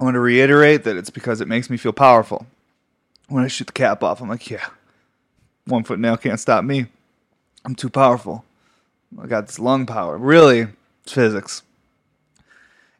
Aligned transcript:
I 0.00 0.04
want 0.04 0.14
to 0.14 0.20
reiterate 0.20 0.84
that 0.84 0.96
it's 0.96 1.10
because 1.10 1.42
it 1.42 1.48
makes 1.48 1.68
me 1.68 1.76
feel 1.76 1.92
powerful. 1.92 2.46
When 3.28 3.44
I 3.44 3.48
shoot 3.48 3.66
the 3.66 3.74
cap 3.74 4.02
off, 4.02 4.22
I'm 4.22 4.30
like, 4.30 4.50
yeah, 4.50 4.66
one 5.66 5.84
foot 5.84 5.98
nail 5.98 6.16
can't 6.16 6.40
stop 6.40 6.64
me. 6.64 6.86
I'm 7.66 7.74
too 7.74 7.90
powerful. 7.90 8.44
I 9.20 9.26
got 9.26 9.46
this 9.46 9.58
lung 9.58 9.84
power. 9.84 10.16
Really, 10.16 10.68
it's 11.04 11.12
physics. 11.12 11.62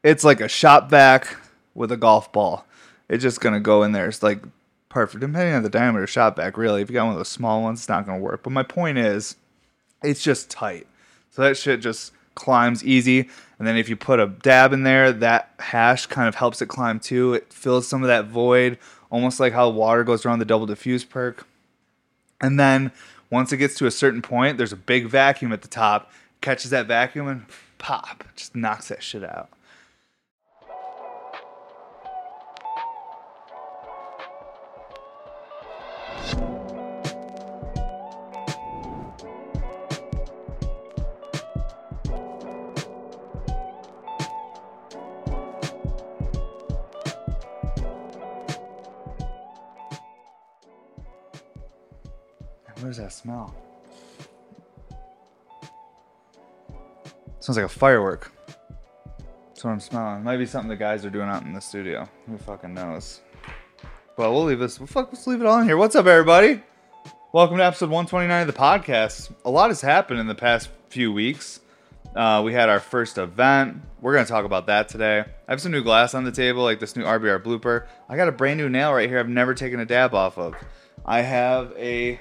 It's 0.03 0.25
like 0.25 0.43
a 0.43 0.49
shot 0.49 0.91
back 0.91 1.39
with 1.75 1.91
a 1.91 1.97
golf 1.97 2.31
ball. 2.33 2.67
It's 3.09 3.23
just 3.23 3.41
gonna 3.41 3.61
go 3.61 3.83
in 3.83 3.93
there. 3.93 4.09
It's 4.09 4.23
like 4.23 4.43
perfect, 4.91 5.21
depending 5.21 5.55
on 5.55 5.63
the 5.63 5.71
diameter 5.71 6.07
shot 6.07 6.37
back. 6.37 6.59
Really, 6.59 6.83
if 6.83 6.91
you 6.91 6.95
got 6.95 7.05
one 7.05 7.13
of 7.15 7.19
those 7.19 7.29
small 7.29 7.63
ones, 7.63 7.81
it's 7.81 7.89
not 7.89 8.05
gonna 8.05 8.19
work. 8.19 8.43
But 8.43 8.53
my 8.53 8.63
point 8.63 8.99
is, 8.99 9.37
it's 10.03 10.23
just 10.23 10.51
tight. 10.51 10.87
So 11.31 11.41
that 11.43 11.57
shit 11.57 11.81
just 11.81 12.13
climbs 12.35 12.85
easy. 12.85 13.29
And 13.59 13.67
then 13.67 13.77
if 13.77 13.89
you 13.89 13.97
put 13.97 14.21
a 14.21 14.27
dab 14.27 14.73
in 14.73 14.85
there, 14.85 15.13
that 15.13 15.53
hash 15.59 16.07
kind 16.07 16.29
of 16.29 16.35
helps 16.35 16.63
it 16.63 16.67
climb 16.67 16.99
too. 17.01 17.35
It 17.35 17.53
fills 17.53 17.87
some 17.87 18.03
of 18.03 18.09
that 18.09 18.27
void, 18.27 18.79
almost 19.11 19.41
like 19.41 19.53
how 19.53 19.69
water 19.69 20.05
goes 20.05 20.25
around 20.25 20.39
the 20.39 20.45
double 20.45 20.67
diffuse 20.67 21.05
perk. 21.05 21.47
And 22.41 22.59
then 22.59 22.93
once 23.31 23.53
it 23.53 23.59
gets 23.59 23.75
to 23.77 23.87
a 23.87 23.91
certain 23.91 24.23
point, 24.23 24.59
there's 24.59 24.73
a 24.73 24.77
big 24.77 25.07
vacuum 25.07 25.53
at 25.53 25.63
the 25.63 25.69
top, 25.69 26.11
catches 26.41 26.71
that 26.71 26.87
vacuum 26.87 27.29
and 27.29 27.47
pop, 27.79 28.25
just 28.35 28.57
knocks 28.57 28.89
that 28.89 29.03
shit 29.03 29.25
out. 29.25 29.51
Where's 36.33 36.60
smell? 53.21 53.55
Smells 57.41 57.59
like 57.59 57.67
a 57.67 57.69
firework. 57.69 58.33
That's 59.49 59.65
what 59.65 59.73
I'm 59.73 59.81
smelling. 59.81 60.25
Might 60.25 60.39
be 60.39 60.47
something 60.47 60.71
the 60.71 60.77
guys 60.77 61.05
are 61.05 61.11
doing 61.11 61.29
out 61.29 61.43
in 61.43 61.53
the 61.53 61.61
studio. 61.61 62.09
Who 62.27 62.39
fucking 62.39 62.73
knows? 62.73 63.21
But 64.17 64.31
we'll 64.33 64.45
leave 64.45 64.59
this. 64.59 64.81
Well, 64.81 64.87
fuck, 64.87 65.13
let's 65.13 65.27
leave 65.27 65.41
it 65.41 65.47
on 65.47 65.67
here. 65.67 65.77
What's 65.77 65.97
up, 65.97 66.07
everybody? 66.07 66.63
Welcome 67.33 67.59
to 67.59 67.65
episode 67.65 67.91
129 67.91 68.41
of 68.41 68.47
the 68.47 68.59
podcast. 68.59 69.33
A 69.45 69.51
lot 69.51 69.69
has 69.69 69.83
happened 69.83 70.19
in 70.19 70.27
the 70.27 70.35
past 70.35 70.71
few 70.89 71.13
weeks. 71.13 71.61
Uh, 72.17 72.41
we 72.43 72.55
had 72.55 72.71
our 72.71 72.81
first 72.81 73.19
event. 73.19 73.83
We're 74.01 74.15
going 74.15 74.25
to 74.25 74.33
talk 74.33 74.47
about 74.47 74.67
that 74.67 74.89
today. 74.89 75.21
I 75.21 75.53
have 75.53 75.61
some 75.61 75.73
new 75.73 75.83
glass 75.83 76.15
on 76.15 76.25
the 76.25 76.33
table, 76.33 76.63
like 76.63 76.81
this 76.81 76.97
new 76.97 77.05
RBR 77.05 77.43
blooper. 77.43 77.87
I 78.09 78.17
got 78.17 78.29
a 78.29 78.33
brand 78.33 78.59
new 78.59 78.71
nail 78.71 78.95
right 78.95 79.09
here 79.09 79.19
I've 79.19 79.29
never 79.29 79.55
taken 79.55 79.79
a 79.79 79.85
dab 79.85 80.15
off 80.15 80.39
of. 80.39 80.55
I 81.05 81.21
have 81.21 81.73
a 81.77 82.19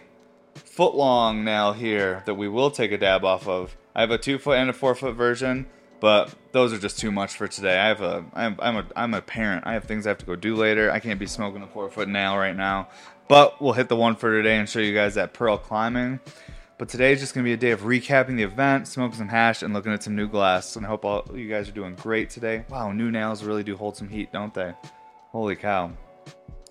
foot 0.80 0.96
long 0.96 1.44
nail 1.44 1.74
here 1.74 2.24
that 2.26 2.36
we 2.36 2.48
will 2.48 2.72
take 2.72 2.94
a 2.94 2.98
dab 2.98 3.26
off 3.26 3.50
of. 3.50 3.76
I 3.94 4.00
have 4.00 4.12
a 4.12 4.18
two 4.18 4.40
foot 4.40 4.58
and 4.58 4.70
a 4.70 4.74
four 4.74 4.96
foot 4.96 5.14
version, 5.14 5.66
but 6.00 6.34
those 6.54 6.72
are 6.72 6.78
just 6.78 6.98
too 6.98 7.12
much 7.12 7.34
for 7.34 7.50
today. 7.50 7.78
I 7.78 7.90
have 7.90 8.00
a 8.00 8.24
I'm, 8.34 8.56
I'm 8.60 8.78
a 8.78 8.86
I'm 8.96 9.14
a 9.14 9.22
parent. 9.22 9.68
I 9.68 9.74
have 9.74 9.84
things 9.84 10.08
I 10.08 10.12
have 10.12 10.20
to 10.20 10.26
go 10.26 10.38
do 10.38 10.56
later. 10.56 10.90
I 10.90 11.00
can't 11.00 11.20
be 11.20 11.26
smoking 11.26 11.62
a 11.64 11.68
four 11.68 11.90
foot 11.90 12.08
nail 12.08 12.38
right 12.38 12.56
now. 12.56 12.88
But 13.28 13.62
we'll 13.62 13.74
hit 13.74 13.90
the 13.90 13.98
one 13.98 14.16
for 14.16 14.32
today 14.32 14.56
and 14.56 14.70
show 14.70 14.80
you 14.80 14.94
guys 14.94 15.16
that 15.16 15.34
pearl 15.34 15.58
climbing. 15.58 16.22
But 16.78 16.88
today 16.88 17.12
is 17.12 17.20
just 17.20 17.34
gonna 17.34 17.44
be 17.44 17.52
a 17.52 17.58
day 17.58 17.72
of 17.72 17.82
recapping 17.82 18.38
the 18.38 18.44
event, 18.44 18.88
smoking 18.88 19.18
some 19.18 19.28
hash, 19.28 19.62
and 19.62 19.74
looking 19.74 19.92
at 19.92 20.02
some 20.02 20.16
new 20.16 20.30
glass. 20.30 20.78
And 20.78 20.86
I 20.86 20.88
hope 20.88 21.04
all 21.04 21.26
you 21.34 21.50
guys 21.50 21.68
are 21.68 21.74
doing 21.74 21.96
great 21.96 22.30
today. 22.30 22.64
Wow, 22.70 22.94
new 22.94 23.12
nails 23.12 23.44
really 23.44 23.64
do 23.64 23.76
hold 23.76 23.98
some 23.98 24.08
heat, 24.08 24.32
don't 24.32 24.54
they? 24.54 24.74
Holy 25.34 25.58
cow. 25.58 25.92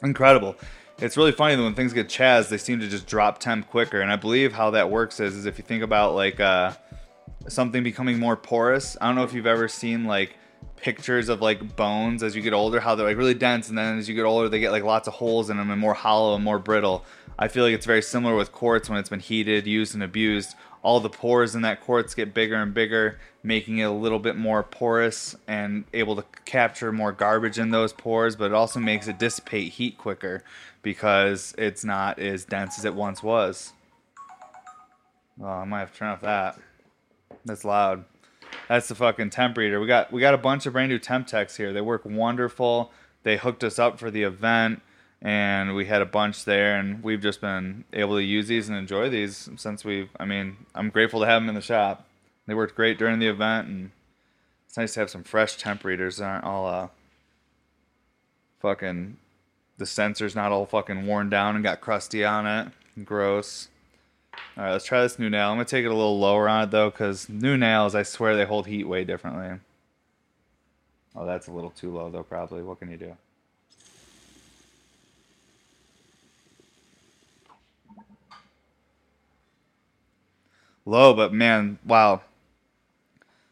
Incredible 0.02 0.56
it's 1.00 1.16
really 1.16 1.32
funny 1.32 1.54
that 1.54 1.62
when 1.62 1.74
things 1.74 1.92
get 1.92 2.08
chaz, 2.08 2.48
they 2.48 2.58
seem 2.58 2.80
to 2.80 2.88
just 2.88 3.06
drop 3.06 3.38
temp 3.38 3.68
quicker. 3.68 4.00
And 4.00 4.10
I 4.10 4.16
believe 4.16 4.52
how 4.52 4.70
that 4.70 4.90
works 4.90 5.20
is, 5.20 5.36
is 5.36 5.46
if 5.46 5.58
you 5.58 5.64
think 5.64 5.82
about 5.82 6.14
like 6.14 6.40
uh, 6.40 6.72
something 7.46 7.82
becoming 7.82 8.18
more 8.18 8.36
porous. 8.36 8.96
I 9.00 9.06
don't 9.06 9.14
know 9.14 9.24
if 9.24 9.32
you've 9.32 9.46
ever 9.46 9.68
seen 9.68 10.04
like 10.04 10.36
pictures 10.76 11.28
of 11.28 11.40
like 11.40 11.76
bones 11.76 12.22
as 12.22 12.34
you 12.34 12.42
get 12.42 12.52
older, 12.52 12.80
how 12.80 12.94
they're 12.94 13.06
like 13.06 13.16
really 13.16 13.34
dense, 13.34 13.68
and 13.68 13.78
then 13.78 13.98
as 13.98 14.08
you 14.08 14.14
get 14.14 14.24
older, 14.24 14.48
they 14.48 14.60
get 14.60 14.72
like 14.72 14.84
lots 14.84 15.08
of 15.08 15.14
holes 15.14 15.50
in 15.50 15.56
them 15.56 15.70
and 15.70 15.80
more 15.80 15.94
hollow 15.94 16.34
and 16.34 16.44
more 16.44 16.58
brittle. 16.58 17.04
I 17.38 17.46
feel 17.48 17.64
like 17.64 17.74
it's 17.74 17.86
very 17.86 18.02
similar 18.02 18.34
with 18.34 18.50
quartz 18.50 18.90
when 18.90 18.98
it's 18.98 19.08
been 19.08 19.20
heated, 19.20 19.66
used, 19.66 19.94
and 19.94 20.02
abused 20.02 20.56
all 20.82 21.00
the 21.00 21.10
pores 21.10 21.54
in 21.54 21.62
that 21.62 21.80
quartz 21.80 22.14
get 22.14 22.34
bigger 22.34 22.56
and 22.56 22.72
bigger, 22.72 23.18
making 23.42 23.78
it 23.78 23.84
a 23.84 23.90
little 23.90 24.18
bit 24.18 24.36
more 24.36 24.62
porous 24.62 25.36
and 25.46 25.84
able 25.92 26.16
to 26.16 26.24
capture 26.44 26.92
more 26.92 27.12
garbage 27.12 27.58
in 27.58 27.70
those 27.70 27.92
pores, 27.92 28.36
but 28.36 28.46
it 28.46 28.54
also 28.54 28.80
makes 28.80 29.08
it 29.08 29.18
dissipate 29.18 29.72
heat 29.72 29.98
quicker 29.98 30.42
because 30.82 31.54
it's 31.58 31.84
not 31.84 32.18
as 32.18 32.44
dense 32.44 32.78
as 32.78 32.84
it 32.84 32.94
once 32.94 33.22
was. 33.22 33.72
Oh, 35.40 35.46
I 35.46 35.64
might 35.64 35.80
have 35.80 35.92
to 35.92 35.98
turn 35.98 36.08
off 36.08 36.20
that. 36.22 36.58
That's 37.44 37.64
loud. 37.64 38.04
That's 38.68 38.88
the 38.88 38.94
fucking 38.94 39.30
temp 39.30 39.56
reader. 39.56 39.80
We 39.80 39.86
got 39.86 40.12
we 40.12 40.20
got 40.20 40.34
a 40.34 40.38
bunch 40.38 40.66
of 40.66 40.72
brand 40.72 40.90
new 40.90 40.98
temp 40.98 41.26
techs 41.26 41.56
here. 41.56 41.72
They 41.72 41.80
work 41.80 42.04
wonderful. 42.04 42.92
They 43.22 43.36
hooked 43.36 43.62
us 43.62 43.78
up 43.78 43.98
for 43.98 44.10
the 44.10 44.22
event 44.22 44.82
and 45.20 45.74
we 45.74 45.86
had 45.86 46.00
a 46.00 46.06
bunch 46.06 46.44
there 46.44 46.76
and 46.76 47.02
we've 47.02 47.20
just 47.20 47.40
been 47.40 47.84
able 47.92 48.16
to 48.16 48.22
use 48.22 48.46
these 48.46 48.68
and 48.68 48.78
enjoy 48.78 49.08
these 49.08 49.48
since 49.56 49.84
we've 49.84 50.10
i 50.20 50.24
mean 50.24 50.56
i'm 50.74 50.90
grateful 50.90 51.20
to 51.20 51.26
have 51.26 51.42
them 51.42 51.48
in 51.48 51.54
the 51.54 51.60
shop. 51.60 52.04
They 52.46 52.54
worked 52.54 52.76
great 52.76 52.98
during 52.98 53.18
the 53.18 53.28
event 53.28 53.68
and 53.68 53.90
it's 54.66 54.76
nice 54.76 54.94
to 54.94 55.00
have 55.00 55.10
some 55.10 55.24
fresh 55.24 55.56
temp 55.56 55.84
readers 55.84 56.18
that 56.18 56.24
aren't 56.24 56.44
all 56.44 56.66
uh 56.66 56.88
fucking 58.60 59.16
the 59.76 59.86
sensor's 59.86 60.34
not 60.34 60.52
all 60.52 60.66
fucking 60.66 61.06
worn 61.06 61.30
down 61.30 61.54
and 61.54 61.62
got 61.62 61.80
crusty 61.80 62.24
on 62.24 62.46
it. 62.46 62.68
Gross. 63.04 63.68
All 64.56 64.64
right 64.64 64.72
let's 64.72 64.84
try 64.84 65.02
this 65.02 65.18
new 65.18 65.28
nail. 65.30 65.50
I'm 65.50 65.56
gonna 65.56 65.64
take 65.64 65.84
it 65.84 65.88
a 65.88 65.94
little 65.94 66.18
lower 66.18 66.48
on 66.48 66.64
it 66.64 66.70
though 66.70 66.90
because 66.90 67.28
new 67.28 67.56
nails 67.56 67.94
i 67.94 68.02
swear 68.02 68.36
they 68.36 68.44
hold 68.44 68.66
heat 68.66 68.84
way 68.84 69.04
differently. 69.04 69.58
Oh 71.14 71.26
that's 71.26 71.48
a 71.48 71.52
little 71.52 71.70
too 71.70 71.92
low 71.92 72.08
though 72.08 72.22
probably. 72.22 72.62
What 72.62 72.78
can 72.78 72.90
you 72.90 72.96
do 72.96 73.16
low, 80.88 81.14
but 81.14 81.32
man, 81.32 81.78
wow. 81.84 82.22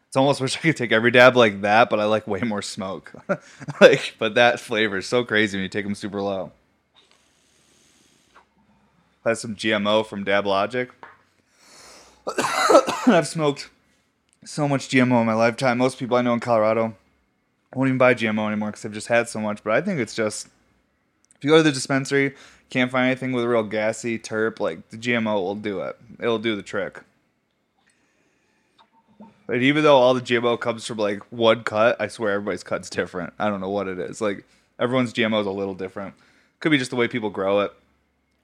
It's 0.08 0.16
almost 0.16 0.40
wish 0.42 0.56
I 0.56 0.60
could 0.60 0.76
take 0.76 0.92
every 0.92 1.10
dab 1.10 1.36
like 1.36 1.60
that, 1.60 1.90
but 1.90 2.00
I 2.00 2.04
like 2.04 2.26
way 2.26 2.40
more 2.40 2.62
smoke. 2.62 3.12
like, 3.80 4.14
but 4.18 4.34
that 4.34 4.60
flavor 4.60 4.98
is 4.98 5.06
so 5.06 5.24
crazy 5.24 5.56
when 5.56 5.62
you 5.62 5.68
take 5.68 5.84
them 5.84 5.94
super 5.94 6.20
low. 6.20 6.52
That's 9.24 9.40
some 9.40 9.56
GMO 9.56 10.06
from 10.06 10.22
Dab 10.22 10.46
Logic. 10.46 10.88
I've 13.06 13.26
smoked 13.26 13.70
so 14.44 14.68
much 14.68 14.88
GMO 14.88 15.20
in 15.20 15.26
my 15.26 15.34
lifetime. 15.34 15.78
Most 15.78 15.98
people 15.98 16.16
I 16.16 16.22
know 16.22 16.32
in 16.32 16.40
Colorado 16.40 16.94
won't 17.74 17.88
even 17.88 17.98
buy 17.98 18.14
GMO 18.14 18.46
anymore 18.46 18.68
because 18.68 18.82
they've 18.82 18.92
just 18.92 19.08
had 19.08 19.28
so 19.28 19.40
much. 19.40 19.64
But 19.64 19.72
I 19.72 19.80
think 19.80 19.98
it's 19.98 20.14
just 20.14 20.46
if 21.34 21.44
you 21.44 21.50
go 21.50 21.56
to 21.56 21.62
the 21.64 21.72
dispensary, 21.72 22.34
can't 22.70 22.90
find 22.90 23.06
anything 23.06 23.32
with 23.32 23.44
real 23.44 23.64
gassy 23.64 24.16
terp, 24.16 24.60
like 24.60 24.88
the 24.90 24.96
GMO 24.96 25.34
will 25.34 25.56
do 25.56 25.80
it. 25.80 25.96
It'll 26.20 26.38
do 26.38 26.54
the 26.54 26.62
trick. 26.62 27.00
And 29.48 29.62
even 29.62 29.84
though 29.84 29.96
all 29.96 30.14
the 30.14 30.20
GMO 30.20 30.58
comes 30.58 30.86
from 30.86 30.98
like 30.98 31.22
one 31.30 31.62
cut, 31.62 32.00
I 32.00 32.08
swear 32.08 32.32
everybody's 32.32 32.64
cut's 32.64 32.90
different. 32.90 33.32
I 33.38 33.48
don't 33.48 33.60
know 33.60 33.70
what 33.70 33.88
it 33.88 33.98
is. 33.98 34.20
Like 34.20 34.44
everyone's 34.78 35.12
GMO 35.12 35.40
is 35.40 35.46
a 35.46 35.50
little 35.50 35.74
different. 35.74 36.14
Could 36.60 36.72
be 36.72 36.78
just 36.78 36.90
the 36.90 36.96
way 36.96 37.06
people 37.06 37.30
grow 37.30 37.60
it, 37.60 37.72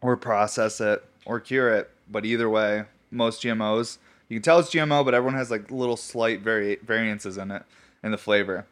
or 0.01 0.17
process 0.17 0.81
it, 0.81 1.05
or 1.25 1.41
cure 1.41 1.75
it. 1.75 1.91
But 2.11 2.25
either 2.25 2.49
way, 2.49 2.85
most 3.11 3.43
GMOs 3.43 3.99
you 4.33 4.37
can 4.37 4.45
tell 4.45 4.61
it's 4.61 4.71
GMO, 4.71 5.05
but 5.05 5.13
everyone 5.13 5.35
has 5.35 5.51
like 5.51 5.71
little 5.71 5.99
slight 5.99 6.41
vari- 6.41 6.79
variances 6.83 7.37
in 7.37 7.51
it 7.51 7.65
in 8.03 8.13
the 8.13 8.17
flavor. 8.17 8.65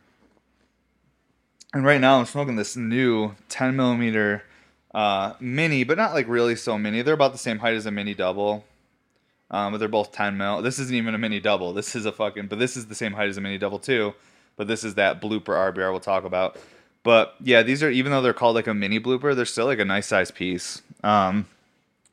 And 1.75 1.85
right 1.85 2.01
now 2.01 2.19
I'm 2.19 2.25
smoking 2.25 2.57
this 2.57 2.77
new 2.77 3.35
10 3.51 3.77
millimeter 3.77 4.43
uh, 4.95 5.35
mini, 5.39 5.85
but 5.85 5.99
not 5.99 6.15
like 6.15 6.27
really 6.29 6.57
so 6.57 6.79
mini. 6.79 7.03
They're 7.03 7.13
about 7.13 7.33
the 7.33 7.39
same 7.39 7.59
height 7.59 7.75
as 7.75 7.85
a 7.85 7.91
mini 7.91 8.15
double. 8.15 8.65
Um, 9.51 9.73
but 9.73 9.79
they're 9.79 9.89
both 9.89 10.13
10 10.13 10.37
mil. 10.37 10.63
This 10.63 10.79
isn't 10.79 10.95
even 10.95 11.15
a 11.15 11.19
mini 11.19 11.41
double. 11.41 11.73
This 11.73 11.97
is 11.97 12.07
a 12.07 12.13
fucking, 12.13 12.47
but 12.47 12.59
this 12.59 12.77
is 12.77 12.87
the 12.87 12.95
same 12.95 13.13
height 13.13 13.29
as 13.29 13.37
a 13.37 13.41
mini 13.41 13.59
double 13.59 13.79
too. 13.79 14.15
But 14.57 14.69
this 14.69 14.85
is 14.85 14.95
that 14.95 15.21
blooper 15.21 15.73
RBR 15.73 15.91
we'll 15.91 16.01
talk 16.01 16.25
about. 16.25 16.59
But 17.03 17.35
yeah, 17.41 17.63
these 17.63 17.83
are 17.83 17.91
even 17.91 18.13
though 18.13 18.21
they're 18.23 18.33
called 18.33 18.55
like 18.55 18.67
a 18.67 18.75
mini 18.75 19.01
blooper, 19.01 19.35
they're 19.35 19.45
still 19.45 19.67
like 19.67 19.79
a 19.79 19.85
nice 19.85 20.07
size 20.07 20.31
piece. 20.31 20.83
Um, 21.03 21.47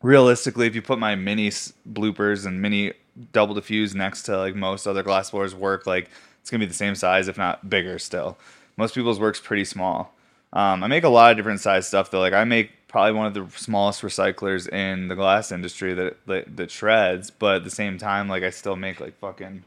realistically, 0.02 0.66
if 0.66 0.76
you 0.76 0.82
put 0.82 0.98
my 0.98 1.16
mini 1.16 1.50
bloopers 1.50 2.46
and 2.46 2.62
mini 2.62 2.94
double 3.34 3.54
diffuse 3.54 3.94
next 3.94 4.24
to 4.24 4.38
like 4.38 4.56
most 4.56 4.88
other 4.88 5.04
glass 5.04 5.32
blowers 5.32 5.54
work, 5.54 5.86
like 5.86 6.10
it's 6.42 6.50
gonna 6.50 6.60
be 6.60 6.68
the 6.68 6.74
same 6.74 6.96
size, 6.96 7.28
if 7.28 7.38
not 7.38 7.70
bigger 7.70 8.00
still. 8.00 8.38
Most 8.78 8.96
people's 8.96 9.20
work's 9.20 9.42
pretty 9.42 9.66
small. 9.66 10.14
Um, 10.54 10.84
I 10.84 10.88
make 10.88 11.04
a 11.04 11.10
lot 11.10 11.32
of 11.32 11.38
different 11.38 11.60
size 11.60 11.88
stuff 11.88 12.10
though. 12.10 12.22
Like 12.22 12.34
I 12.34 12.46
make 12.46 12.72
probably 12.88 13.14
one 13.14 13.28
of 13.28 13.34
the 13.34 13.48
smallest 13.58 14.02
recyclers 14.02 14.68
in 14.70 15.08
the 15.10 15.16
glass 15.16 15.52
industry 15.52 15.94
that, 15.94 16.18
that 16.28 16.56
that 16.58 16.72
shreds, 16.72 17.30
but 17.32 17.58
at 17.58 17.64
the 17.64 17.70
same 17.70 17.98
time, 17.98 18.28
like 18.30 18.44
I 18.44 18.50
still 18.50 18.76
make 18.76 19.00
like 19.00 19.18
fucking 19.20 19.64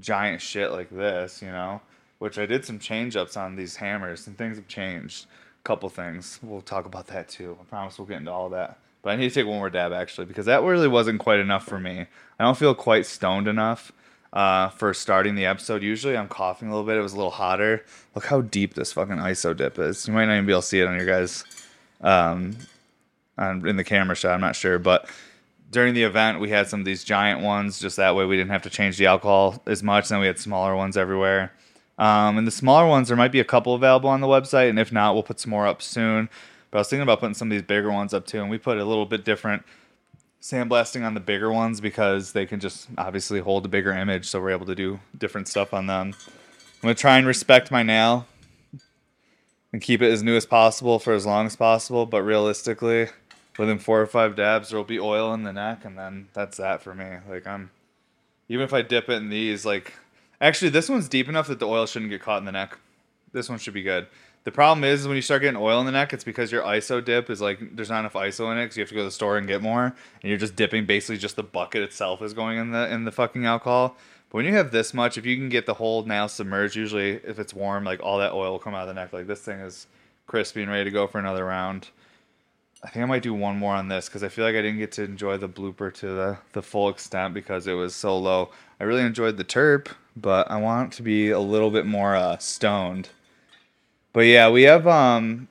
giant 0.00 0.40
shit 0.42 0.70
like 0.72 0.90
this, 0.90 1.42
you 1.42 1.48
know. 1.48 1.80
which 2.18 2.38
I 2.38 2.46
did 2.46 2.64
some 2.64 2.78
change 2.78 3.16
ups 3.16 3.36
on 3.36 3.56
these 3.56 3.76
hammers 3.76 4.26
and 4.26 4.36
things 4.36 4.56
have 4.56 4.68
changed. 4.68 5.26
A 5.60 5.62
couple 5.64 5.88
things. 5.88 6.38
We'll 6.42 6.60
talk 6.62 6.86
about 6.86 7.06
that 7.08 7.28
too. 7.28 7.56
I 7.60 7.64
promise 7.64 7.98
we'll 7.98 8.06
get 8.06 8.18
into 8.18 8.30
all 8.32 8.50
that. 8.50 8.78
But 9.02 9.10
I 9.10 9.16
need 9.16 9.30
to 9.30 9.34
take 9.34 9.46
one 9.46 9.56
more 9.56 9.70
dab 9.70 9.92
actually 9.92 10.26
because 10.26 10.46
that 10.46 10.62
really 10.62 10.88
wasn't 10.88 11.20
quite 11.20 11.40
enough 11.40 11.64
for 11.64 11.78
me. 11.80 12.06
I 12.38 12.44
don't 12.44 12.56
feel 12.58 12.74
quite 12.74 13.06
stoned 13.06 13.48
enough 13.48 13.92
uh, 14.32 14.68
for 14.68 14.92
starting 14.94 15.34
the 15.34 15.46
episode. 15.46 15.82
Usually 15.82 16.16
I'm 16.16 16.28
coughing 16.28 16.68
a 16.68 16.70
little 16.70 16.86
bit. 16.86 16.96
It 16.98 17.02
was 17.02 17.14
a 17.14 17.16
little 17.16 17.30
hotter. 17.30 17.84
Look 18.14 18.26
how 18.26 18.42
deep 18.42 18.74
this 18.74 18.92
fucking 18.92 19.16
ISO 19.16 19.56
dip 19.56 19.78
is. 19.78 20.06
You 20.06 20.12
might 20.14 20.26
not 20.26 20.34
even 20.34 20.46
be 20.46 20.52
able 20.52 20.60
to 20.62 20.66
see 20.66 20.80
it 20.80 20.86
on 20.86 20.96
your 20.96 21.06
guys' 21.06 21.44
um, 22.00 22.56
on, 23.38 23.66
in 23.66 23.76
the 23.76 23.84
camera 23.84 24.14
shot. 24.14 24.34
I'm 24.34 24.40
not 24.40 24.56
sure, 24.56 24.78
but 24.78 25.08
during 25.70 25.94
the 25.94 26.02
event 26.02 26.40
we 26.40 26.50
had 26.50 26.68
some 26.68 26.80
of 26.80 26.86
these 26.86 27.04
giant 27.04 27.40
ones. 27.40 27.78
Just 27.78 27.96
that 27.96 28.14
way 28.14 28.24
we 28.24 28.36
didn't 28.36 28.50
have 28.50 28.62
to 28.62 28.70
change 28.70 28.96
the 28.98 29.06
alcohol 29.06 29.62
as 29.66 29.82
much. 29.82 30.08
Then 30.08 30.20
we 30.20 30.26
had 30.26 30.38
smaller 30.38 30.74
ones 30.76 30.96
everywhere. 30.96 31.52
Um, 31.98 32.38
and 32.38 32.46
the 32.46 32.52
smaller 32.52 32.86
ones, 32.86 33.08
there 33.08 33.16
might 33.16 33.30
be 33.30 33.40
a 33.40 33.44
couple 33.44 33.74
available 33.74 34.08
on 34.08 34.22
the 34.22 34.26
website, 34.26 34.70
and 34.70 34.78
if 34.78 34.90
not, 34.90 35.12
we'll 35.12 35.22
put 35.22 35.38
some 35.38 35.50
more 35.50 35.66
up 35.66 35.82
soon. 35.82 36.30
But 36.70 36.78
I 36.78 36.80
was 36.80 36.88
thinking 36.88 37.02
about 37.02 37.20
putting 37.20 37.34
some 37.34 37.48
of 37.48 37.52
these 37.52 37.62
bigger 37.62 37.90
ones 37.90 38.14
up 38.14 38.26
too, 38.26 38.40
and 38.40 38.50
we 38.50 38.56
put 38.56 38.78
a 38.78 38.84
little 38.84 39.04
bit 39.04 39.24
different 39.24 39.64
sandblasting 40.40 41.04
on 41.04 41.12
the 41.12 41.20
bigger 41.20 41.52
ones 41.52 41.78
because 41.80 42.32
they 42.32 42.46
can 42.46 42.58
just 42.58 42.88
obviously 42.96 43.40
hold 43.40 43.66
a 43.66 43.68
bigger 43.68 43.92
image, 43.92 44.26
so 44.26 44.40
we're 44.40 44.50
able 44.50 44.66
to 44.66 44.74
do 44.74 44.98
different 45.18 45.46
stuff 45.46 45.74
on 45.74 45.86
them. 45.86 46.14
I'm 46.16 46.80
gonna 46.80 46.94
try 46.94 47.18
and 47.18 47.26
respect 47.26 47.70
my 47.70 47.82
nail 47.82 48.26
and 49.72 49.80
keep 49.80 50.02
it 50.02 50.10
as 50.10 50.22
new 50.22 50.36
as 50.36 50.46
possible 50.46 50.98
for 50.98 51.12
as 51.12 51.26
long 51.26 51.46
as 51.46 51.56
possible, 51.56 52.06
but 52.06 52.22
realistically, 52.22 53.08
within 53.58 53.78
four 53.78 54.00
or 54.00 54.06
five 54.06 54.36
dabs, 54.36 54.70
there'll 54.70 54.84
be 54.84 54.98
oil 54.98 55.32
in 55.34 55.42
the 55.42 55.52
neck, 55.52 55.84
and 55.84 55.98
then 55.98 56.28
that's 56.32 56.56
that 56.56 56.82
for 56.82 56.94
me. 56.94 57.18
Like 57.28 57.46
I'm, 57.46 57.70
even 58.48 58.64
if 58.64 58.72
I 58.72 58.82
dip 58.82 59.08
it 59.08 59.14
in 59.14 59.30
these, 59.30 59.64
like 59.64 59.94
Actually, 60.40 60.70
this 60.70 60.88
one's 60.88 61.08
deep 61.08 61.28
enough 61.28 61.48
that 61.48 61.58
the 61.58 61.66
oil 61.66 61.86
shouldn't 61.86 62.10
get 62.10 62.22
caught 62.22 62.38
in 62.38 62.46
the 62.46 62.52
neck. 62.52 62.78
This 63.32 63.48
one 63.48 63.58
should 63.58 63.74
be 63.74 63.82
good. 63.82 64.06
The 64.44 64.50
problem 64.50 64.84
is 64.84 65.06
when 65.06 65.16
you 65.16 65.22
start 65.22 65.42
getting 65.42 65.60
oil 65.60 65.80
in 65.80 65.86
the 65.86 65.92
neck, 65.92 66.14
it's 66.14 66.24
because 66.24 66.50
your 66.50 66.62
ISO 66.62 67.04
dip 67.04 67.28
is 67.28 67.42
like 67.42 67.76
there's 67.76 67.90
not 67.90 68.00
enough 68.00 68.14
ISO 68.14 68.50
in 68.50 68.56
it, 68.56 68.64
because 68.64 68.78
you 68.78 68.80
have 68.80 68.88
to 68.88 68.94
go 68.94 69.02
to 69.02 69.04
the 69.04 69.10
store 69.10 69.36
and 69.36 69.46
get 69.46 69.60
more, 69.60 69.84
and 69.84 69.94
you're 70.22 70.38
just 70.38 70.56
dipping. 70.56 70.86
Basically, 70.86 71.18
just 71.18 71.36
the 71.36 71.42
bucket 71.42 71.82
itself 71.82 72.22
is 72.22 72.32
going 72.32 72.56
in 72.58 72.70
the 72.70 72.90
in 72.90 73.04
the 73.04 73.12
fucking 73.12 73.44
alcohol. 73.44 73.96
But 74.30 74.36
when 74.36 74.46
you 74.46 74.54
have 74.54 74.70
this 74.70 74.94
much, 74.94 75.18
if 75.18 75.26
you 75.26 75.36
can 75.36 75.48
get 75.48 75.66
the 75.66 75.74
whole 75.74 76.04
nail 76.04 76.28
submerged, 76.28 76.76
usually 76.76 77.10
if 77.10 77.38
it's 77.38 77.52
warm, 77.52 77.84
like 77.84 78.00
all 78.02 78.18
that 78.18 78.32
oil 78.32 78.52
will 78.52 78.58
come 78.60 78.74
out 78.74 78.82
of 78.82 78.88
the 78.88 78.94
neck. 78.94 79.12
Like 79.12 79.26
this 79.26 79.40
thing 79.40 79.58
is 79.58 79.88
crispy 80.26 80.62
and 80.62 80.70
ready 80.70 80.84
to 80.84 80.90
go 80.90 81.08
for 81.08 81.18
another 81.18 81.44
round. 81.44 81.88
I 82.82 82.88
think 82.88 83.02
I 83.02 83.06
might 83.06 83.22
do 83.22 83.34
one 83.34 83.58
more 83.58 83.74
on 83.74 83.88
this 83.88 84.08
because 84.08 84.22
I 84.22 84.28
feel 84.28 84.44
like 84.44 84.54
I 84.54 84.62
didn't 84.62 84.78
get 84.78 84.92
to 84.92 85.02
enjoy 85.02 85.36
the 85.36 85.48
blooper 85.48 85.92
to 85.94 86.06
the, 86.06 86.38
the 86.52 86.62
full 86.62 86.88
extent 86.88 87.34
because 87.34 87.66
it 87.66 87.74
was 87.74 87.94
so 87.94 88.16
low. 88.16 88.50
I 88.78 88.84
really 88.84 89.02
enjoyed 89.02 89.36
the 89.36 89.44
terp, 89.44 89.88
but 90.16 90.50
I 90.50 90.56
want 90.56 90.92
to 90.94 91.02
be 91.02 91.30
a 91.30 91.40
little 91.40 91.70
bit 91.70 91.84
more 91.84 92.14
uh, 92.14 92.38
stoned. 92.38 93.10
But 94.12 94.20
yeah, 94.20 94.48
we 94.48 94.62
have 94.62 94.86
um 94.86 95.48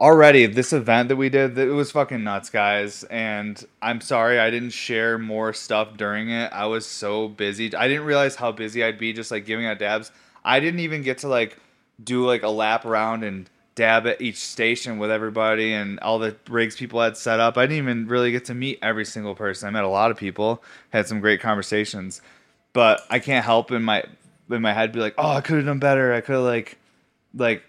already 0.00 0.46
this 0.46 0.72
event 0.72 1.08
that 1.08 1.16
we 1.16 1.28
did. 1.28 1.58
It 1.58 1.68
was 1.68 1.90
fucking 1.92 2.24
nuts, 2.24 2.50
guys. 2.50 3.04
And 3.04 3.62
I'm 3.82 4.00
sorry 4.00 4.38
I 4.38 4.50
didn't 4.50 4.70
share 4.70 5.18
more 5.18 5.52
stuff 5.52 5.96
during 5.96 6.30
it. 6.30 6.52
I 6.52 6.66
was 6.66 6.86
so 6.86 7.28
busy. 7.28 7.74
I 7.74 7.88
didn't 7.88 8.04
realize 8.04 8.36
how 8.36 8.52
busy 8.52 8.84
I'd 8.84 8.98
be 8.98 9.12
just 9.12 9.30
like 9.30 9.46
giving 9.46 9.66
out 9.66 9.78
dabs. 9.78 10.12
I 10.44 10.60
didn't 10.60 10.80
even 10.80 11.02
get 11.02 11.18
to 11.18 11.28
like 11.28 11.58
do 12.02 12.26
like 12.26 12.42
a 12.42 12.48
lap 12.48 12.84
around 12.84 13.24
and 13.24 13.50
dab 13.74 14.06
at 14.06 14.20
each 14.20 14.38
station 14.38 14.98
with 14.98 15.10
everybody 15.10 15.72
and 15.72 16.00
all 16.00 16.18
the 16.18 16.36
rigs 16.48 16.76
people 16.76 17.00
had 17.00 17.16
set 17.16 17.40
up. 17.40 17.56
I 17.56 17.66
didn't 17.66 17.78
even 17.78 18.08
really 18.08 18.32
get 18.32 18.44
to 18.46 18.54
meet 18.54 18.78
every 18.82 19.04
single 19.04 19.34
person. 19.34 19.68
I 19.68 19.70
met 19.70 19.84
a 19.84 19.88
lot 19.88 20.10
of 20.10 20.16
people, 20.16 20.62
had 20.90 21.06
some 21.06 21.20
great 21.20 21.40
conversations 21.40 22.20
but 22.72 23.02
I 23.10 23.18
can't 23.18 23.44
help 23.44 23.72
in 23.72 23.82
my 23.82 24.04
in 24.50 24.62
my 24.62 24.72
head 24.72 24.92
be 24.92 25.00
like, 25.00 25.14
oh, 25.18 25.30
I 25.30 25.40
could 25.40 25.56
have 25.56 25.66
done 25.66 25.78
better. 25.78 26.14
I 26.14 26.20
could 26.20 26.34
have 26.34 26.44
like 26.44 26.78
like 27.34 27.62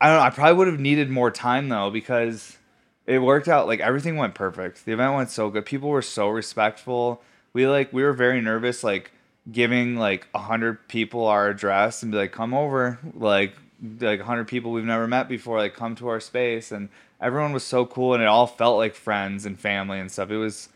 I 0.00 0.08
don't 0.08 0.16
know. 0.16 0.22
I 0.22 0.30
probably 0.30 0.54
would 0.54 0.66
have 0.68 0.80
needed 0.80 1.10
more 1.10 1.30
time 1.30 1.68
though 1.68 1.90
because 1.90 2.58
it 3.06 3.20
worked 3.20 3.48
out. 3.48 3.66
Like 3.66 3.80
everything 3.80 4.16
went 4.16 4.34
perfect. 4.34 4.84
The 4.84 4.92
event 4.92 5.14
went 5.14 5.30
so 5.30 5.50
good. 5.50 5.66
People 5.66 5.88
were 5.88 6.02
so 6.02 6.28
respectful. 6.28 7.22
We 7.52 7.66
like 7.66 7.92
we 7.92 8.02
were 8.02 8.12
very 8.12 8.40
nervous 8.40 8.82
like 8.82 9.12
giving 9.50 9.96
like 9.96 10.26
a 10.34 10.38
hundred 10.38 10.88
people 10.88 11.26
our 11.26 11.48
address 11.48 12.02
and 12.02 12.12
be 12.12 12.18
like, 12.18 12.32
come 12.32 12.54
over. 12.54 12.98
Like 13.14 13.54
like 14.00 14.20
hundred 14.20 14.48
people 14.48 14.72
we've 14.72 14.84
never 14.84 15.06
met 15.06 15.28
before. 15.28 15.58
Like 15.58 15.74
come 15.74 15.94
to 15.96 16.08
our 16.08 16.20
space 16.20 16.72
and 16.72 16.88
everyone 17.20 17.52
was 17.52 17.64
so 17.64 17.86
cool 17.86 18.14
and 18.14 18.22
it 18.22 18.26
all 18.26 18.46
felt 18.46 18.78
like 18.78 18.94
friends 18.94 19.46
and 19.46 19.58
family 19.58 20.00
and 20.00 20.10
stuff. 20.10 20.30
It 20.30 20.36
was 20.36 20.68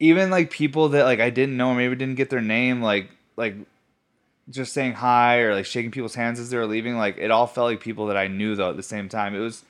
even 0.00 0.30
like 0.30 0.50
people 0.50 0.90
that 0.90 1.04
like 1.04 1.20
I 1.20 1.30
didn't 1.30 1.56
know, 1.56 1.74
maybe 1.74 1.96
didn't 1.96 2.16
get 2.16 2.30
their 2.30 2.40
name, 2.40 2.82
like 2.82 3.10
like 3.36 3.54
just 4.50 4.72
saying 4.72 4.94
hi 4.94 5.38
or 5.38 5.54
like 5.54 5.66
shaking 5.66 5.90
people's 5.90 6.14
hands 6.14 6.40
as 6.40 6.50
they 6.50 6.56
were 6.56 6.66
leaving, 6.66 6.96
like 6.96 7.18
it 7.18 7.30
all 7.30 7.46
felt 7.46 7.70
like 7.70 7.80
people 7.80 8.06
that 8.06 8.16
I 8.16 8.28
knew 8.28 8.54
though 8.54 8.70
at 8.70 8.76
the 8.76 8.82
same 8.82 9.08
time. 9.08 9.34
It 9.34 9.40
was 9.40 9.64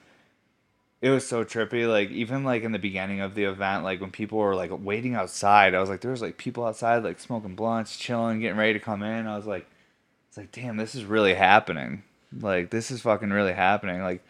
it 1.00 1.10
was 1.10 1.26
so 1.26 1.44
trippy. 1.44 1.88
Like 1.88 2.10
even 2.10 2.44
like 2.44 2.62
in 2.62 2.72
the 2.72 2.78
beginning 2.78 3.20
of 3.20 3.34
the 3.34 3.44
event, 3.44 3.84
like 3.84 4.00
when 4.00 4.10
people 4.10 4.38
were 4.38 4.54
like 4.54 4.70
waiting 4.72 5.14
outside, 5.14 5.74
I 5.74 5.80
was 5.80 5.88
like, 5.88 6.00
there 6.00 6.10
was 6.10 6.22
like 6.22 6.38
people 6.38 6.64
outside 6.64 7.04
like 7.04 7.20
smoking 7.20 7.54
blunts, 7.54 7.96
chilling, 7.96 8.40
getting 8.40 8.58
ready 8.58 8.74
to 8.74 8.80
come 8.80 9.02
in. 9.02 9.26
I 9.26 9.36
was 9.36 9.46
like, 9.46 9.66
it's 10.28 10.36
like, 10.36 10.52
damn, 10.52 10.76
this 10.76 10.94
is 10.94 11.04
really 11.04 11.34
happening. 11.34 12.02
Like 12.38 12.70
this 12.70 12.90
is 12.90 13.02
fucking 13.02 13.30
really 13.30 13.54
happening. 13.54 14.02
Like 14.02 14.22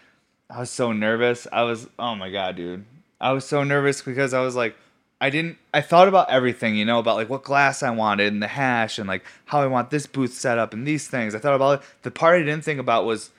I 0.51 0.61
was 0.61 0.71
so 0.71 0.93
nervous. 0.93 1.47
I 1.53 1.63
was, 1.63 1.89
oh 1.99 2.15
my 2.15 2.31
god, 2.31 2.57
dude. 2.57 2.85
I 3.21 3.33
was 3.33 3.45
so 3.45 3.65
nervous 3.65 4.03
because 4.03 4.33
I 4.33 4.41
was 4.41 4.55
like 4.55 4.77
I 5.21 5.31
didn't 5.31 5.59
I 5.75 5.81
thought 5.81 6.09
about 6.09 6.31
everything, 6.31 6.77
you 6.77 6.85
know, 6.85 6.99
about 6.99 7.17
like 7.17 7.29
what 7.29 7.43
glass 7.43 7.83
I 7.83 7.91
wanted 7.91 8.33
and 8.33 8.43
the 8.43 8.49
hash 8.49 8.99
and 8.99 9.09
like 9.09 9.25
how 9.47 9.61
I 9.61 9.67
want 9.67 9.91
this 9.91 10.07
booth 10.07 10.33
set 10.33 10.59
up 10.59 10.73
and 10.73 10.87
these 10.87 11.09
things. 11.09 11.35
I 11.35 11.39
thought 11.39 11.55
about 11.55 11.81
it. 11.81 11.87
The 12.03 12.11
part 12.11 12.37
I 12.37 12.45
didn't 12.45 12.65
think 12.65 12.79
about 12.79 13.05
was 13.05 13.31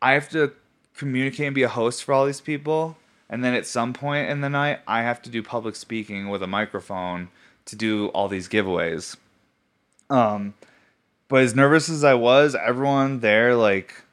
I 0.00 0.12
have 0.12 0.28
to 0.30 0.52
communicate 0.94 1.46
and 1.46 1.54
be 1.54 1.64
a 1.64 1.68
host 1.68 2.04
for 2.04 2.12
all 2.12 2.26
these 2.26 2.40
people 2.40 2.96
and 3.28 3.44
then 3.44 3.54
at 3.54 3.66
some 3.66 3.92
point 3.92 4.30
in 4.30 4.40
the 4.40 4.48
night 4.48 4.80
I 4.86 5.02
have 5.02 5.20
to 5.22 5.30
do 5.30 5.42
public 5.42 5.74
speaking 5.74 6.28
with 6.28 6.42
a 6.42 6.46
microphone 6.46 7.28
to 7.66 7.76
do 7.76 8.06
all 8.08 8.28
these 8.28 8.48
giveaways. 8.48 9.16
Um 10.08 10.54
but 11.28 11.42
as 11.42 11.56
nervous 11.56 11.88
as 11.88 12.04
I 12.04 12.14
was, 12.14 12.54
everyone 12.54 13.18
there 13.18 13.56
like 13.56 14.04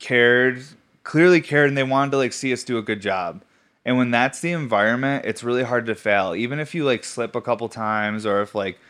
cared, 0.00 0.64
clearly 1.04 1.40
cared 1.40 1.68
and 1.68 1.78
they 1.78 1.84
wanted 1.84 2.10
to 2.10 2.16
like 2.16 2.32
see 2.32 2.52
us 2.52 2.64
do 2.64 2.76
a 2.76 2.82
good 2.82 3.00
job. 3.00 3.42
And 3.86 3.96
when 3.96 4.10
that's 4.10 4.40
the 4.40 4.50
environment, 4.50 5.26
it's 5.26 5.44
really 5.44 5.62
hard 5.62 5.86
to 5.86 5.94
fail. 5.94 6.34
Even 6.34 6.58
if 6.58 6.74
you 6.74 6.84
like 6.84 7.04
slip 7.04 7.36
a 7.36 7.40
couple 7.40 7.68
times 7.68 8.26
or 8.26 8.42
if 8.42 8.52
like 8.52 8.80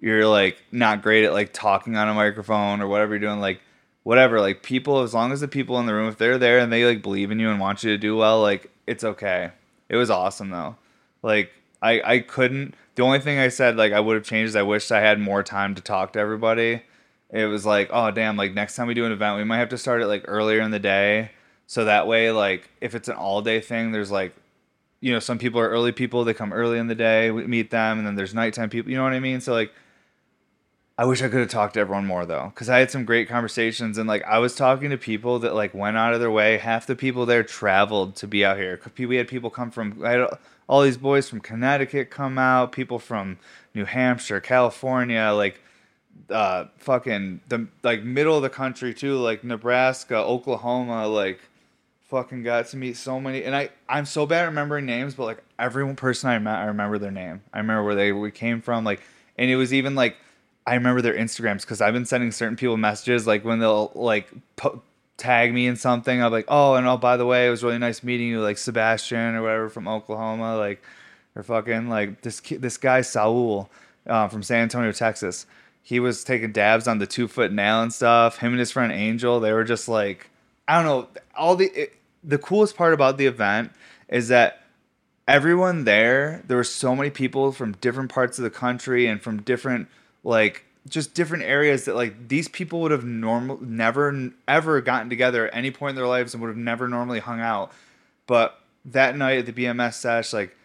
you're 0.00 0.26
like 0.26 0.56
not 0.72 1.02
great 1.02 1.26
at 1.26 1.34
like 1.34 1.52
talking 1.52 1.94
on 1.94 2.08
a 2.08 2.14
microphone 2.14 2.80
or 2.80 2.88
whatever 2.88 3.12
you're 3.12 3.20
doing, 3.20 3.38
like 3.38 3.60
whatever, 4.02 4.40
like 4.40 4.62
people 4.62 5.02
as 5.02 5.12
long 5.12 5.30
as 5.30 5.42
the 5.42 5.46
people 5.46 5.78
in 5.78 5.84
the 5.84 5.92
room 5.92 6.08
if 6.08 6.16
they're 6.16 6.38
there 6.38 6.58
and 6.58 6.72
they 6.72 6.86
like 6.86 7.02
believe 7.02 7.30
in 7.30 7.38
you 7.38 7.50
and 7.50 7.60
want 7.60 7.84
you 7.84 7.90
to 7.90 7.98
do 7.98 8.16
well, 8.16 8.40
like 8.40 8.70
it's 8.86 9.04
okay. 9.04 9.50
It 9.90 9.96
was 9.96 10.08
awesome 10.08 10.48
though. 10.48 10.76
Like 11.22 11.52
I 11.82 12.00
I 12.02 12.18
couldn't 12.20 12.74
the 12.94 13.02
only 13.02 13.20
thing 13.20 13.38
I 13.38 13.48
said 13.48 13.76
like 13.76 13.92
I 13.92 14.00
would 14.00 14.14
have 14.16 14.24
changed 14.24 14.48
is 14.48 14.56
I 14.56 14.62
wished 14.62 14.90
I 14.90 15.00
had 15.00 15.20
more 15.20 15.42
time 15.42 15.74
to 15.74 15.82
talk 15.82 16.14
to 16.14 16.18
everybody. 16.18 16.80
It 17.28 17.44
was 17.44 17.66
like, 17.66 17.90
oh 17.92 18.10
damn, 18.10 18.38
like 18.38 18.54
next 18.54 18.74
time 18.74 18.86
we 18.86 18.94
do 18.94 19.04
an 19.04 19.12
event, 19.12 19.36
we 19.36 19.44
might 19.44 19.58
have 19.58 19.68
to 19.68 19.78
start 19.78 20.00
it 20.00 20.06
like 20.06 20.24
earlier 20.26 20.62
in 20.62 20.70
the 20.70 20.78
day. 20.78 21.32
So 21.66 21.84
that 21.84 22.06
way, 22.06 22.30
like 22.30 22.70
if 22.80 22.94
it's 22.94 23.08
an 23.08 23.16
all 23.16 23.42
day 23.42 23.60
thing, 23.60 23.92
there's 23.92 24.10
like 24.10 24.32
you 25.00 25.12
know, 25.12 25.18
some 25.18 25.38
people 25.38 25.60
are 25.60 25.68
early 25.68 25.92
people. 25.92 26.24
They 26.24 26.34
come 26.34 26.52
early 26.52 26.78
in 26.78 26.86
the 26.86 26.94
day. 26.94 27.30
We 27.30 27.46
meet 27.46 27.70
them, 27.70 27.98
and 27.98 28.06
then 28.06 28.14
there's 28.14 28.34
nighttime 28.34 28.70
people. 28.70 28.90
You 28.90 28.96
know 28.96 29.04
what 29.04 29.12
I 29.12 29.20
mean? 29.20 29.40
So 29.40 29.52
like, 29.52 29.72
I 30.98 31.04
wish 31.04 31.20
I 31.22 31.28
could 31.28 31.40
have 31.40 31.50
talked 31.50 31.74
to 31.74 31.80
everyone 31.80 32.06
more 32.06 32.24
though, 32.24 32.50
because 32.54 32.70
I 32.70 32.78
had 32.78 32.90
some 32.90 33.04
great 33.04 33.28
conversations, 33.28 33.98
and 33.98 34.08
like 34.08 34.24
I 34.24 34.38
was 34.38 34.54
talking 34.54 34.90
to 34.90 34.96
people 34.96 35.38
that 35.40 35.54
like 35.54 35.74
went 35.74 35.96
out 35.96 36.14
of 36.14 36.20
their 36.20 36.30
way. 36.30 36.56
Half 36.56 36.86
the 36.86 36.96
people 36.96 37.26
there 37.26 37.42
traveled 37.42 38.16
to 38.16 38.26
be 38.26 38.44
out 38.44 38.56
here. 38.56 38.80
We 38.98 39.16
had 39.16 39.28
people 39.28 39.50
come 39.50 39.70
from. 39.70 40.02
I 40.04 40.12
had 40.12 40.26
all 40.68 40.82
these 40.82 40.96
boys 40.96 41.28
from 41.28 41.40
Connecticut 41.40 42.10
come 42.10 42.38
out. 42.38 42.72
People 42.72 42.98
from 42.98 43.38
New 43.74 43.84
Hampshire, 43.84 44.40
California, 44.40 45.32
like 45.34 45.60
uh 46.30 46.64
fucking 46.78 47.40
the 47.48 47.68
like 47.82 48.02
middle 48.02 48.36
of 48.36 48.42
the 48.42 48.48
country 48.48 48.94
too, 48.94 49.18
like 49.18 49.44
Nebraska, 49.44 50.16
Oklahoma, 50.16 51.06
like 51.06 51.40
fucking 52.16 52.42
got 52.42 52.66
to 52.68 52.76
meet 52.78 52.96
so 52.96 53.20
many 53.20 53.44
and 53.44 53.54
I 53.54 53.68
I'm 53.88 54.06
so 54.06 54.24
bad 54.24 54.44
at 54.44 54.46
remembering 54.46 54.86
names, 54.86 55.14
but 55.14 55.24
like 55.24 55.42
every 55.58 55.94
person 55.94 56.30
I 56.30 56.38
met, 56.38 56.56
I 56.56 56.64
remember 56.64 56.98
their 56.98 57.10
name. 57.10 57.42
I 57.52 57.58
remember 57.58 57.84
where 57.84 57.94
they 57.94 58.12
we 58.12 58.30
came 58.30 58.62
from, 58.62 58.84
like 58.84 59.02
and 59.36 59.50
it 59.50 59.56
was 59.56 59.74
even 59.74 59.94
like 59.94 60.16
I 60.66 60.74
remember 60.74 61.02
their 61.02 61.14
Instagrams 61.14 61.60
because 61.60 61.82
I've 61.82 61.92
been 61.92 62.06
sending 62.06 62.32
certain 62.32 62.56
people 62.56 62.78
messages 62.78 63.26
like 63.26 63.44
when 63.44 63.58
they'll 63.58 63.92
like 63.94 64.28
po- 64.56 64.82
tag 65.18 65.52
me 65.52 65.66
in 65.66 65.76
something. 65.76 66.22
I'm 66.22 66.32
like, 66.32 66.46
oh, 66.48 66.74
and 66.74 66.86
oh, 66.86 66.96
by 66.96 67.18
the 67.18 67.26
way, 67.26 67.46
it 67.46 67.50
was 67.50 67.62
really 67.62 67.78
nice 67.78 68.02
meeting 68.02 68.28
you, 68.28 68.40
like 68.40 68.56
Sebastian 68.56 69.34
or 69.34 69.42
whatever 69.42 69.68
from 69.68 69.86
Oklahoma, 69.86 70.56
like 70.56 70.82
or 71.34 71.42
fucking 71.42 71.90
like 71.90 72.22
this 72.22 72.40
this 72.40 72.78
guy 72.78 73.02
Saul 73.02 73.68
uh, 74.06 74.28
from 74.28 74.42
San 74.42 74.62
Antonio, 74.62 74.90
Texas. 74.92 75.44
He 75.82 76.00
was 76.00 76.24
taking 76.24 76.50
dabs 76.50 76.88
on 76.88 76.98
the 76.98 77.06
two 77.06 77.28
foot 77.28 77.52
nail 77.52 77.82
and 77.82 77.92
stuff. 77.92 78.38
Him 78.38 78.52
and 78.52 78.58
his 78.58 78.72
friend 78.72 78.90
Angel, 78.90 79.38
they 79.38 79.52
were 79.52 79.64
just 79.64 79.86
like 79.86 80.30
I 80.66 80.82
don't 80.82 80.84
know. 80.84 81.20
All 81.36 81.56
the 81.56 81.66
it, 81.66 81.96
the 82.26 82.38
coolest 82.38 82.76
part 82.76 82.92
about 82.92 83.16
the 83.16 83.26
event 83.26 83.72
is 84.08 84.28
that 84.28 84.62
everyone 85.28 85.84
there, 85.84 86.42
there 86.46 86.56
were 86.56 86.64
so 86.64 86.94
many 86.94 87.10
people 87.10 87.52
from 87.52 87.72
different 87.72 88.10
parts 88.10 88.38
of 88.38 88.44
the 88.44 88.50
country 88.50 89.06
and 89.06 89.22
from 89.22 89.42
different 89.42 89.88
like 90.24 90.64
just 90.88 91.14
different 91.14 91.44
areas 91.44 91.84
that 91.84 91.96
like 91.96 92.28
these 92.28 92.48
people 92.48 92.80
would 92.80 92.90
have 92.90 93.04
normal 93.04 93.58
never 93.60 94.30
ever 94.46 94.80
gotten 94.80 95.08
together 95.08 95.46
at 95.46 95.54
any 95.54 95.70
point 95.70 95.90
in 95.90 95.96
their 95.96 96.06
lives 96.06 96.34
and 96.34 96.40
would 96.42 96.48
have 96.48 96.56
never 96.56 96.88
normally 96.88 97.20
hung 97.20 97.40
out. 97.40 97.72
But 98.26 98.60
that 98.84 99.16
night 99.16 99.38
at 99.38 99.46
the 99.46 99.52
BMS 99.52 99.94
sesh, 99.94 100.32
like 100.32 100.56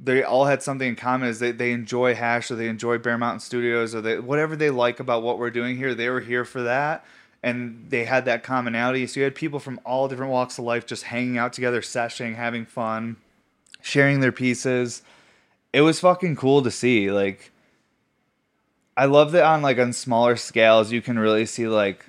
they 0.00 0.22
all 0.22 0.44
had 0.44 0.62
something 0.62 0.88
in 0.88 0.96
common 0.96 1.28
is 1.28 1.38
they, 1.38 1.52
they 1.52 1.72
enjoy 1.72 2.14
hash 2.14 2.50
or 2.50 2.56
they 2.56 2.68
enjoy 2.68 2.98
bear 2.98 3.16
mountain 3.16 3.40
studios 3.40 3.94
or 3.94 4.00
they 4.00 4.18
whatever 4.18 4.56
they 4.56 4.70
like 4.70 5.00
about 5.00 5.22
what 5.22 5.38
we're 5.38 5.50
doing 5.50 5.76
here 5.76 5.94
they 5.94 6.08
were 6.08 6.20
here 6.20 6.44
for 6.44 6.62
that 6.62 7.04
and 7.44 7.86
they 7.90 8.06
had 8.06 8.24
that 8.24 8.42
commonality. 8.42 9.06
So 9.06 9.20
you 9.20 9.24
had 9.24 9.34
people 9.34 9.60
from 9.60 9.78
all 9.84 10.08
different 10.08 10.32
walks 10.32 10.58
of 10.58 10.64
life 10.64 10.86
just 10.86 11.04
hanging 11.04 11.36
out 11.36 11.52
together 11.52 11.82
seshing 11.82 12.34
having 12.34 12.64
fun 12.64 13.16
sharing 13.82 14.20
their 14.20 14.32
pieces. 14.32 15.02
It 15.72 15.82
was 15.82 16.00
fucking 16.00 16.36
cool 16.36 16.62
to 16.62 16.70
see 16.70 17.10
like 17.10 17.52
i 18.96 19.04
love 19.04 19.32
that 19.32 19.42
on 19.42 19.60
like 19.60 19.76
on 19.76 19.92
smaller 19.92 20.36
scales 20.36 20.92
you 20.92 21.02
can 21.02 21.18
really 21.18 21.44
see 21.44 21.66
like 21.66 22.06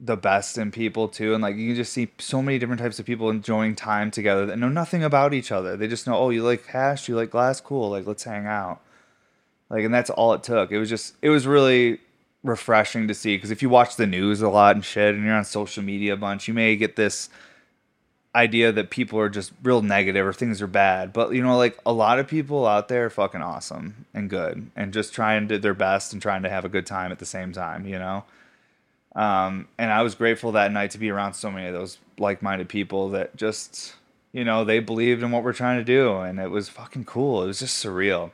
the 0.00 0.16
best 0.16 0.58
in 0.58 0.72
people 0.72 1.06
too 1.06 1.32
and 1.32 1.40
like 1.40 1.54
you 1.54 1.68
can 1.68 1.76
just 1.76 1.92
see 1.92 2.10
so 2.18 2.42
many 2.42 2.58
different 2.58 2.80
types 2.80 2.98
of 2.98 3.06
people 3.06 3.30
enjoying 3.30 3.76
time 3.76 4.10
together 4.10 4.44
that 4.44 4.58
know 4.58 4.68
nothing 4.68 5.04
about 5.04 5.32
each 5.32 5.52
other. 5.52 5.76
They 5.76 5.86
just 5.86 6.06
know 6.06 6.16
oh 6.16 6.30
you 6.30 6.42
like 6.42 6.66
hash? 6.66 7.08
You 7.08 7.16
like 7.16 7.30
glass? 7.30 7.60
Cool. 7.60 7.90
Like 7.90 8.06
let's 8.06 8.24
hang 8.24 8.46
out. 8.46 8.80
Like 9.70 9.84
and 9.84 9.94
that's 9.94 10.10
all 10.10 10.32
it 10.32 10.42
took. 10.42 10.72
It 10.72 10.78
was 10.78 10.88
just 10.88 11.14
it 11.22 11.30
was 11.30 11.46
really 11.46 12.00
refreshing 12.42 13.06
to 13.08 13.14
see 13.14 13.36
because 13.36 13.50
if 13.50 13.62
you 13.62 13.68
watch 13.68 13.96
the 13.96 14.06
news 14.06 14.40
a 14.40 14.48
lot 14.48 14.74
and 14.74 14.84
shit 14.84 15.14
and 15.14 15.24
you're 15.24 15.34
on 15.34 15.44
social 15.44 15.82
media 15.82 16.14
a 16.14 16.16
bunch 16.16 16.48
you 16.48 16.54
may 16.54 16.74
get 16.74 16.96
this 16.96 17.28
idea 18.34 18.72
that 18.72 18.88
people 18.88 19.18
are 19.18 19.28
just 19.28 19.52
real 19.62 19.82
negative 19.82 20.26
or 20.26 20.32
things 20.32 20.62
are 20.62 20.66
bad 20.66 21.12
but 21.12 21.32
you 21.32 21.42
know 21.42 21.56
like 21.58 21.78
a 21.84 21.92
lot 21.92 22.18
of 22.18 22.26
people 22.26 22.66
out 22.66 22.88
there 22.88 23.06
are 23.06 23.10
fucking 23.10 23.42
awesome 23.42 24.06
and 24.14 24.30
good 24.30 24.70
and 24.74 24.92
just 24.92 25.12
trying 25.12 25.46
to 25.48 25.56
do 25.56 25.60
their 25.60 25.74
best 25.74 26.12
and 26.12 26.22
trying 26.22 26.42
to 26.42 26.48
have 26.48 26.64
a 26.64 26.68
good 26.68 26.86
time 26.86 27.12
at 27.12 27.18
the 27.18 27.26
same 27.26 27.52
time 27.52 27.86
you 27.86 27.98
know 27.98 28.24
um, 29.14 29.66
and 29.76 29.90
I 29.90 30.02
was 30.02 30.14
grateful 30.14 30.52
that 30.52 30.72
night 30.72 30.92
to 30.92 30.98
be 30.98 31.10
around 31.10 31.34
so 31.34 31.50
many 31.50 31.66
of 31.66 31.74
those 31.74 31.98
like-minded 32.18 32.68
people 32.68 33.10
that 33.10 33.34
just, 33.36 33.94
you 34.32 34.44
know, 34.44 34.64
they 34.64 34.78
believed 34.78 35.22
in 35.22 35.32
what 35.32 35.42
we're 35.42 35.52
trying 35.52 35.78
to 35.78 35.84
do, 35.84 36.18
and 36.18 36.38
it 36.38 36.50
was 36.50 36.68
fucking 36.68 37.04
cool. 37.04 37.42
It 37.42 37.46
was 37.46 37.58
just 37.58 37.84
surreal. 37.84 38.30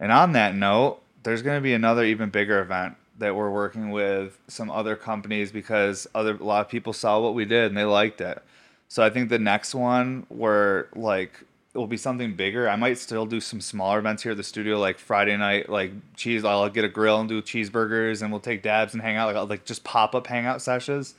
And 0.00 0.10
on 0.10 0.32
that 0.32 0.54
note, 0.54 1.00
there's 1.22 1.42
going 1.42 1.58
to 1.58 1.62
be 1.62 1.74
another 1.74 2.04
even 2.04 2.30
bigger 2.30 2.60
event 2.60 2.96
that 3.20 3.36
we're 3.36 3.50
working 3.50 3.90
with 3.90 4.38
some 4.48 4.70
other 4.70 4.96
companies 4.96 5.52
because 5.52 6.08
other 6.14 6.34
a 6.34 6.44
lot 6.44 6.62
of 6.62 6.68
people 6.68 6.92
saw 6.92 7.20
what 7.20 7.34
we 7.34 7.44
did 7.44 7.66
and 7.66 7.76
they 7.76 7.84
liked 7.84 8.20
it. 8.20 8.42
So 8.88 9.04
I 9.04 9.10
think 9.10 9.28
the 9.28 9.38
next 9.38 9.74
one 9.74 10.26
we're 10.28 10.86
like 10.96 11.44
it 11.72 11.78
will 11.78 11.86
be 11.86 11.96
something 11.96 12.34
bigger. 12.34 12.68
I 12.68 12.74
might 12.74 12.98
still 12.98 13.26
do 13.26 13.40
some 13.40 13.60
smaller 13.60 14.00
events 14.00 14.24
here 14.24 14.32
at 14.32 14.36
the 14.36 14.42
studio, 14.42 14.78
like 14.78 14.98
Friday 14.98 15.36
night, 15.36 15.68
like 15.68 15.92
cheese. 16.16 16.44
I'll 16.44 16.68
get 16.68 16.84
a 16.84 16.88
grill 16.88 17.20
and 17.20 17.28
do 17.28 17.40
cheeseburgers, 17.40 18.22
and 18.22 18.32
we'll 18.32 18.40
take 18.40 18.62
dabs 18.62 18.92
and 18.92 19.00
hang 19.00 19.16
out, 19.16 19.32
like 19.32 19.48
like 19.48 19.64
just 19.64 19.84
pop 19.84 20.14
up 20.16 20.26
hangout 20.26 20.62
sessions. 20.62 21.14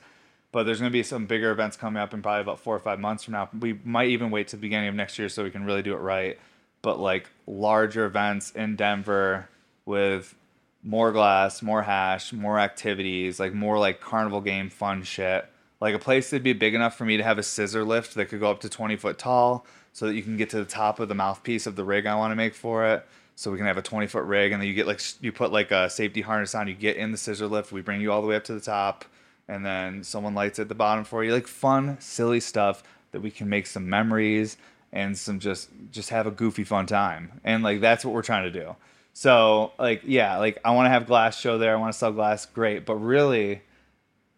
But 0.50 0.64
there's 0.64 0.78
gonna 0.78 0.90
be 0.90 1.02
some 1.02 1.24
bigger 1.24 1.50
events 1.52 1.78
coming 1.78 2.02
up 2.02 2.12
in 2.12 2.20
probably 2.20 2.42
about 2.42 2.60
four 2.60 2.76
or 2.76 2.80
five 2.80 3.00
months 3.00 3.24
from 3.24 3.32
now. 3.32 3.48
We 3.58 3.78
might 3.84 4.08
even 4.10 4.30
wait 4.30 4.48
to 4.48 4.56
the 4.56 4.60
beginning 4.60 4.88
of 4.88 4.94
next 4.94 5.18
year 5.18 5.30
so 5.30 5.42
we 5.42 5.50
can 5.50 5.64
really 5.64 5.82
do 5.82 5.94
it 5.94 6.00
right. 6.00 6.38
But 6.82 7.00
like 7.00 7.30
larger 7.46 8.04
events 8.04 8.50
in 8.50 8.76
Denver 8.76 9.48
with 9.86 10.34
more 10.82 11.12
glass, 11.12 11.62
more 11.62 11.82
hash, 11.82 12.32
more 12.32 12.58
activities, 12.58 13.38
like 13.38 13.54
more 13.54 13.78
like 13.78 14.00
carnival 14.00 14.40
game 14.40 14.68
fun 14.68 15.02
shit. 15.02 15.46
Like 15.80 15.94
a 15.94 15.98
place 15.98 16.30
that'd 16.30 16.42
be 16.42 16.52
big 16.52 16.74
enough 16.74 16.96
for 16.96 17.04
me 17.04 17.16
to 17.16 17.22
have 17.22 17.38
a 17.38 17.42
scissor 17.42 17.84
lift 17.84 18.14
that 18.14 18.26
could 18.26 18.40
go 18.40 18.50
up 18.50 18.60
to 18.60 18.68
20 18.68 18.96
foot 18.96 19.18
tall 19.18 19.66
so 19.92 20.06
that 20.06 20.14
you 20.14 20.22
can 20.22 20.36
get 20.36 20.50
to 20.50 20.56
the 20.56 20.64
top 20.64 21.00
of 21.00 21.08
the 21.08 21.14
mouthpiece 21.14 21.66
of 21.66 21.76
the 21.76 21.84
rig 21.84 22.06
I 22.06 22.14
want 22.14 22.32
to 22.32 22.36
make 22.36 22.54
for 22.54 22.86
it. 22.86 23.06
So 23.34 23.50
we 23.50 23.56
can 23.56 23.66
have 23.66 23.78
a 23.78 23.82
20 23.82 24.06
foot 24.06 24.24
rig, 24.24 24.52
and 24.52 24.60
then 24.60 24.68
you 24.68 24.74
get 24.74 24.86
like 24.86 25.00
you 25.20 25.32
put 25.32 25.52
like 25.52 25.70
a 25.70 25.88
safety 25.88 26.20
harness 26.20 26.54
on. 26.54 26.68
You 26.68 26.74
get 26.74 26.96
in 26.96 27.12
the 27.12 27.18
scissor 27.18 27.46
lift. 27.46 27.72
We 27.72 27.80
bring 27.80 28.00
you 28.00 28.12
all 28.12 28.20
the 28.20 28.28
way 28.28 28.36
up 28.36 28.44
to 28.44 28.54
the 28.54 28.60
top, 28.60 29.06
and 29.48 29.64
then 29.64 30.04
someone 30.04 30.34
lights 30.34 30.58
at 30.58 30.68
the 30.68 30.74
bottom 30.74 31.04
for 31.04 31.24
you. 31.24 31.32
Like 31.32 31.46
fun, 31.46 31.96
silly 31.98 32.40
stuff 32.40 32.82
that 33.10 33.20
we 33.20 33.30
can 33.30 33.48
make 33.48 33.66
some 33.66 33.88
memories 33.88 34.58
and 34.92 35.16
some 35.16 35.38
just 35.38 35.70
just 35.90 36.10
have 36.10 36.26
a 36.26 36.30
goofy 36.30 36.64
fun 36.64 36.86
time. 36.86 37.40
And 37.42 37.62
like 37.62 37.80
that's 37.80 38.04
what 38.04 38.14
we're 38.14 38.22
trying 38.22 38.50
to 38.52 38.60
do. 38.60 38.76
So 39.12 39.72
like 39.78 40.02
yeah, 40.04 40.38
like 40.38 40.58
I 40.64 40.70
want 40.72 40.86
to 40.86 40.90
have 40.90 41.06
glass 41.06 41.38
show 41.38 41.58
there. 41.58 41.76
I 41.76 41.80
want 41.80 41.92
to 41.92 41.98
sell 41.98 42.12
glass, 42.12 42.46
great. 42.46 42.86
But 42.86 42.96
really, 42.96 43.62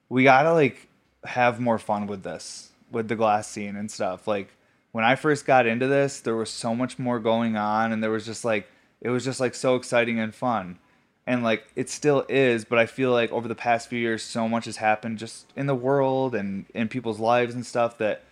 we 0.08 0.24
gotta 0.24 0.52
like 0.52 0.88
have 1.24 1.60
more 1.60 1.78
fun 1.78 2.06
with 2.06 2.22
this, 2.22 2.70
with 2.90 3.08
the 3.08 3.16
glass 3.16 3.48
scene 3.48 3.76
and 3.76 3.90
stuff. 3.90 4.26
Like 4.26 4.48
when 4.92 5.04
I 5.04 5.16
first 5.16 5.46
got 5.46 5.66
into 5.66 5.86
this, 5.86 6.20
there 6.20 6.36
was 6.36 6.50
so 6.50 6.74
much 6.74 6.98
more 6.98 7.18
going 7.18 7.56
on, 7.56 7.92
and 7.92 8.02
there 8.02 8.10
was 8.10 8.26
just 8.26 8.44
like 8.44 8.68
it 9.00 9.10
was 9.10 9.24
just 9.24 9.40
like 9.40 9.54
so 9.54 9.76
exciting 9.76 10.18
and 10.18 10.34
fun, 10.34 10.78
and 11.26 11.44
like 11.44 11.64
it 11.76 11.88
still 11.88 12.26
is. 12.28 12.64
But 12.64 12.78
I 12.78 12.86
feel 12.86 13.12
like 13.12 13.30
over 13.32 13.46
the 13.46 13.54
past 13.54 13.88
few 13.88 13.98
years, 13.98 14.22
so 14.22 14.48
much 14.48 14.64
has 14.64 14.78
happened 14.78 15.18
just 15.18 15.52
in 15.56 15.66
the 15.66 15.74
world 15.74 16.34
and 16.34 16.66
in 16.74 16.88
people's 16.88 17.20
lives 17.20 17.54
and 17.54 17.64
stuff 17.64 17.98
that 17.98 18.22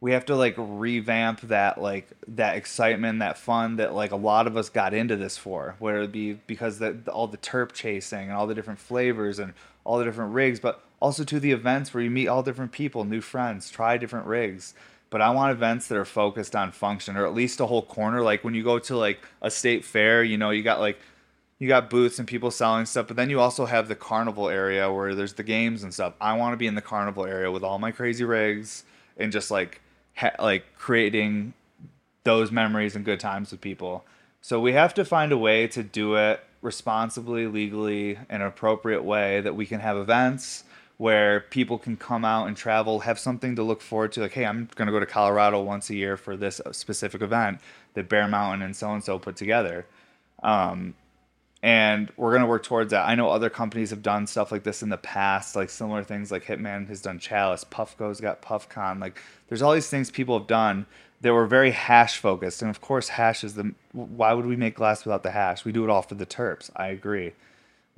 we 0.00 0.12
have 0.12 0.24
to 0.26 0.36
like 0.36 0.54
revamp 0.56 1.42
that 1.42 1.80
like 1.80 2.08
that 2.28 2.56
excitement, 2.56 3.18
that 3.18 3.36
fun 3.36 3.76
that 3.76 3.94
like 3.94 4.12
a 4.12 4.16
lot 4.16 4.46
of 4.46 4.56
us 4.56 4.68
got 4.68 4.94
into 4.94 5.16
this 5.16 5.36
for, 5.36 5.76
whether 5.78 6.02
it 6.02 6.12
be 6.12 6.34
because 6.46 6.78
that 6.78 7.08
all 7.08 7.26
the 7.26 7.38
terp 7.38 7.72
chasing 7.72 8.28
and 8.28 8.32
all 8.32 8.46
the 8.46 8.54
different 8.54 8.78
flavors 8.78 9.38
and 9.38 9.52
all 9.84 9.98
the 9.98 10.04
different 10.04 10.32
rigs, 10.32 10.60
but 10.60 10.82
also 11.00 11.24
to 11.24 11.40
the 11.40 11.52
events 11.52 11.92
where 11.92 12.02
you 12.02 12.10
meet 12.10 12.28
all 12.28 12.42
different 12.42 12.72
people, 12.72 13.04
new 13.04 13.20
friends, 13.20 13.70
try 13.70 13.96
different 13.96 14.26
rigs 14.26 14.74
but 15.10 15.20
I 15.20 15.30
want 15.30 15.50
events 15.50 15.88
that 15.88 15.98
are 15.98 16.04
focused 16.04 16.54
on 16.54 16.70
function 16.70 17.16
or 17.16 17.26
at 17.26 17.34
least 17.34 17.60
a 17.60 17.66
whole 17.66 17.82
corner. 17.82 18.22
Like 18.22 18.44
when 18.44 18.54
you 18.54 18.62
go 18.62 18.78
to 18.78 18.96
like 18.96 19.18
a 19.42 19.50
state 19.50 19.84
fair, 19.84 20.22
you 20.22 20.38
know, 20.38 20.50
you 20.50 20.62
got 20.62 20.80
like 20.80 20.98
you 21.58 21.68
got 21.68 21.90
booths 21.90 22.18
and 22.18 22.26
people 22.26 22.50
selling 22.50 22.86
stuff, 22.86 23.08
but 23.08 23.16
then 23.16 23.28
you 23.28 23.38
also 23.38 23.66
have 23.66 23.88
the 23.88 23.96
carnival 23.96 24.48
area 24.48 24.90
where 24.90 25.14
there's 25.14 25.34
the 25.34 25.42
games 25.42 25.82
and 25.82 25.92
stuff. 25.92 26.14
I 26.20 26.36
want 26.36 26.54
to 26.54 26.56
be 26.56 26.66
in 26.66 26.74
the 26.74 26.80
carnival 26.80 27.26
area 27.26 27.50
with 27.50 27.62
all 27.62 27.78
my 27.78 27.90
crazy 27.90 28.24
rigs 28.24 28.84
and 29.18 29.30
just 29.30 29.50
like 29.50 29.82
ha- 30.20 30.36
like 30.38 30.64
creating 30.76 31.54
those 32.24 32.50
memories 32.50 32.94
and 32.94 33.04
good 33.04 33.20
times 33.20 33.50
with 33.50 33.60
people. 33.60 34.04
So 34.42 34.60
we 34.60 34.72
have 34.72 34.94
to 34.94 35.04
find 35.04 35.32
a 35.32 35.38
way 35.38 35.66
to 35.68 35.82
do 35.82 36.14
it 36.16 36.42
responsibly, 36.62 37.46
legally, 37.46 38.10
in 38.10 38.36
an 38.36 38.42
appropriate 38.42 39.02
way 39.02 39.40
that 39.40 39.54
we 39.56 39.66
can 39.66 39.80
have 39.80 39.96
events 39.96 40.64
where 40.98 41.40
people 41.40 41.78
can 41.78 41.96
come 41.96 42.26
out 42.26 42.46
and 42.46 42.56
travel, 42.56 43.00
have 43.00 43.18
something 43.18 43.56
to 43.56 43.62
look 43.62 43.80
forward 43.80 44.12
to. 44.12 44.20
Like, 44.20 44.32
hey, 44.32 44.44
I'm 44.44 44.68
going 44.74 44.86
to 44.86 44.92
go 44.92 45.00
to 45.00 45.06
Colorado 45.06 45.62
once 45.62 45.88
a 45.88 45.94
year 45.94 46.18
for 46.18 46.36
this 46.36 46.60
specific 46.72 47.22
event 47.22 47.58
that 47.94 48.08
Bear 48.08 48.28
Mountain 48.28 48.62
and 48.62 48.76
so 48.76 48.92
and 48.92 49.02
so 49.02 49.18
put 49.18 49.36
together. 49.36 49.86
Um, 50.42 50.94
and 51.62 52.10
we're 52.16 52.30
going 52.30 52.42
to 52.42 52.48
work 52.48 52.62
towards 52.62 52.90
that. 52.90 53.06
I 53.06 53.14
know 53.14 53.28
other 53.28 53.50
companies 53.50 53.90
have 53.90 54.02
done 54.02 54.26
stuff 54.26 54.50
like 54.50 54.62
this 54.62 54.82
in 54.82 54.88
the 54.88 54.96
past, 54.96 55.54
like 55.54 55.68
similar 55.68 56.02
things 56.02 56.30
like 56.30 56.44
Hitman 56.44 56.88
has 56.88 57.02
done 57.02 57.18
Chalice, 57.18 57.64
Puffco's 57.64 58.20
got 58.20 58.40
PuffCon. 58.40 59.00
Like, 59.00 59.20
there's 59.48 59.60
all 59.60 59.74
these 59.74 59.90
things 59.90 60.10
people 60.10 60.38
have 60.38 60.46
done 60.46 60.86
that 61.20 61.34
were 61.34 61.46
very 61.46 61.72
hash 61.72 62.16
focused. 62.16 62.62
And 62.62 62.70
of 62.70 62.80
course, 62.80 63.08
hash 63.08 63.44
is 63.44 63.54
the 63.54 63.74
why 63.92 64.32
would 64.32 64.46
we 64.46 64.56
make 64.56 64.74
glass 64.74 65.04
without 65.04 65.22
the 65.22 65.32
hash? 65.32 65.64
We 65.64 65.72
do 65.72 65.84
it 65.84 65.90
all 65.90 66.02
for 66.02 66.14
the 66.14 66.26
terps. 66.26 66.70
I 66.76 66.88
agree. 66.88 67.32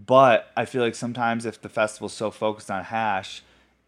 But 0.04 0.50
I 0.56 0.64
feel 0.64 0.82
like 0.82 0.96
sometimes 0.96 1.46
if 1.46 1.60
the 1.60 1.68
festival's 1.68 2.12
so 2.12 2.32
focused 2.32 2.70
on 2.70 2.84
hash, 2.84 3.42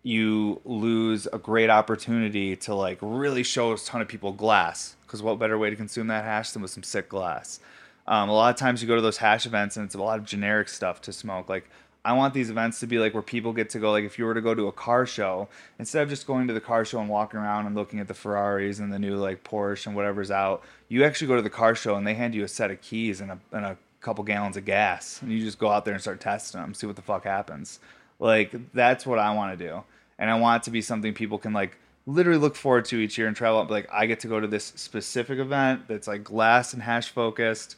you 0.05 0.61
lose 0.65 1.27
a 1.33 1.39
great 1.39 1.71
opportunity 1.71 2.55
to 2.55 2.75
like 2.75 2.99
really 3.01 3.43
show 3.43 3.73
a 3.73 3.79
ton 3.79 4.01
of 4.01 4.07
people 4.07 4.31
glass. 4.31 4.95
Because 5.03 5.23
what 5.23 5.39
better 5.39 5.59
way 5.59 5.71
to 5.71 5.77
consume 5.77 6.07
that 6.09 6.25
hash 6.25 6.53
than 6.53 6.63
with 6.63 6.71
some 6.71 6.85
sick 6.85 7.09
glass? 7.09 7.59
Um, 8.07 8.29
a 8.29 8.33
lot 8.33 8.53
of 8.55 8.59
times 8.59 8.83
you 8.83 8.89
go 8.89 8.97
to 8.97 9.01
those 9.01 9.17
hash 9.17 9.47
events 9.47 9.77
and 9.77 9.87
it's 9.87 9.95
a 9.95 10.03
lot 10.03 10.19
of 10.19 10.25
generic 10.25 10.69
stuff 10.69 11.01
to 11.03 11.13
smoke. 11.13 11.49
Like 11.49 11.69
I 12.05 12.13
want 12.13 12.35
these 12.35 12.51
events 12.51 12.81
to 12.81 12.87
be 12.87 12.99
like 12.99 13.15
where 13.15 13.23
people 13.23 13.53
get 13.53 13.71
to 13.71 13.79
go. 13.79 13.93
Like 13.93 14.05
if 14.05 14.19
you 14.19 14.27
were 14.27 14.35
to 14.35 14.43
go 14.43 14.55
to 14.55 14.69
a 14.69 14.73
car 14.73 15.07
show, 15.07 15.49
instead 15.79 16.03
of 16.03 16.11
just 16.11 16.27
going 16.27 16.47
to 16.49 16.55
the 16.55 16.61
car 16.61 16.85
show 16.85 17.01
and 17.01 17.09
walking 17.09 17.41
around 17.41 17.67
and 17.67 17.75
looking 17.75 18.01
at 18.01 18.09
the 18.09 18.15
Ferraris 18.15 18.79
and 18.79 18.93
the 18.93 18.99
new 18.99 19.17
like 19.17 19.43
Porsche 19.43 19.87
and 19.87 19.97
whatever's 19.97 20.31
out, 20.31 20.63
you 20.89 21.03
actually 21.05 21.29
go 21.29 21.37
to 21.37 21.43
the 21.43 21.51
car 21.51 21.75
show 21.75 21.97
and 21.97 22.07
they 22.07 22.15
hand 22.15 22.35
you 22.35 22.45
a 22.45 22.49
set 22.49 22.71
of 22.71 22.81
keys 22.83 23.21
and 23.23 23.31
a, 23.31 23.39
and 23.53 23.65
a 23.65 23.79
couple 24.01 24.23
gallons 24.23 24.59
of 24.59 24.67
gas 24.67 25.23
and 25.23 25.33
you 25.33 25.41
just 25.41 25.59
go 25.59 25.71
out 25.71 25.87
there 25.87 25.95
and 25.95 26.03
start 26.03 26.21
testing 26.21 26.61
them, 26.61 26.75
see 26.75 26.87
what 26.87 26.97
the 26.97 27.03
fuck 27.03 27.25
happens. 27.25 27.81
Like 28.19 28.55
that's 28.73 29.07
what 29.07 29.19
I 29.19 29.35
want 29.35 29.59
to 29.59 29.69
do, 29.69 29.83
and 30.19 30.31
I 30.31 30.39
want 30.39 30.63
it 30.63 30.65
to 30.67 30.71
be 30.71 30.83
something 30.83 31.15
people 31.15 31.39
can 31.39 31.53
like 31.53 31.77
literally 32.07 32.39
look 32.39 32.55
forward 32.55 32.85
to 32.87 32.99
each 32.99 33.19
year 33.19 33.27
and 33.27 33.37
travel. 33.37 33.67
Like 33.69 33.89
I 33.93 34.07
get 34.07 34.21
to 34.21 34.29
go 34.29 34.41
to 34.41 34.47
this 34.47 34.73
specific 34.77 35.39
event 35.39 35.89
that's 35.89 36.07
like 36.07 36.23
glass 36.23 36.73
and 36.75 36.83
hash 36.83 37.09
focused, 37.09 37.77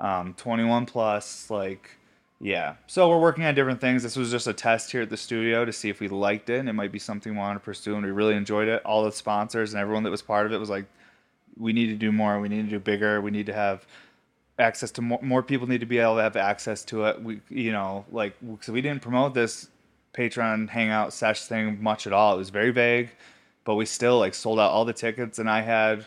um, 0.00 0.34
21 0.34 0.86
plus, 0.86 1.50
like. 1.50 1.90
Yeah. 2.38 2.74
So 2.86 3.08
we're 3.08 3.18
working 3.18 3.44
on 3.44 3.54
different 3.54 3.80
things. 3.80 4.02
This 4.02 4.14
was 4.14 4.30
just 4.30 4.46
a 4.46 4.52
test 4.52 4.92
here 4.92 5.02
at 5.02 5.08
the 5.08 5.16
studio 5.16 5.64
to 5.64 5.72
see 5.72 5.88
if 5.88 6.00
we 6.00 6.08
liked 6.08 6.50
it 6.50 6.58
and 6.58 6.68
it 6.68 6.74
might 6.74 6.92
be 6.92 6.98
something 6.98 7.32
we 7.32 7.38
want 7.38 7.56
to 7.56 7.64
pursue 7.64 7.96
and 7.96 8.04
we 8.04 8.12
really 8.12 8.34
enjoyed 8.34 8.68
it. 8.68 8.82
All 8.84 9.04
the 9.04 9.12
sponsors 9.12 9.72
and 9.72 9.80
everyone 9.80 10.02
that 10.02 10.10
was 10.10 10.20
part 10.20 10.44
of 10.44 10.52
it 10.52 10.58
was 10.58 10.68
like, 10.68 10.84
we 11.58 11.72
need 11.72 11.86
to 11.86 11.94
do 11.94 12.12
more. 12.12 12.38
We 12.38 12.50
need 12.50 12.64
to 12.64 12.70
do 12.70 12.78
bigger. 12.78 13.22
We 13.22 13.30
need 13.30 13.46
to 13.46 13.54
have 13.54 13.86
access 14.58 14.90
to 14.92 15.02
more, 15.02 15.20
more 15.22 15.42
people 15.42 15.66
need 15.66 15.80
to 15.80 15.86
be 15.86 15.98
able 15.98 16.16
to 16.16 16.22
have 16.22 16.36
access 16.36 16.84
to 16.84 17.06
it. 17.06 17.22
We, 17.22 17.40
you 17.48 17.72
know, 17.72 18.04
like, 18.12 18.36
so 18.60 18.72
we 18.72 18.82
didn't 18.82 19.00
promote 19.02 19.32
this 19.32 19.68
Patreon 20.12 20.68
hangout 20.68 21.12
sesh 21.12 21.42
thing 21.44 21.82
much 21.82 22.06
at 22.06 22.12
all. 22.12 22.34
It 22.34 22.38
was 22.38 22.50
very 22.50 22.70
vague, 22.70 23.10
but 23.64 23.74
we 23.76 23.86
still 23.86 24.18
like 24.18 24.34
sold 24.34 24.58
out 24.58 24.70
all 24.70 24.84
the 24.84 24.92
tickets 24.92 25.38
and 25.38 25.48
I 25.48 25.62
had 25.62 26.06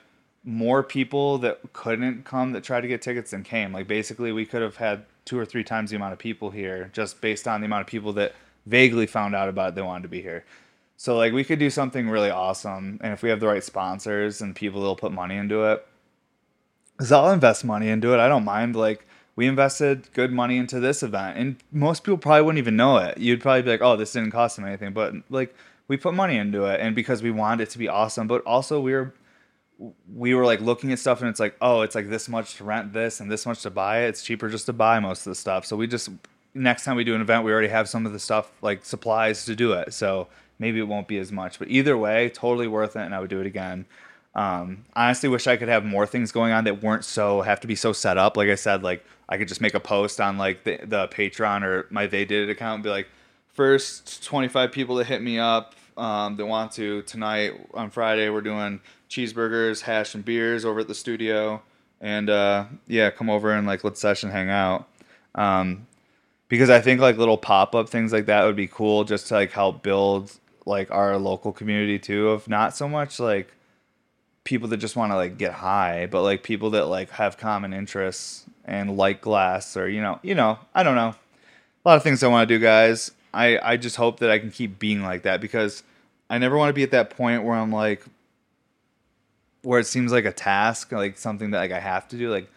more 0.50 0.82
people 0.82 1.38
that 1.38 1.60
couldn't 1.74 2.26
come 2.26 2.54
that 2.54 2.64
tried 2.64 2.82
to 2.82 2.88
get 2.88 3.02
tickets 3.02 3.32
than 3.32 3.44
came. 3.44 3.72
Like 3.72 3.88
basically 3.88 4.32
we 4.32 4.46
could 4.46 4.64
have 4.64 4.78
had 4.78 5.06
two 5.24 5.38
or 5.38 5.46
three 5.46 5.64
times 5.64 5.92
the 5.92 5.96
amount 5.96 6.14
of 6.14 6.20
people 6.20 6.50
here 6.50 6.90
just 6.92 7.22
based 7.22 7.48
on 7.48 7.62
the 7.62 7.66
amount 7.66 7.82
of 7.82 7.88
people 7.88 8.14
that 8.14 8.34
vaguely 8.66 9.06
found 9.06 9.36
out 9.36 9.48
about 9.48 9.70
it 9.70 9.76
they 9.76 9.82
wanted 9.82 10.04
to 10.04 10.10
be 10.10 10.22
here. 10.22 10.44
So 10.98 11.16
like 11.16 11.34
we 11.34 11.44
could 11.44 11.60
do 11.60 11.70
something 11.70 12.10
really 12.10 12.32
awesome, 12.32 13.00
and 13.02 13.14
if 13.14 13.22
we 13.22 13.30
have 13.30 13.40
the 13.40 13.48
right 13.48 13.64
sponsors 13.64 14.42
and 14.42 14.56
people 14.56 14.82
that'll 14.82 14.96
put 14.96 15.12
money 15.12 15.38
into 15.38 15.64
it, 15.66 15.86
because 16.98 17.12
I'll 17.12 17.32
invest 17.32 17.64
money 17.64 17.88
into 17.88 18.14
it. 18.14 18.20
I 18.20 18.28
don't 18.28 18.44
mind. 18.44 18.76
Like 18.76 19.08
we 19.36 19.48
invested 19.48 20.12
good 20.14 20.34
money 20.34 20.58
into 20.58 20.80
this 20.80 21.04
event, 21.04 21.38
and 21.38 21.56
most 21.72 22.04
people 22.04 22.18
probably 22.18 22.42
wouldn't 22.42 22.58
even 22.58 22.76
know 22.76 22.98
it. 22.98 23.18
You'd 23.18 23.40
probably 23.40 23.62
be 23.62 23.70
like, 23.70 23.82
"Oh, 23.82 23.96
this 23.96 24.12
didn't 24.12 24.32
cost 24.32 24.58
them 24.58 24.66
anything," 24.66 24.92
but 24.92 25.14
like 25.30 25.56
we 25.88 25.96
put 25.96 26.16
money 26.16 26.38
into 26.38 26.66
it, 26.66 26.82
and 26.82 26.96
because 26.96 27.24
we 27.24 27.32
wanted 27.32 27.64
it 27.64 27.70
to 27.70 27.78
be 27.78 27.88
awesome, 27.88 28.28
but 28.28 28.44
also 28.44 28.82
we 28.82 28.92
were 28.92 29.14
we 30.14 30.34
were 30.34 30.46
like 30.46 30.60
looking 30.60 30.92
at 30.92 31.00
stuff 31.00 31.22
and 31.22 31.30
it's 31.30 31.40
like 31.40 31.56
oh 31.62 31.82
it's 31.82 31.96
like 31.96 32.10
this 32.10 32.28
much 32.28 32.56
to 32.56 32.64
rent 32.64 32.92
this 32.92 33.20
and 33.20 33.32
this 33.32 33.46
much 33.46 33.62
to 33.64 33.70
buy 33.70 34.02
it. 34.02 34.10
It's 34.10 34.24
cheaper 34.24 34.50
just 34.50 34.66
to 34.66 34.74
buy 34.74 35.00
most 35.00 35.26
of 35.26 35.32
the 35.32 35.36
stuff. 35.36 35.66
So 35.66 35.76
we 35.76 35.88
just 35.88 36.10
next 36.54 36.84
time 36.84 36.96
we 36.96 37.04
do 37.04 37.16
an 37.16 37.22
event 37.22 37.46
we 37.46 37.52
already 37.52 37.70
have 37.70 37.88
some 37.88 38.06
of 38.06 38.12
the 38.12 38.20
stuff 38.20 38.52
like 38.62 38.84
supplies 38.84 39.46
to 39.46 39.56
do 39.56 39.74
it. 39.74 39.94
So 39.94 40.28
maybe 40.58 40.80
it 40.80 40.88
won't 40.88 41.08
be 41.08 41.18
as 41.18 41.32
much. 41.32 41.60
But 41.60 41.70
either 41.70 41.98
way 41.98 42.30
totally 42.30 42.68
worth 42.68 42.96
it 42.96 43.02
and 43.02 43.16
i 43.16 43.20
would 43.20 43.30
do 43.30 43.40
it 43.40 43.48
again. 43.48 43.86
Um, 44.36 44.86
honestly 44.96 45.30
wish 45.30 45.48
i 45.48 45.58
could 45.58 45.70
have 45.70 45.86
more 45.86 46.06
things 46.06 46.32
going 46.32 46.52
on 46.52 46.66
that 46.66 46.84
weren't 46.84 47.06
so 47.06 47.42
have 47.42 47.60
to 47.62 47.68
be 47.68 47.76
so 47.76 47.94
set 47.94 48.18
up. 48.18 48.36
Like 48.36 48.50
i 48.50 48.56
said 48.56 48.84
like 48.84 49.06
i 49.30 49.38
could 49.38 49.48
just 49.48 49.62
make 49.62 49.74
a 49.76 49.80
post 49.80 50.20
on 50.20 50.38
like 50.38 50.66
the, 50.66 50.80
the 50.84 51.08
patreon 51.08 51.64
or 51.64 51.88
my 51.90 52.06
they 52.06 52.26
did 52.26 52.50
it 52.50 52.52
account 52.52 52.76
and 52.76 52.84
be 52.84 52.90
like 52.90 53.08
first 53.48 54.24
25 54.24 54.72
people 54.72 54.96
that 54.96 55.08
hit 55.08 55.22
me 55.22 55.40
up 55.40 55.76
um, 55.98 56.38
that 56.38 56.46
want 56.46 56.72
to 56.74 57.02
tonight 57.04 57.54
on 57.74 57.90
friday 57.90 58.30
we're 58.30 58.42
doing 58.42 58.80
cheeseburgers 59.10 59.82
hash 59.82 60.16
and 60.16 60.24
beers 60.24 60.66
over 60.66 60.82
at 60.82 60.88
the 60.88 60.96
studio 60.96 61.62
and 62.02 62.30
uh, 62.30 62.66
yeah 62.88 63.10
come 63.10 63.30
over 63.30 63.52
and 63.52 63.68
like 63.68 63.84
let's 63.84 64.00
session 64.00 64.30
hang 64.30 64.50
out 64.50 64.88
um, 65.36 65.88
because 66.48 66.70
i 66.70 66.80
think 66.80 67.02
like 67.02 67.18
little 67.18 67.38
pop-up 67.38 67.90
things 67.90 68.14
like 68.14 68.26
that 68.26 68.46
would 68.46 68.56
be 68.56 68.68
cool 68.68 69.04
just 69.04 69.28
to 69.28 69.34
like 69.34 69.52
help 69.52 69.82
build 69.84 70.32
like 70.66 70.92
our 70.92 71.18
local 71.18 71.52
community 71.52 71.98
too 72.00 72.30
of 72.30 72.48
not 72.48 72.76
so 72.76 72.88
much 72.88 73.20
like 73.20 73.52
people 74.50 74.68
that 74.68 74.78
just 74.78 74.96
want 74.96 75.12
to 75.12 75.16
like 75.16 75.38
get 75.38 75.52
high, 75.54 76.08
but 76.10 76.24
like 76.24 76.42
people 76.42 76.72
that 76.72 76.88
like 76.88 77.12
have 77.12 77.38
common 77.38 77.72
interests 77.72 78.46
and 78.66 78.98
like 78.98 79.22
glass 79.22 79.78
or 79.78 79.88
you 79.88 80.02
know, 80.02 80.20
you 80.24 80.34
know, 80.34 80.58
I 80.74 80.82
don't 80.82 80.96
know. 80.96 81.14
A 81.86 81.88
lot 81.88 81.98
of 81.98 82.04
things 82.04 82.24
I 82.24 82.28
want 82.28 82.50
to 82.50 82.56
do, 82.56 82.60
guys. 82.60 83.12
I 83.32 83.60
I 83.62 83.78
just 83.78 83.96
hope 83.96 84.20
that 84.20 84.32
I 84.32 84.40
can 84.40 84.50
keep 84.52 84.80
being 84.80 85.04
like 85.04 85.22
that 85.22 85.40
because 85.40 85.84
I 86.32 86.40
never 86.40 86.58
want 86.58 86.70
to 86.70 86.74
be 86.74 86.82
at 86.82 86.92
that 86.92 87.12
point 87.12 87.44
where 87.44 87.56
I'm 87.56 87.72
like 87.72 88.04
where 89.62 89.80
it 89.80 89.86
seems 89.86 90.12
like 90.12 90.26
a 90.26 90.32
task, 90.32 90.92
like 90.92 91.18
something 91.18 91.52
that 91.52 91.60
like 91.60 91.72
I 91.72 91.80
have 91.80 92.08
to 92.10 92.18
do. 92.18 92.30
Like 92.30 92.50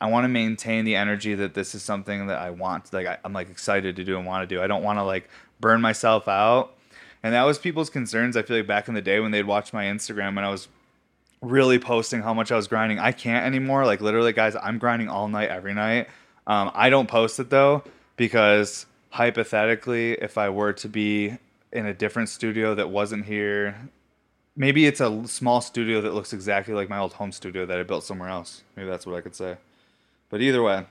I 0.00 0.08
want 0.08 0.24
to 0.24 0.28
maintain 0.28 0.84
the 0.84 0.96
energy 0.96 1.34
that 1.34 1.54
this 1.54 1.74
is 1.74 1.82
something 1.82 2.26
that 2.26 2.38
I 2.38 2.50
want. 2.50 2.92
Like 2.92 3.06
I, 3.06 3.18
I'm 3.24 3.32
like 3.32 3.50
excited 3.50 3.96
to 3.96 4.04
do 4.04 4.16
and 4.16 4.26
want 4.26 4.48
to 4.48 4.54
do. 4.54 4.62
I 4.62 4.66
don't 4.66 4.82
want 4.82 4.98
to 4.98 5.04
like 5.04 5.28
burn 5.60 5.80
myself 5.80 6.28
out. 6.28 6.74
And 7.22 7.34
that 7.34 7.44
was 7.44 7.58
people's 7.58 7.90
concerns. 7.90 8.36
I 8.36 8.42
feel 8.42 8.56
like 8.56 8.66
back 8.66 8.88
in 8.88 8.94
the 8.94 9.02
day 9.02 9.20
when 9.20 9.30
they'd 9.30 9.46
watch 9.46 9.72
my 9.72 9.84
Instagram 9.84 10.36
when 10.36 10.44
I 10.44 10.50
was 10.50 10.68
really 11.42 11.78
posting 11.78 12.22
how 12.22 12.34
much 12.34 12.50
I 12.52 12.56
was 12.56 12.66
grinding. 12.66 12.98
I 12.98 13.12
can't 13.12 13.44
anymore. 13.44 13.84
Like 13.84 14.00
literally, 14.00 14.32
guys, 14.32 14.56
I'm 14.56 14.78
grinding 14.78 15.08
all 15.08 15.28
night 15.28 15.50
every 15.50 15.74
night. 15.74 16.08
Um, 16.46 16.70
I 16.74 16.90
don't 16.90 17.08
post 17.08 17.38
it 17.38 17.50
though 17.50 17.84
because 18.16 18.86
hypothetically, 19.10 20.12
if 20.12 20.38
I 20.38 20.48
were 20.48 20.72
to 20.74 20.88
be 20.88 21.36
in 21.72 21.86
a 21.86 21.94
different 21.94 22.28
studio 22.28 22.74
that 22.74 22.90
wasn't 22.90 23.26
here, 23.26 23.76
maybe 24.56 24.86
it's 24.86 25.00
a 25.00 25.26
small 25.26 25.60
studio 25.60 26.00
that 26.00 26.14
looks 26.14 26.32
exactly 26.32 26.74
like 26.74 26.88
my 26.88 26.98
old 26.98 27.14
home 27.14 27.32
studio 27.32 27.66
that 27.66 27.78
I 27.78 27.82
built 27.82 28.04
somewhere 28.04 28.28
else. 28.28 28.62
Maybe 28.76 28.88
that's 28.88 29.06
what 29.06 29.16
I 29.16 29.20
could 29.20 29.34
say. 29.34 29.56
But 30.28 30.40
either 30.40 30.62
way, 30.62 30.86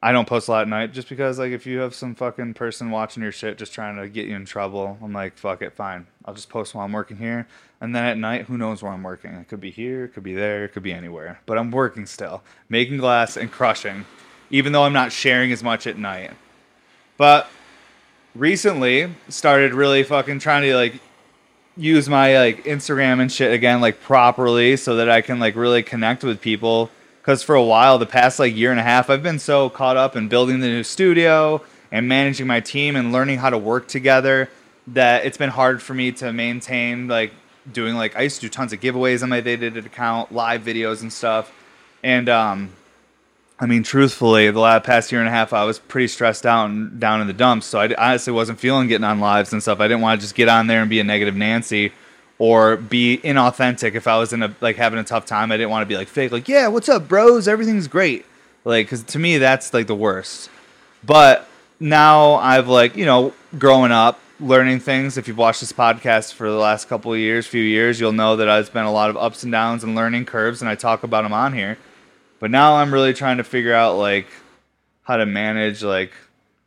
I 0.00 0.12
don't 0.12 0.28
post 0.28 0.46
a 0.46 0.52
lot 0.52 0.62
at 0.62 0.68
night 0.68 0.92
just 0.92 1.08
because 1.08 1.38
like 1.38 1.50
if 1.50 1.66
you 1.66 1.80
have 1.80 1.94
some 1.94 2.14
fucking 2.14 2.54
person 2.54 2.90
watching 2.90 3.22
your 3.22 3.32
shit 3.32 3.58
just 3.58 3.72
trying 3.72 3.96
to 3.96 4.08
get 4.08 4.26
you 4.26 4.36
in 4.36 4.44
trouble, 4.44 4.96
I'm 5.02 5.12
like, 5.12 5.36
fuck 5.36 5.60
it, 5.62 5.74
fine. 5.74 6.06
I'll 6.24 6.34
just 6.34 6.48
post 6.48 6.74
while 6.74 6.84
I'm 6.84 6.92
working 6.92 7.16
here. 7.16 7.48
And 7.80 7.94
then 7.94 8.04
at 8.04 8.18
night, 8.18 8.46
who 8.46 8.56
knows 8.56 8.82
where 8.82 8.92
I'm 8.92 9.02
working? 9.02 9.32
It 9.32 9.48
could 9.48 9.60
be 9.60 9.70
here, 9.70 10.04
it 10.04 10.14
could 10.14 10.22
be 10.22 10.34
there, 10.34 10.64
it 10.64 10.72
could 10.72 10.82
be 10.82 10.92
anywhere. 10.92 11.40
But 11.46 11.58
I'm 11.58 11.70
working 11.70 12.06
still, 12.06 12.42
making 12.68 12.98
glass 12.98 13.36
and 13.36 13.50
crushing, 13.50 14.04
even 14.50 14.72
though 14.72 14.84
I'm 14.84 14.92
not 14.92 15.12
sharing 15.12 15.50
as 15.52 15.62
much 15.62 15.86
at 15.86 15.98
night. 15.98 16.32
But 17.16 17.50
recently 18.34 19.12
started 19.28 19.74
really 19.74 20.04
fucking 20.04 20.38
trying 20.38 20.62
to 20.62 20.76
like 20.76 21.00
use 21.78 22.08
my 22.08 22.36
like 22.38 22.64
Instagram 22.64 23.20
and 23.20 23.30
shit 23.30 23.52
again 23.52 23.80
like 23.80 24.02
properly 24.02 24.76
so 24.76 24.96
that 24.96 25.08
I 25.08 25.20
can 25.20 25.38
like 25.38 25.54
really 25.54 25.82
connect 25.82 26.24
with 26.24 26.40
people 26.40 26.90
because 27.28 27.42
for 27.42 27.54
a 27.54 27.62
while, 27.62 27.98
the 27.98 28.06
past 28.06 28.38
like 28.38 28.56
year 28.56 28.70
and 28.70 28.80
a 28.80 28.82
half, 28.82 29.10
I've 29.10 29.22
been 29.22 29.38
so 29.38 29.68
caught 29.68 29.96
up 29.96 30.16
in 30.16 30.28
building 30.28 30.60
the 30.60 30.66
new 30.66 30.82
studio 30.82 31.62
and 31.92 32.08
managing 32.08 32.46
my 32.46 32.60
team 32.60 32.96
and 32.96 33.12
learning 33.12 33.38
how 33.38 33.50
to 33.50 33.58
work 33.58 33.86
together 33.86 34.48
that 34.88 35.26
it's 35.26 35.36
been 35.36 35.50
hard 35.50 35.82
for 35.82 35.92
me 35.94 36.10
to 36.12 36.32
maintain 36.32 37.06
like 37.06 37.32
doing 37.70 37.94
like 37.94 38.16
I 38.16 38.22
used 38.22 38.36
to 38.36 38.40
do 38.42 38.48
tons 38.48 38.72
of 38.72 38.80
giveaways 38.80 39.22
on 39.22 39.28
my 39.28 39.40
They 39.40 39.56
Did 39.56 39.76
account, 39.76 40.32
live 40.32 40.62
videos 40.62 41.02
and 41.02 41.12
stuff. 41.12 41.52
And 42.02 42.28
um 42.28 42.72
I 43.60 43.66
mean, 43.66 43.82
truthfully, 43.82 44.50
the 44.50 44.60
last 44.60 44.84
past 44.84 45.10
year 45.10 45.20
and 45.20 45.28
a 45.28 45.32
half, 45.32 45.52
I 45.52 45.64
was 45.64 45.80
pretty 45.80 46.06
stressed 46.06 46.46
out 46.46 46.70
and 46.70 47.00
down 47.00 47.20
in 47.20 47.26
the 47.26 47.32
dumps. 47.32 47.66
So 47.66 47.80
I 47.80 47.92
honestly 47.98 48.32
wasn't 48.32 48.60
feeling 48.60 48.86
getting 48.86 49.04
on 49.04 49.18
lives 49.18 49.52
and 49.52 49.60
stuff. 49.60 49.80
I 49.80 49.88
didn't 49.88 50.00
want 50.00 50.20
to 50.20 50.24
just 50.24 50.36
get 50.36 50.48
on 50.48 50.68
there 50.68 50.80
and 50.80 50.88
be 50.88 51.00
a 51.00 51.04
negative 51.04 51.34
Nancy 51.34 51.92
or 52.38 52.76
be 52.76 53.18
inauthentic 53.24 53.94
if 53.94 54.06
I 54.06 54.16
was 54.16 54.32
in 54.32 54.42
a 54.42 54.54
like 54.60 54.76
having 54.76 54.98
a 55.00 55.04
tough 55.04 55.26
time. 55.26 55.50
I 55.50 55.56
didn't 55.56 55.70
want 55.70 55.82
to 55.82 55.86
be 55.86 55.96
like 55.96 56.08
fake, 56.08 56.30
like 56.30 56.48
yeah, 56.48 56.68
what's 56.68 56.88
up, 56.88 57.08
bros? 57.08 57.48
Everything's 57.48 57.88
great. 57.88 58.24
Like, 58.64 58.86
because 58.86 59.02
to 59.04 59.18
me 59.18 59.38
that's 59.38 59.74
like 59.74 59.86
the 59.88 59.94
worst. 59.94 60.50
But 61.04 61.48
now 61.80 62.34
I've 62.34 62.68
like 62.68 62.96
you 62.96 63.06
know 63.06 63.34
growing 63.58 63.90
up, 63.90 64.20
learning 64.38 64.80
things. 64.80 65.18
If 65.18 65.26
you've 65.26 65.38
watched 65.38 65.60
this 65.60 65.72
podcast 65.72 66.34
for 66.34 66.48
the 66.48 66.56
last 66.56 66.88
couple 66.88 67.12
of 67.12 67.18
years, 67.18 67.46
few 67.46 67.62
years, 67.62 67.98
you'll 67.98 68.12
know 68.12 68.36
that 68.36 68.48
I've 68.48 68.72
been 68.72 68.84
a 68.84 68.92
lot 68.92 69.10
of 69.10 69.16
ups 69.16 69.42
and 69.42 69.50
downs 69.50 69.82
and 69.82 69.96
learning 69.96 70.26
curves, 70.26 70.62
and 70.62 70.68
I 70.68 70.76
talk 70.76 71.02
about 71.02 71.22
them 71.22 71.32
on 71.32 71.52
here. 71.54 71.76
But 72.40 72.50
now 72.50 72.76
I'm 72.76 72.92
really 72.92 73.14
trying 73.14 73.38
to 73.38 73.44
figure 73.44 73.74
out 73.74 73.96
like 73.96 74.26
how 75.02 75.16
to 75.16 75.26
manage 75.26 75.82
like 75.82 76.12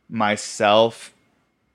myself 0.08 1.14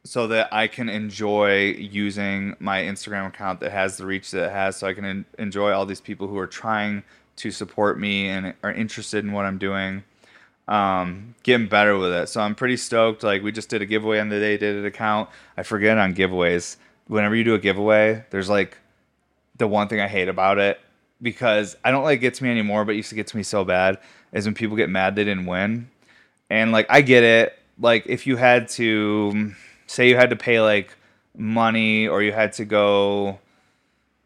so 0.03 0.27
that 0.27 0.53
I 0.53 0.67
can 0.67 0.87
enjoy 0.87 1.71
using 1.71 2.55
my 2.59 2.83
Instagram 2.83 3.27
account 3.27 3.59
that 3.59 3.71
has 3.71 3.97
the 3.97 4.05
reach 4.05 4.31
that 4.31 4.45
it 4.45 4.51
has, 4.51 4.77
so 4.77 4.87
I 4.87 4.93
can 4.93 5.03
en- 5.03 5.25
enjoy 5.37 5.71
all 5.71 5.85
these 5.85 5.99
people 5.99 6.27
who 6.27 6.37
are 6.37 6.47
trying 6.47 7.03
to 7.37 7.51
support 7.51 7.99
me 7.99 8.29
and 8.29 8.53
are 8.63 8.71
interested 8.71 9.25
in 9.25 9.33
what 9.33 9.45
I'm 9.45 9.57
doing. 9.57 10.03
Um, 10.67 11.35
getting 11.43 11.67
better 11.67 11.97
with 11.97 12.13
it. 12.13 12.29
So 12.29 12.41
I'm 12.41 12.55
pretty 12.55 12.77
stoked. 12.77 13.23
Like 13.23 13.41
we 13.41 13.51
just 13.51 13.69
did 13.69 13.81
a 13.81 13.85
giveaway 13.85 14.19
on 14.19 14.29
the 14.29 14.39
day, 14.39 14.57
Did 14.57 14.77
It 14.77 14.85
account. 14.85 15.29
I 15.57 15.63
forget 15.63 15.97
on 15.97 16.13
giveaways. 16.13 16.77
Whenever 17.07 17.35
you 17.35 17.43
do 17.43 17.55
a 17.55 17.59
giveaway, 17.59 18.25
there's 18.29 18.49
like 18.49 18.77
the 19.57 19.67
one 19.67 19.87
thing 19.87 20.01
I 20.01 20.07
hate 20.07 20.27
about 20.27 20.57
it 20.57 20.79
because 21.21 21.75
I 21.83 21.91
don't 21.91 22.03
like 22.03 22.19
it 22.19 22.21
gets 22.21 22.41
me 22.41 22.49
anymore, 22.49 22.85
but 22.85 22.93
it 22.93 22.97
used 22.97 23.09
to 23.09 23.15
get 23.15 23.27
to 23.27 23.37
me 23.37 23.43
so 23.43 23.63
bad 23.63 23.97
is 24.31 24.45
when 24.45 24.53
people 24.53 24.77
get 24.77 24.89
mad 24.89 25.15
they 25.15 25.23
didn't 25.23 25.45
win. 25.45 25.89
And 26.49 26.71
like 26.71 26.87
I 26.89 27.01
get 27.01 27.23
it. 27.23 27.57
Like 27.79 28.05
if 28.07 28.27
you 28.27 28.37
had 28.37 28.67
to 28.69 29.53
say 29.87 30.09
you 30.09 30.15
had 30.15 30.29
to 30.29 30.35
pay 30.35 30.59
like 30.61 30.95
money 31.35 32.07
or 32.07 32.21
you 32.21 32.31
had 32.31 32.53
to 32.53 32.65
go 32.65 33.39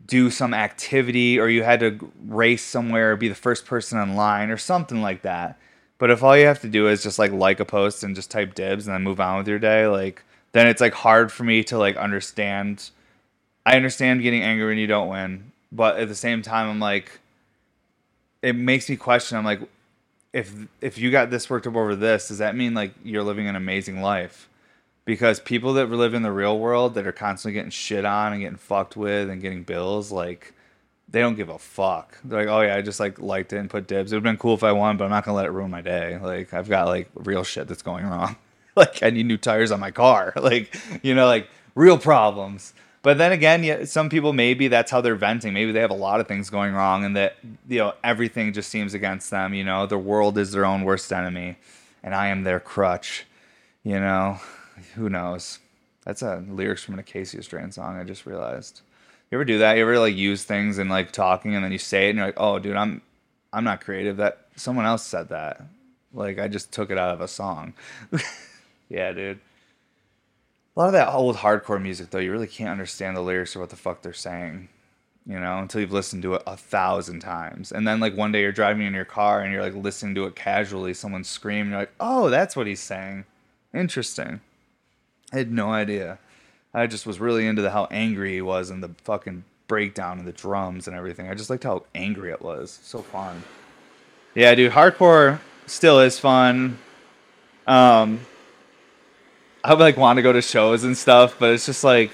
do 0.06 0.30
some 0.30 0.54
activity 0.54 1.40
or 1.40 1.48
you 1.48 1.64
had 1.64 1.80
to 1.80 2.12
race 2.26 2.64
somewhere 2.64 3.14
or 3.14 3.16
be 3.16 3.28
the 3.28 3.36
first 3.36 3.66
person 3.66 3.98
online 3.98 4.50
or 4.50 4.58
something 4.58 5.02
like 5.02 5.22
that. 5.22 5.58
But 5.98 6.10
if 6.10 6.24
all 6.24 6.36
you 6.36 6.48
have 6.48 6.62
to 6.62 6.70
do 6.70 6.88
is 6.88 7.04
just 7.04 7.20
like 7.20 7.32
like 7.32 7.60
a 7.60 7.66
post 7.66 8.04
and 8.04 8.16
just 8.16 8.32
type 8.32 8.56
dibs 8.56 8.88
and 8.88 8.94
then 8.94 9.04
move 9.04 9.20
on 9.20 9.38
with 9.38 9.48
your 9.48 9.60
day, 9.60 9.88
like 9.88 10.24
then 10.52 10.68
it's 10.68 10.82
like 10.82 10.94
hard 10.94 11.32
for 11.32 11.44
me 11.44 11.64
to 11.66 11.78
like 11.78 11.96
understand 11.96 12.90
I 13.66 13.76
understand 13.76 14.24
getting 14.24 14.42
angry 14.42 14.66
when 14.66 14.78
you 14.80 14.88
don't 14.88 15.10
win, 15.10 15.51
but 15.72 15.98
at 15.98 16.08
the 16.08 16.16
same 16.16 16.42
time 16.42 16.70
I'm 16.70 16.80
like 16.80 17.20
it 18.42 18.56
makes 18.56 18.90
me 18.90 18.96
question 18.96 19.38
I'm 19.38 19.46
like 19.46 19.62
if 20.34 20.54
if 20.80 20.98
you 20.98 21.12
got 21.12 21.30
this 21.30 21.50
worked 21.50 21.68
up 21.68 21.76
over 21.76 21.96
this, 21.96 22.30
does 22.30 22.38
that 22.38 22.56
mean 22.56 22.74
like 22.74 22.94
you're 23.04 23.24
living 23.24 23.48
an 23.48 23.56
amazing 23.56 24.02
life? 24.02 24.48
because 25.06 25.40
people 25.40 25.74
that 25.74 25.90
live 25.90 26.14
in 26.14 26.22
the 26.22 26.32
real 26.32 26.60
world 26.60 26.94
that 26.96 27.08
are 27.08 27.12
constantly 27.12 27.54
getting 27.54 27.72
shit 27.72 28.06
on 28.06 28.34
and 28.34 28.42
getting 28.42 28.58
fucked 28.58 28.96
with 28.96 29.30
and 29.30 29.42
getting 29.42 29.64
bills 29.64 30.12
like 30.12 30.54
they 31.10 31.20
don't 31.20 31.36
give 31.36 31.50
a 31.50 31.60
fuck. 31.60 32.18
They're 32.24 32.46
like 32.46 32.48
oh 32.48 32.62
yeah 32.62 32.76
i 32.76 32.82
just 32.82 33.00
like 33.00 33.20
liked 33.20 33.52
it 33.54 33.58
and 33.58 33.70
put 33.70 33.88
dibs. 33.88 34.12
It 34.12 34.16
would 34.16 34.26
have 34.26 34.32
been 34.32 34.38
cool 34.40 34.54
if 34.54 34.64
i 34.64 34.72
won 34.72 34.98
but 34.98 35.06
i'm 35.06 35.10
not 35.10 35.26
gonna 35.26 35.36
let 35.36 35.46
it 35.46 35.52
ruin 35.52 35.72
my 35.72 35.82
day. 35.82 36.18
Like 36.18 36.54
i've 36.54 36.70
got 36.70 36.88
like 36.88 37.10
real 37.16 37.44
shit 37.44 37.68
that's 37.68 37.82
going 37.82 38.06
wrong. 38.06 38.36
Like 38.74 39.04
i 39.04 39.10
need 39.10 39.26
new 39.26 39.36
tires 39.36 39.70
on 39.70 39.82
my 39.82 39.92
car. 39.92 40.32
Like 40.42 40.74
you 41.04 41.14
know 41.14 41.26
like 41.26 41.50
real 41.76 41.98
problems 41.98 42.74
but 43.02 43.18
then 43.18 43.32
again 43.32 43.64
yeah, 43.64 43.84
some 43.86 44.10
people 44.10 44.34
maybe 44.34 44.68
that's 44.68 44.92
how 44.92 45.02
they're 45.02 45.16
venting 45.16 45.54
maybe 45.54 45.72
they 45.72 45.80
have 45.80 45.92
a 45.92 45.94
lot 45.94 46.20
of 46.20 46.28
things 46.28 46.50
going 46.50 46.74
wrong 46.74 47.04
and 47.04 47.16
that 47.16 47.38
you 47.68 47.78
know 47.78 47.94
everything 48.04 48.54
just 48.54 48.70
seems 48.70 48.94
against 48.94 49.30
them 49.30 49.54
you 49.54 49.64
know 49.64 49.86
the 49.86 49.98
world 49.98 50.38
is 50.38 50.52
their 50.52 50.66
own 50.66 50.84
worst 50.84 51.12
enemy 51.12 51.58
and 52.04 52.14
i 52.14 52.28
am 52.28 52.44
their 52.44 52.60
crutch 52.60 53.26
you 53.84 54.00
know 54.00 54.40
who 54.96 55.10
knows? 55.10 55.60
That's 56.06 56.22
a 56.22 56.44
lyrics 56.48 56.84
from 56.84 56.96
an 56.96 57.00
Acacia 57.00 57.42
Strain 57.44 57.72
song. 57.72 57.98
I 57.98 58.04
just 58.04 58.26
realized. 58.26 58.82
You 59.30 59.38
ever 59.38 59.46
do 59.46 59.60
that? 59.60 59.78
You 59.78 59.84
ever 59.84 60.00
like 60.00 60.16
use 60.16 60.44
things 60.44 60.78
and 60.78 60.90
like 60.90 61.12
talking, 61.12 61.56
and 61.56 61.64
then 61.64 61.72
you 61.72 61.78
say 61.78 62.08
it, 62.08 62.12
and 62.12 62.18
you're 62.18 62.28
like, 62.28 62.40
"Oh, 62.40 62.60
dude, 62.60 62.76
I'm, 62.76 63.02
I'm 63.54 63.64
not 63.64 63.82
creative. 63.82 64.18
That 64.18 64.48
someone 64.56 64.86
else 64.86 65.04
said 65.04 65.30
that." 65.30 65.62
Like 66.14 66.40
I 66.40 66.48
just 66.48 66.72
took 66.72 66.92
it 66.92 66.98
out 66.98 67.14
of 67.14 67.22
a 67.22 67.28
song. 67.28 67.74
yeah, 68.90 69.12
dude. 69.14 69.40
A 70.76 70.80
lot 70.80 70.88
of 70.88 70.94
that 70.94 71.14
old 71.14 71.38
hardcore 71.38 71.82
music 71.82 72.10
though, 72.10 72.20
you 72.20 72.32
really 72.32 72.48
can't 72.48 72.70
understand 72.70 73.16
the 73.16 73.22
lyrics 73.22 73.56
or 73.56 73.60
what 73.60 73.70
the 73.70 73.76
fuck 73.76 74.02
they're 74.02 74.14
saying. 74.14 74.70
You 75.26 75.40
know, 75.40 75.60
until 75.60 75.82
you've 75.82 75.92
listened 75.92 76.24
to 76.24 76.36
it 76.36 76.44
a 76.48 76.58
thousand 76.58 77.20
times. 77.20 77.72
And 77.72 77.88
then 77.88 78.00
like 78.00 78.18
one 78.18 78.32
day 78.32 78.42
you're 78.42 78.52
driving 78.52 78.88
in 78.88 78.94
your 78.94 79.06
car 79.06 79.42
and 79.42 79.54
you're 79.54 79.62
like 79.62 79.76
listening 79.76 80.16
to 80.16 80.26
it 80.26 80.36
casually, 80.36 80.94
someone 80.94 81.24
scream, 81.24 81.70
you're 81.70 81.80
like, 81.80 81.94
Oh, 82.00 82.30
that's 82.30 82.56
what 82.56 82.68
he's 82.68 82.80
saying. 82.80 83.26
Interesting. 83.74 84.42
I 85.32 85.38
had 85.38 85.52
no 85.52 85.72
idea. 85.72 86.18
I 86.74 86.88
just 86.88 87.06
was 87.06 87.20
really 87.20 87.46
into 87.46 87.62
the 87.62 87.72
how 87.72 87.88
angry 87.92 88.34
he 88.34 88.42
was 88.42 88.70
and 88.70 88.82
the 88.82 88.92
fucking 89.04 89.44
breakdown 89.68 90.20
and 90.20 90.28
the 90.28 90.34
drums 90.34 90.88
and 90.88 90.96
everything. 90.96 91.30
I 91.30 91.36
just 91.36 91.50
liked 91.50 91.64
how 91.64 91.86
angry 91.94 92.32
it 92.32 92.42
was. 92.42 92.80
So 92.82 93.02
fun. 93.02 93.44
Yeah, 94.34 94.56
dude, 94.56 94.72
hardcore 94.72 95.40
still 95.68 96.00
is 96.00 96.18
fun. 96.18 96.80
Um 97.68 98.22
I 99.64 99.74
like 99.74 99.98
want 99.98 100.18
to 100.18 100.24
go 100.24 100.34
to 100.34 100.42
shows 100.42 100.84
and 100.84 100.98
stuff, 100.98 101.38
but 101.40 101.54
it's 101.54 101.66
just 101.66 101.84
like 101.84 102.12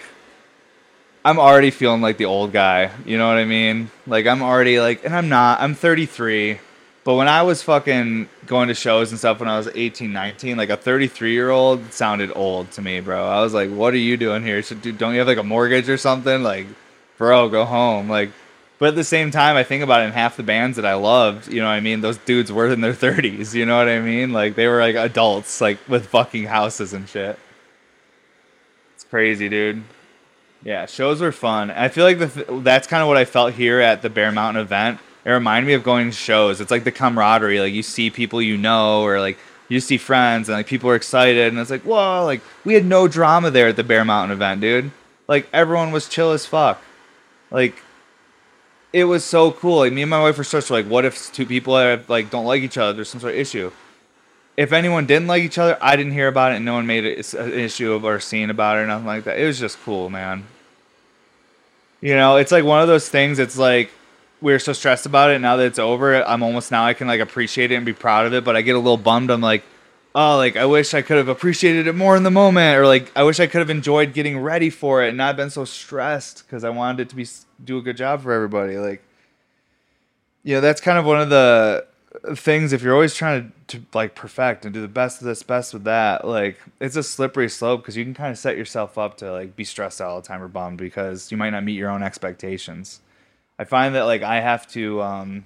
I'm 1.24 1.40
already 1.40 1.72
feeling 1.72 2.02
like 2.02 2.18
the 2.18 2.26
old 2.26 2.54
guy. 2.54 2.92
You 3.06 3.18
know 3.18 3.28
what 3.28 3.38
I 3.38 3.46
mean? 3.46 3.92
Like 4.06 4.26
I'm 4.28 4.42
already 4.42 4.80
like, 4.80 5.04
and 5.04 5.14
I'm 5.16 5.30
not. 5.30 5.60
I'm 5.60 5.76
33. 5.76 6.60
But 7.04 7.16
when 7.16 7.30
I 7.30 7.44
was 7.44 7.64
fucking 7.64 8.28
going 8.46 8.68
to 8.68 8.74
shows 8.74 9.12
and 9.12 9.20
stuff 9.20 9.40
when 9.40 9.48
I 9.48 9.58
was 9.58 9.70
18, 9.74 10.12
19, 10.12 10.58
like 10.58 10.70
a 10.70 10.76
33 10.76 11.32
year 11.32 11.50
old 11.50 11.94
sounded 11.94 12.32
old 12.36 12.72
to 12.72 12.82
me, 12.82 13.00
bro. 13.00 13.26
I 13.26 13.42
was 13.42 13.54
like, 13.54 13.70
what 13.70 13.94
are 13.94 13.98
you 13.98 14.18
doing 14.18 14.44
here? 14.44 14.62
Should, 14.62 14.82
don't 14.98 15.14
you 15.14 15.20
have 15.20 15.28
like 15.28 15.38
a 15.38 15.44
mortgage 15.44 15.88
or 15.88 15.98
something? 15.98 16.44
Like, 16.44 16.68
bro, 17.18 17.48
go 17.48 17.64
home. 17.64 18.10
Like, 18.10 18.32
but 18.80 18.90
at 18.90 18.96
the 18.96 19.04
same 19.04 19.32
time, 19.32 19.56
I 19.56 19.64
think 19.64 19.84
about 19.84 20.02
it 20.02 20.06
in 20.06 20.12
half 20.12 20.38
the 20.38 20.44
bands 20.44 20.76
that 20.76 20.86
I 20.86 20.94
loved, 20.94 21.52
you 21.52 21.62
know 21.62 21.68
what 21.68 21.74
I 21.74 21.80
mean? 21.80 22.02
Those 22.02 22.18
dudes 22.18 22.52
were 22.52 22.72
in 22.72 22.82
their 22.82 22.94
30s, 22.94 23.54
you 23.54 23.66
know 23.66 23.78
what 23.78 23.90
I 23.90 24.00
mean? 24.00 24.34
Like, 24.34 24.56
they 24.56 24.68
were 24.68 24.80
like 24.80 24.96
adults, 24.96 25.62
like 25.62 25.80
with 25.88 26.08
fucking 26.08 26.46
houses 26.46 26.94
and 26.94 27.08
shit. 27.08 27.40
It's 28.96 29.04
crazy, 29.04 29.50
dude. 29.50 29.84
Yeah, 30.64 30.86
shows 30.86 31.22
were 31.22 31.32
fun. 31.32 31.72
I 31.72 31.88
feel 31.88 32.04
like 32.04 32.18
th- 32.18 32.48
that's 32.64 32.88
kind 32.88 33.02
of 33.02 33.08
what 33.08 33.18
I 33.18 33.26
felt 33.26 33.54
here 33.54 33.80
at 33.80 34.02
the 34.02 34.10
Bear 34.10 34.32
Mountain 34.32 34.62
event 34.62 35.00
it 35.28 35.32
reminded 35.32 35.68
me 35.68 35.74
of 35.74 35.84
going 35.84 36.10
to 36.10 36.16
shows. 36.16 36.62
It's 36.62 36.72
like 36.72 36.86
the 36.86 36.92
camaraderie. 36.92 37.60
Like 37.60 37.74
you 37.74 37.84
see 37.84 38.10
people 38.10 38.42
you 38.42 38.56
know, 38.56 39.02
or 39.02 39.20
like 39.20 39.38
you 39.68 39.82
see 39.82 39.98
friends, 39.98 40.48
and 40.48 40.58
like 40.58 40.68
people 40.68 40.90
are 40.90 40.96
excited, 40.96 41.50
and 41.50 41.60
it's 41.60 41.70
like, 41.70 41.82
whoa! 41.82 42.24
Like 42.24 42.40
we 42.64 42.76
had 42.76 42.86
no 42.86 43.10
drama 43.10 43.52
there 43.52 43.68
at 43.68 43.76
the 43.76 43.84
Bear 43.84 44.06
Mountain 44.06 44.32
event, 44.32 44.62
dude. 44.62 44.92
Like 45.28 45.50
everyone 45.52 45.92
was 45.92 46.08
chill 46.08 46.32
as 46.32 46.46
fuck. 46.46 46.82
Like 47.52 47.84
it 48.94 49.06
was 49.06 49.24
so 49.24 49.52
cool. 49.52 49.80
Like 49.80 49.94
me 49.94 50.04
and 50.04 50.10
my 50.10 50.22
wife 50.22 50.38
were 50.38 50.44
such 50.44 50.70
like, 50.70 50.86
what 50.86 51.06
if 51.06 51.32
two 51.34 51.46
people 51.46 51.78
have, 51.78 52.10
like 52.10 52.30
don't 52.30 52.46
like 52.46 52.62
each 52.62 52.78
other? 52.78 52.94
There's 52.94 53.10
some 53.10 53.22
sort 53.22 53.34
of 53.34 53.40
issue. 53.40 53.72
If 54.56 54.72
anyone 54.74 55.06
didn't 55.06 55.28
like 55.28 55.44
each 55.44 55.60
other, 55.60 55.78
I 55.82 55.96
didn't 55.96 56.14
hear 56.14 56.28
about 56.28 56.52
it, 56.52 56.56
and 56.56 56.66
no 56.66 56.74
one 56.74 56.88
made 56.88 57.06
it 57.06 57.34
an 57.36 57.54
issue 57.54 57.94
of 57.94 58.04
or 58.04 58.20
scene 58.20 58.50
about 58.50 58.78
it 58.78 58.82
or 58.82 58.88
nothing 58.88 59.06
like 59.06 59.24
that. 59.26 59.40
It 59.40 59.46
was 59.46 59.60
just 59.60 59.80
cool, 59.84 60.10
man. 60.10 60.46
You 62.02 62.16
know, 62.16 62.38
it's 62.38 62.52
like 62.52 62.64
one 62.64 62.82
of 62.82 62.88
those 62.88 63.08
things. 63.08 63.38
It's 63.38 63.58
like 63.58 63.92
we 64.42 64.54
are 64.54 64.60
so 64.60 64.74
stressed 64.74 65.06
about 65.06 65.30
it. 65.30 65.40
Now 65.40 65.58
that 65.58 65.66
it's 65.66 65.80
over, 65.80 66.24
I'm 66.24 66.42
almost 66.42 66.72
now 66.72 66.86
I 66.86 66.94
can 66.94 67.08
like 67.08 67.20
appreciate 67.20 67.72
it 67.72 67.76
and 67.76 67.86
be 67.86 67.94
proud 67.94 68.26
of 68.26 68.34
it. 68.34 68.44
But 68.44 68.56
I 68.56 68.62
get 68.62 68.76
a 68.76 68.80
little 68.80 68.98
bummed. 68.98 69.30
I'm 69.30 69.42
like, 69.42 69.64
oh, 70.16 70.38
like 70.38 70.56
I 70.56 70.66
wish 70.66 70.94
I 70.94 71.02
could 71.02 71.18
have 71.18 71.28
appreciated 71.28 71.88
it 71.88 71.94
more 71.94 72.16
in 72.16 72.24
the 72.24 72.32
moment, 72.32 72.78
or 72.78 72.88
like 72.88 73.12
I 73.16 73.24
wish 73.24 73.40
I 73.40 73.48
could 73.48 73.60
have 73.60 73.70
enjoyed 73.70 74.14
getting 74.14 74.40
ready 74.40 74.70
for 74.70 75.04
it 75.04 75.10
and 75.10 75.18
not 75.18 75.38
been 75.38 75.50
so 75.50 75.66
stressed 75.66 76.44
because 76.46 76.64
I 76.64 76.70
wanted 76.70 77.02
it 77.02 77.10
to 77.10 77.16
be 77.16 77.28
do 77.64 77.78
a 77.78 77.82
good 77.82 77.98
job 77.98 78.22
for 78.24 78.32
everybody. 78.32 78.78
Like, 78.78 79.04
yeah, 80.44 80.60
that's 80.60 80.82
kind 80.82 80.98
of 80.98 81.06
one 81.06 81.22
of 81.22 81.30
the 81.30 81.86
things 82.36 82.74
if 82.74 82.82
you're 82.82 82.94
always 82.94 83.14
trying 83.14 83.54
to, 83.68 83.80
to 83.80 83.86
like 83.94 84.16
perfect 84.16 84.66
and 84.66 84.74
do 84.74 84.82
the 84.82 84.88
best 84.88 85.22
of 85.22 85.28
this 85.28 85.44
best 85.44 85.74
with 85.74 85.84
that 85.84 86.26
like 86.26 86.58
it's 86.80 86.96
a 86.96 87.04
slippery 87.04 87.50
slope 87.50 87.82
because 87.82 87.96
you 87.96 88.04
can 88.04 88.14
kind 88.14 88.32
of 88.32 88.38
set 88.38 88.58
yourself 88.58 88.98
up 88.98 89.18
to 89.18 89.32
like 89.32 89.56
be 89.56 89.64
stressed 89.64 90.02
out 90.02 90.10
all 90.10 90.22
the 90.22 90.28
time 90.28 90.42
or 90.42 90.48
bummed 90.48 90.78
because 90.78 91.32
you 91.32 91.38
might 91.38 91.52
not 91.52 91.64
meet 91.64 91.74
your 91.74 91.90
own 91.90 92.02
expectations 92.02 93.02
I 93.60 93.66
find 93.66 93.96
that 93.96 94.04
like 94.04 94.24
I 94.24 94.40
have 94.40 94.68
to 94.70 95.02
um 95.02 95.46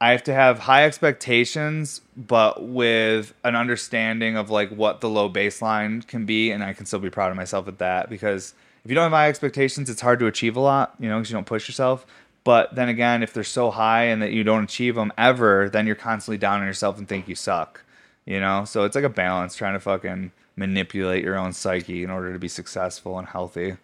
I 0.00 0.10
have 0.10 0.24
to 0.24 0.34
have 0.34 0.58
high 0.60 0.84
expectations 0.84 2.00
but 2.16 2.62
with 2.62 3.34
an 3.44 3.56
understanding 3.56 4.36
of 4.36 4.50
like 4.50 4.70
what 4.70 5.00
the 5.00 5.08
low 5.08 5.30
baseline 5.30 6.06
can 6.06 6.26
be 6.26 6.50
and 6.50 6.62
I 6.62 6.72
can 6.72 6.86
still 6.86 6.98
be 6.98 7.10
proud 7.10 7.30
of 7.30 7.36
myself 7.36 7.68
at 7.68 7.78
that 7.78 8.10
because 8.10 8.54
if 8.84 8.90
you 8.90 8.94
don't 8.94 9.04
have 9.04 9.12
high 9.12 9.28
expectations 9.28 9.88
it's 9.88 10.00
hard 10.00 10.18
to 10.18 10.26
achieve 10.26 10.56
a 10.56 10.60
lot, 10.60 10.94
you 10.98 11.08
know, 11.08 11.18
cuz 11.18 11.30
you 11.30 11.34
don't 11.34 11.46
push 11.46 11.68
yourself. 11.68 12.06
But 12.44 12.74
then 12.74 12.90
again, 12.90 13.22
if 13.22 13.32
they're 13.32 13.42
so 13.42 13.70
high 13.70 14.04
and 14.04 14.20
that 14.20 14.32
you 14.32 14.44
don't 14.44 14.64
achieve 14.64 14.96
them 14.96 15.12
ever, 15.16 15.70
then 15.70 15.86
you're 15.86 15.96
constantly 15.96 16.36
down 16.36 16.60
on 16.60 16.66
yourself 16.66 16.98
and 16.98 17.08
think 17.08 17.26
you 17.26 17.34
suck. 17.34 17.82
You 18.26 18.38
know? 18.38 18.64
So 18.66 18.84
it's 18.84 18.94
like 18.94 19.04
a 19.04 19.08
balance 19.08 19.56
trying 19.56 19.72
to 19.72 19.80
fucking 19.80 20.32
manipulate 20.56 21.24
your 21.24 21.36
own 21.36 21.52
psyche 21.52 22.04
in 22.04 22.10
order 22.10 22.32
to 22.32 22.38
be 22.38 22.48
successful 22.48 23.18
and 23.18 23.28
healthy. 23.28 23.76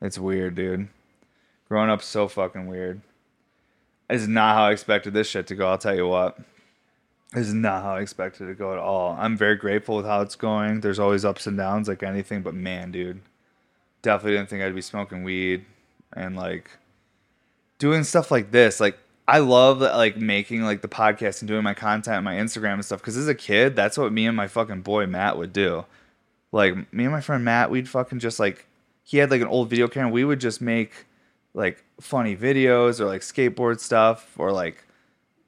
It's 0.00 0.18
weird, 0.18 0.54
dude. 0.54 0.88
Growing 1.68 1.90
up 1.90 2.02
so 2.02 2.26
fucking 2.26 2.66
weird. 2.66 3.02
It's 4.10 4.26
not 4.26 4.54
how 4.54 4.64
I 4.64 4.72
expected 4.72 5.14
this 5.14 5.28
shit 5.28 5.46
to 5.48 5.54
go. 5.54 5.68
I'll 5.68 5.78
tell 5.78 5.94
you 5.94 6.08
what. 6.08 6.38
This 7.32 7.46
is 7.46 7.54
not 7.54 7.82
how 7.82 7.94
I 7.94 8.00
expected 8.00 8.44
it 8.44 8.46
to 8.48 8.54
go 8.54 8.72
at 8.72 8.78
all. 8.78 9.16
I'm 9.18 9.36
very 9.36 9.54
grateful 9.54 9.96
with 9.96 10.06
how 10.06 10.20
it's 10.20 10.34
going. 10.34 10.80
There's 10.80 10.98
always 10.98 11.24
ups 11.24 11.46
and 11.46 11.56
downs 11.56 11.86
like 11.86 12.02
anything, 12.02 12.42
but 12.42 12.54
man, 12.54 12.90
dude, 12.90 13.20
definitely 14.02 14.36
didn't 14.36 14.50
think 14.50 14.62
I'd 14.62 14.74
be 14.74 14.82
smoking 14.82 15.22
weed 15.22 15.64
and 16.12 16.34
like 16.34 16.70
doing 17.78 18.02
stuff 18.02 18.32
like 18.32 18.50
this. 18.50 18.80
Like 18.80 18.98
I 19.28 19.38
love 19.38 19.80
like 19.80 20.16
making 20.16 20.62
like 20.62 20.82
the 20.82 20.88
podcast 20.88 21.40
and 21.40 21.48
doing 21.48 21.62
my 21.62 21.74
content, 21.74 22.24
my 22.24 22.34
Instagram 22.34 22.74
and 22.74 22.84
stuff. 22.84 23.00
Because 23.00 23.16
as 23.16 23.28
a 23.28 23.34
kid, 23.34 23.76
that's 23.76 23.96
what 23.96 24.12
me 24.12 24.26
and 24.26 24.36
my 24.36 24.48
fucking 24.48 24.82
boy 24.82 25.06
Matt 25.06 25.38
would 25.38 25.52
do. 25.52 25.86
Like 26.50 26.92
me 26.92 27.04
and 27.04 27.12
my 27.12 27.20
friend 27.20 27.44
Matt, 27.44 27.70
we'd 27.70 27.88
fucking 27.88 28.18
just 28.18 28.40
like 28.40 28.66
he 29.04 29.18
had 29.18 29.30
like 29.30 29.40
an 29.40 29.46
old 29.46 29.70
video 29.70 29.86
camera. 29.86 30.10
We 30.10 30.24
would 30.24 30.40
just 30.40 30.60
make 30.60 31.06
like 31.54 31.84
funny 32.00 32.36
videos 32.36 33.00
or 33.00 33.06
like 33.06 33.22
skateboard 33.22 33.80
stuff 33.80 34.34
or 34.38 34.52
like 34.52 34.84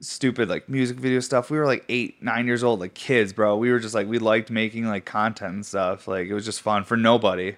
stupid 0.01 0.49
like 0.49 0.69
music 0.69 0.99
video 0.99 1.21
stuff. 1.21 1.51
We 1.51 1.59
were 1.59 1.67
like 1.67 1.85
eight, 1.89 2.23
nine 2.23 2.47
years 2.47 2.63
old, 2.63 2.81
like 2.81 2.95
kids, 2.95 3.33
bro. 3.33 3.57
We 3.57 3.71
were 3.71 3.79
just 3.79 3.95
like 3.95 4.09
we 4.09 4.19
liked 4.19 4.51
making 4.51 4.87
like 4.87 5.05
content 5.05 5.55
and 5.55 5.67
stuff. 5.67 6.07
Like 6.09 6.27
it 6.27 6.35
was 6.35 6.45
just 6.45 6.61
fun 6.61 6.85
for 6.85 6.97
nobody, 6.97 7.57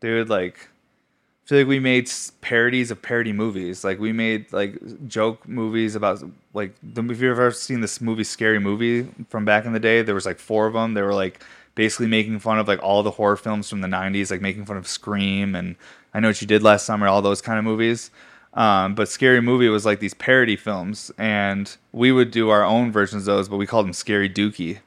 dude. 0.00 0.28
Like 0.28 0.68
I 1.44 1.48
feel 1.48 1.58
like 1.58 1.66
we 1.66 1.80
made 1.80 2.10
parodies 2.42 2.90
of 2.90 3.00
parody 3.00 3.32
movies. 3.32 3.82
Like 3.84 3.98
we 3.98 4.12
made 4.12 4.52
like 4.52 4.78
joke 5.08 5.48
movies 5.48 5.94
about 5.94 6.22
like 6.52 6.74
the, 6.82 7.02
if 7.04 7.20
you've 7.20 7.38
ever 7.38 7.50
seen 7.52 7.80
this 7.80 8.00
movie 8.00 8.24
Scary 8.24 8.60
Movie 8.60 9.08
from 9.30 9.44
back 9.44 9.64
in 9.64 9.72
the 9.72 9.80
day, 9.80 10.02
there 10.02 10.14
was 10.14 10.26
like 10.26 10.38
four 10.38 10.66
of 10.66 10.74
them. 10.74 10.92
They 10.92 11.02
were 11.02 11.14
like 11.14 11.42
basically 11.74 12.06
making 12.08 12.38
fun 12.40 12.58
of 12.58 12.68
like 12.68 12.82
all 12.82 13.02
the 13.02 13.12
horror 13.12 13.36
films 13.36 13.70
from 13.70 13.80
the 13.80 13.88
90s, 13.88 14.30
like 14.30 14.42
making 14.42 14.66
fun 14.66 14.76
of 14.76 14.86
Scream 14.86 15.54
and 15.54 15.76
I 16.14 16.20
Know 16.20 16.28
What 16.28 16.40
You 16.40 16.46
Did 16.46 16.62
Last 16.62 16.86
Summer, 16.86 17.06
all 17.06 17.22
those 17.22 17.42
kind 17.42 17.58
of 17.58 17.64
movies. 17.64 18.10
Um, 18.54 18.94
but 18.94 19.08
Scary 19.08 19.40
Movie 19.40 19.68
was 19.68 19.84
like 19.84 20.00
these 20.00 20.14
parody 20.14 20.56
films, 20.56 21.12
and 21.18 21.76
we 21.92 22.10
would 22.12 22.30
do 22.30 22.48
our 22.48 22.64
own 22.64 22.90
versions 22.90 23.28
of 23.28 23.36
those, 23.36 23.48
but 23.48 23.56
we 23.56 23.66
called 23.66 23.86
them 23.86 23.92
Scary 23.92 24.28
Dookie. 24.28 24.78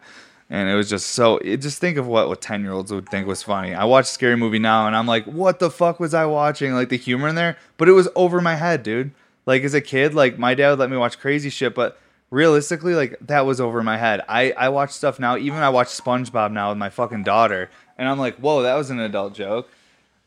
And 0.49 0.67
it 0.67 0.75
was 0.75 0.89
just 0.89 1.11
so, 1.11 1.37
it, 1.37 1.57
just 1.57 1.79
think 1.79 1.97
of 1.97 2.05
what, 2.07 2.41
10 2.41 2.63
year 2.63 2.73
olds 2.73 2.91
would 2.91 3.07
think 3.07 3.25
was 3.25 3.41
funny. 3.41 3.73
I 3.73 3.85
watch 3.85 4.07
Scary 4.07 4.35
Movie 4.35 4.59
now, 4.59 4.87
and 4.87 4.95
I'm 4.95 5.07
like, 5.07 5.25
what 5.25 5.59
the 5.59 5.69
fuck 5.69 5.99
was 5.99 6.13
I 6.13 6.25
watching? 6.25 6.73
Like 6.73 6.89
the 6.89 6.97
humor 6.97 7.29
in 7.29 7.35
there, 7.35 7.57
but 7.77 7.87
it 7.87 7.93
was 7.93 8.09
over 8.15 8.41
my 8.41 8.55
head, 8.55 8.83
dude. 8.83 9.11
Like 9.45 9.63
as 9.63 9.73
a 9.73 9.81
kid, 9.81 10.13
like 10.13 10.37
my 10.37 10.53
dad 10.53 10.71
would 10.71 10.79
let 10.79 10.91
me 10.91 10.97
watch 10.97 11.19
crazy 11.19 11.49
shit, 11.49 11.73
but 11.73 11.97
realistically, 12.29 12.95
like 12.95 13.17
that 13.21 13.45
was 13.45 13.61
over 13.61 13.81
my 13.81 13.97
head. 13.97 14.21
I, 14.27 14.51
I 14.51 14.69
watch 14.69 14.91
stuff 14.91 15.19
now, 15.19 15.37
even 15.37 15.59
I 15.59 15.69
watch 15.69 15.87
SpongeBob 15.87 16.51
now 16.51 16.69
with 16.69 16.77
my 16.77 16.89
fucking 16.89 17.23
daughter, 17.23 17.69
and 17.97 18.09
I'm 18.09 18.19
like, 18.19 18.35
whoa, 18.35 18.63
that 18.63 18.75
was 18.75 18.89
an 18.89 18.99
adult 18.99 19.33
joke 19.33 19.69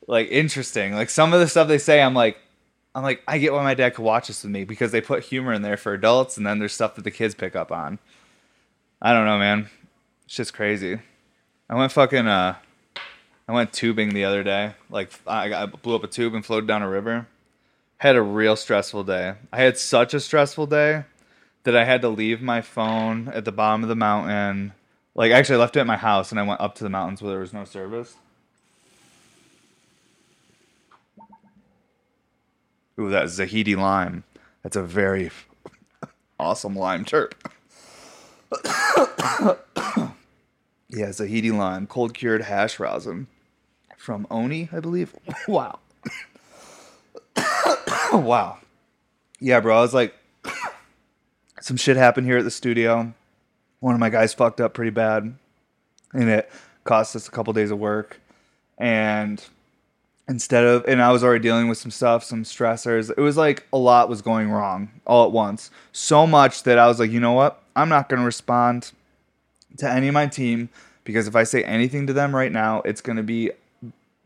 like 0.06 0.28
interesting. 0.28 0.94
Like 0.94 1.10
some 1.10 1.32
of 1.32 1.40
the 1.40 1.48
stuff 1.48 1.68
they 1.68 1.78
say, 1.78 2.02
I'm 2.02 2.14
like, 2.14 2.38
I'm 2.94 3.02
like, 3.02 3.22
I 3.26 3.38
get 3.38 3.52
why 3.52 3.62
my 3.62 3.74
dad 3.74 3.94
could 3.94 4.04
watch 4.04 4.28
this 4.28 4.42
with 4.42 4.52
me 4.52 4.64
because 4.64 4.92
they 4.92 5.00
put 5.00 5.24
humor 5.24 5.52
in 5.52 5.62
there 5.62 5.76
for 5.76 5.92
adults, 5.94 6.36
and 6.36 6.46
then 6.46 6.58
there's 6.58 6.72
stuff 6.72 6.94
that 6.94 7.02
the 7.02 7.10
kids 7.10 7.34
pick 7.34 7.56
up 7.56 7.72
on. 7.72 7.98
I 9.02 9.12
don't 9.12 9.26
know, 9.26 9.38
man. 9.38 9.68
It's 10.26 10.36
just 10.36 10.54
crazy. 10.54 11.00
I 11.68 11.74
went 11.74 11.92
fucking 11.92 12.26
uh, 12.26 12.56
I 13.48 13.52
went 13.52 13.72
tubing 13.72 14.10
the 14.10 14.24
other 14.24 14.42
day. 14.42 14.74
Like 14.90 15.10
I, 15.26 15.52
I 15.52 15.66
blew 15.66 15.96
up 15.96 16.04
a 16.04 16.08
tube 16.08 16.34
and 16.34 16.44
floated 16.44 16.66
down 16.66 16.82
a 16.82 16.88
river. 16.88 17.26
Had 17.98 18.16
a 18.16 18.22
real 18.22 18.56
stressful 18.56 19.04
day. 19.04 19.34
I 19.52 19.62
had 19.62 19.78
such 19.78 20.14
a 20.14 20.20
stressful 20.20 20.66
day 20.66 21.04
that 21.64 21.76
I 21.76 21.84
had 21.84 22.02
to 22.02 22.08
leave 22.08 22.42
my 22.42 22.60
phone 22.60 23.28
at 23.28 23.44
the 23.44 23.52
bottom 23.52 23.82
of 23.82 23.88
the 23.88 23.96
mountain. 23.96 24.72
Like 25.14 25.32
actually, 25.32 25.56
I 25.56 25.60
left 25.60 25.76
it 25.76 25.80
at 25.80 25.86
my 25.86 25.96
house 25.96 26.30
and 26.30 26.38
I 26.38 26.42
went 26.44 26.60
up 26.60 26.74
to 26.76 26.84
the 26.84 26.90
mountains 26.90 27.22
where 27.22 27.30
there 27.30 27.40
was 27.40 27.52
no 27.52 27.64
service 27.64 28.16
Ooh, 32.98 33.10
that 33.10 33.24
Zahidi 33.26 33.76
lime. 33.76 34.24
That's 34.62 34.76
a 34.76 34.82
very 34.82 35.30
awesome 36.38 36.76
lime 36.76 37.04
terp. 37.04 37.32
yeah, 40.88 41.08
Zahidi 41.08 41.56
lime, 41.56 41.86
cold 41.86 42.14
cured 42.14 42.42
hash 42.42 42.78
rosin 42.78 43.26
from 43.96 44.26
Oni, 44.30 44.68
I 44.72 44.80
believe. 44.80 45.14
wow. 45.48 45.78
wow. 48.12 48.58
Yeah, 49.40 49.60
bro. 49.60 49.76
I 49.76 49.80
was 49.80 49.94
like, 49.94 50.14
some 51.60 51.76
shit 51.76 51.96
happened 51.96 52.26
here 52.26 52.38
at 52.38 52.44
the 52.44 52.50
studio. 52.50 53.14
one 53.80 53.94
of 53.94 54.00
my 54.00 54.10
guys 54.10 54.34
fucked 54.34 54.60
up 54.60 54.74
pretty 54.74 54.90
bad, 54.90 55.34
and 56.12 56.28
it 56.28 56.50
cost 56.84 57.16
us 57.16 57.26
a 57.26 57.30
couple 57.30 57.52
days 57.52 57.70
of 57.70 57.78
work. 57.78 58.20
And 58.78 59.42
instead 60.28 60.64
of, 60.64 60.84
and 60.86 61.02
I 61.02 61.12
was 61.12 61.22
already 61.22 61.42
dealing 61.42 61.68
with 61.68 61.78
some 61.78 61.90
stuff, 61.90 62.24
some 62.24 62.44
stressors. 62.44 63.10
It 63.10 63.20
was 63.20 63.36
like 63.36 63.66
a 63.72 63.78
lot 63.78 64.08
was 64.08 64.22
going 64.22 64.50
wrong 64.50 64.90
all 65.06 65.26
at 65.26 65.32
once. 65.32 65.70
So 65.92 66.26
much 66.26 66.62
that 66.62 66.78
I 66.78 66.86
was 66.86 66.98
like, 66.98 67.10
you 67.10 67.20
know 67.20 67.32
what? 67.32 67.62
I'm 67.76 67.88
not 67.88 68.08
going 68.08 68.20
to 68.20 68.26
respond 68.26 68.92
to 69.78 69.90
any 69.90 70.08
of 70.08 70.14
my 70.14 70.26
team 70.26 70.68
because 71.04 71.26
if 71.26 71.36
I 71.36 71.42
say 71.44 71.62
anything 71.64 72.06
to 72.06 72.12
them 72.12 72.34
right 72.34 72.52
now, 72.52 72.80
it's 72.82 73.00
going 73.00 73.16
to 73.16 73.22
be 73.22 73.50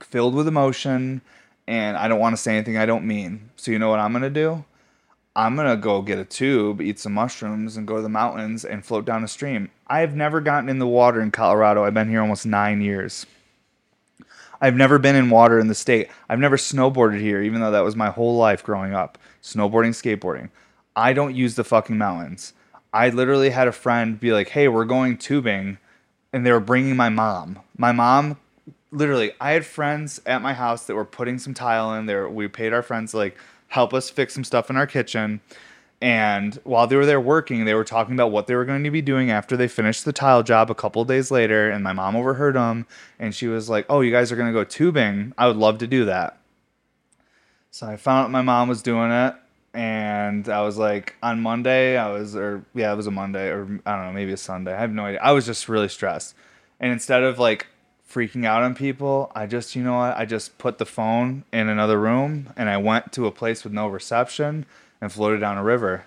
filled 0.00 0.34
with 0.34 0.46
emotion 0.46 1.20
and 1.66 1.96
I 1.96 2.08
don't 2.08 2.20
want 2.20 2.34
to 2.34 2.40
say 2.40 2.54
anything 2.54 2.76
I 2.76 2.86
don't 2.86 3.06
mean. 3.06 3.50
So 3.56 3.70
you 3.70 3.78
know 3.78 3.90
what 3.90 3.98
I'm 3.98 4.12
going 4.12 4.22
to 4.22 4.30
do? 4.30 4.64
I'm 5.36 5.54
going 5.54 5.68
to 5.68 5.76
go 5.76 6.02
get 6.02 6.18
a 6.18 6.24
tube, 6.24 6.80
eat 6.80 6.98
some 6.98 7.14
mushrooms 7.14 7.76
and 7.76 7.86
go 7.86 7.96
to 7.96 8.02
the 8.02 8.08
mountains 8.08 8.64
and 8.64 8.84
float 8.84 9.04
down 9.04 9.22
a 9.22 9.28
stream. 9.28 9.70
I 9.86 10.00
have 10.00 10.14
never 10.14 10.40
gotten 10.40 10.68
in 10.68 10.78
the 10.78 10.86
water 10.86 11.20
in 11.20 11.30
Colorado. 11.30 11.84
I've 11.84 11.94
been 11.94 12.08
here 12.08 12.20
almost 12.20 12.44
9 12.44 12.80
years. 12.80 13.24
I've 14.60 14.76
never 14.76 14.98
been 14.98 15.16
in 15.16 15.30
water 15.30 15.58
in 15.58 15.68
the 15.68 15.74
state. 15.74 16.08
I've 16.28 16.38
never 16.38 16.56
snowboarded 16.56 17.20
here 17.20 17.42
even 17.42 17.60
though 17.60 17.70
that 17.70 17.84
was 17.84 17.96
my 17.96 18.10
whole 18.10 18.36
life 18.36 18.62
growing 18.62 18.94
up. 18.94 19.18
Snowboarding, 19.42 19.90
skateboarding. 19.94 20.50
I 20.96 21.12
don't 21.12 21.34
use 21.34 21.54
the 21.54 21.64
fucking 21.64 21.96
mountains. 21.98 22.52
I 22.92 23.10
literally 23.10 23.50
had 23.50 23.68
a 23.68 23.72
friend 23.72 24.18
be 24.18 24.32
like, 24.32 24.48
"Hey, 24.48 24.66
we're 24.68 24.84
going 24.84 25.18
tubing." 25.18 25.78
And 26.32 26.44
they 26.44 26.52
were 26.52 26.60
bringing 26.60 26.96
my 26.96 27.08
mom. 27.08 27.60
My 27.76 27.92
mom 27.92 28.36
literally 28.90 29.32
i 29.40 29.52
had 29.52 29.66
friends 29.66 30.20
at 30.24 30.42
my 30.42 30.54
house 30.54 30.86
that 30.86 30.94
were 30.94 31.04
putting 31.04 31.38
some 31.38 31.54
tile 31.54 31.94
in 31.94 32.06
there 32.06 32.28
we 32.28 32.48
paid 32.48 32.72
our 32.72 32.82
friends 32.82 33.12
like 33.12 33.36
help 33.68 33.92
us 33.92 34.08
fix 34.08 34.32
some 34.32 34.44
stuff 34.44 34.70
in 34.70 34.76
our 34.76 34.86
kitchen 34.86 35.40
and 36.00 36.60
while 36.64 36.86
they 36.86 36.96
were 36.96 37.06
there 37.06 37.20
working 37.20 37.64
they 37.64 37.74
were 37.74 37.84
talking 37.84 38.14
about 38.14 38.30
what 38.30 38.46
they 38.46 38.54
were 38.54 38.64
going 38.64 38.84
to 38.84 38.90
be 38.90 39.02
doing 39.02 39.30
after 39.30 39.56
they 39.56 39.66
finished 39.66 40.04
the 40.04 40.12
tile 40.12 40.42
job 40.42 40.70
a 40.70 40.74
couple 40.74 41.04
days 41.04 41.30
later 41.30 41.70
and 41.70 41.82
my 41.82 41.92
mom 41.92 42.14
overheard 42.14 42.54
them 42.54 42.86
and 43.18 43.34
she 43.34 43.48
was 43.48 43.68
like 43.68 43.84
oh 43.88 44.00
you 44.00 44.12
guys 44.12 44.30
are 44.30 44.36
going 44.36 44.48
to 44.48 44.52
go 44.52 44.64
tubing? 44.64 45.32
I 45.36 45.46
would 45.46 45.56
love 45.56 45.78
to 45.78 45.86
do 45.86 46.04
that. 46.04 46.38
So 47.70 47.86
i 47.86 47.96
found 47.96 48.26
out 48.26 48.30
my 48.30 48.42
mom 48.42 48.68
was 48.68 48.82
doing 48.82 49.10
it 49.10 49.34
and 49.74 50.48
i 50.48 50.62
was 50.62 50.78
like 50.78 51.14
on 51.22 51.40
monday 51.40 51.98
i 51.98 52.10
was 52.10 52.34
or 52.34 52.64
yeah 52.74 52.90
it 52.90 52.96
was 52.96 53.06
a 53.06 53.10
monday 53.10 53.48
or 53.48 53.64
i 53.84 53.96
don't 53.96 54.06
know 54.06 54.12
maybe 54.12 54.32
a 54.32 54.36
sunday 54.36 54.72
i 54.72 54.80
have 54.80 54.90
no 54.90 55.04
idea. 55.04 55.20
I 55.20 55.32
was 55.32 55.44
just 55.44 55.68
really 55.68 55.88
stressed. 55.88 56.34
And 56.80 56.92
instead 56.92 57.22
of 57.22 57.38
like 57.38 57.66
freaking 58.08 58.46
out 58.46 58.62
on 58.62 58.74
people, 58.74 59.30
I 59.34 59.46
just, 59.46 59.76
you 59.76 59.82
know 59.82 59.98
what, 59.98 60.16
I 60.16 60.24
just 60.24 60.58
put 60.58 60.78
the 60.78 60.86
phone 60.86 61.44
in 61.52 61.68
another 61.68 62.00
room 62.00 62.52
and 62.56 62.70
I 62.70 62.78
went 62.78 63.12
to 63.12 63.26
a 63.26 63.30
place 63.30 63.64
with 63.64 63.72
no 63.72 63.86
reception 63.86 64.64
and 65.00 65.12
floated 65.12 65.40
down 65.40 65.58
a 65.58 65.62
river 65.62 66.04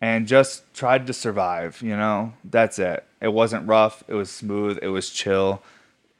and 0.00 0.26
just 0.26 0.62
tried 0.74 1.06
to 1.06 1.12
survive, 1.12 1.82
you 1.82 1.96
know? 1.96 2.32
That's 2.44 2.78
it. 2.78 3.04
It 3.20 3.32
wasn't 3.32 3.66
rough, 3.68 4.04
it 4.08 4.14
was 4.14 4.30
smooth, 4.30 4.78
it 4.82 4.88
was 4.88 5.10
chill. 5.10 5.62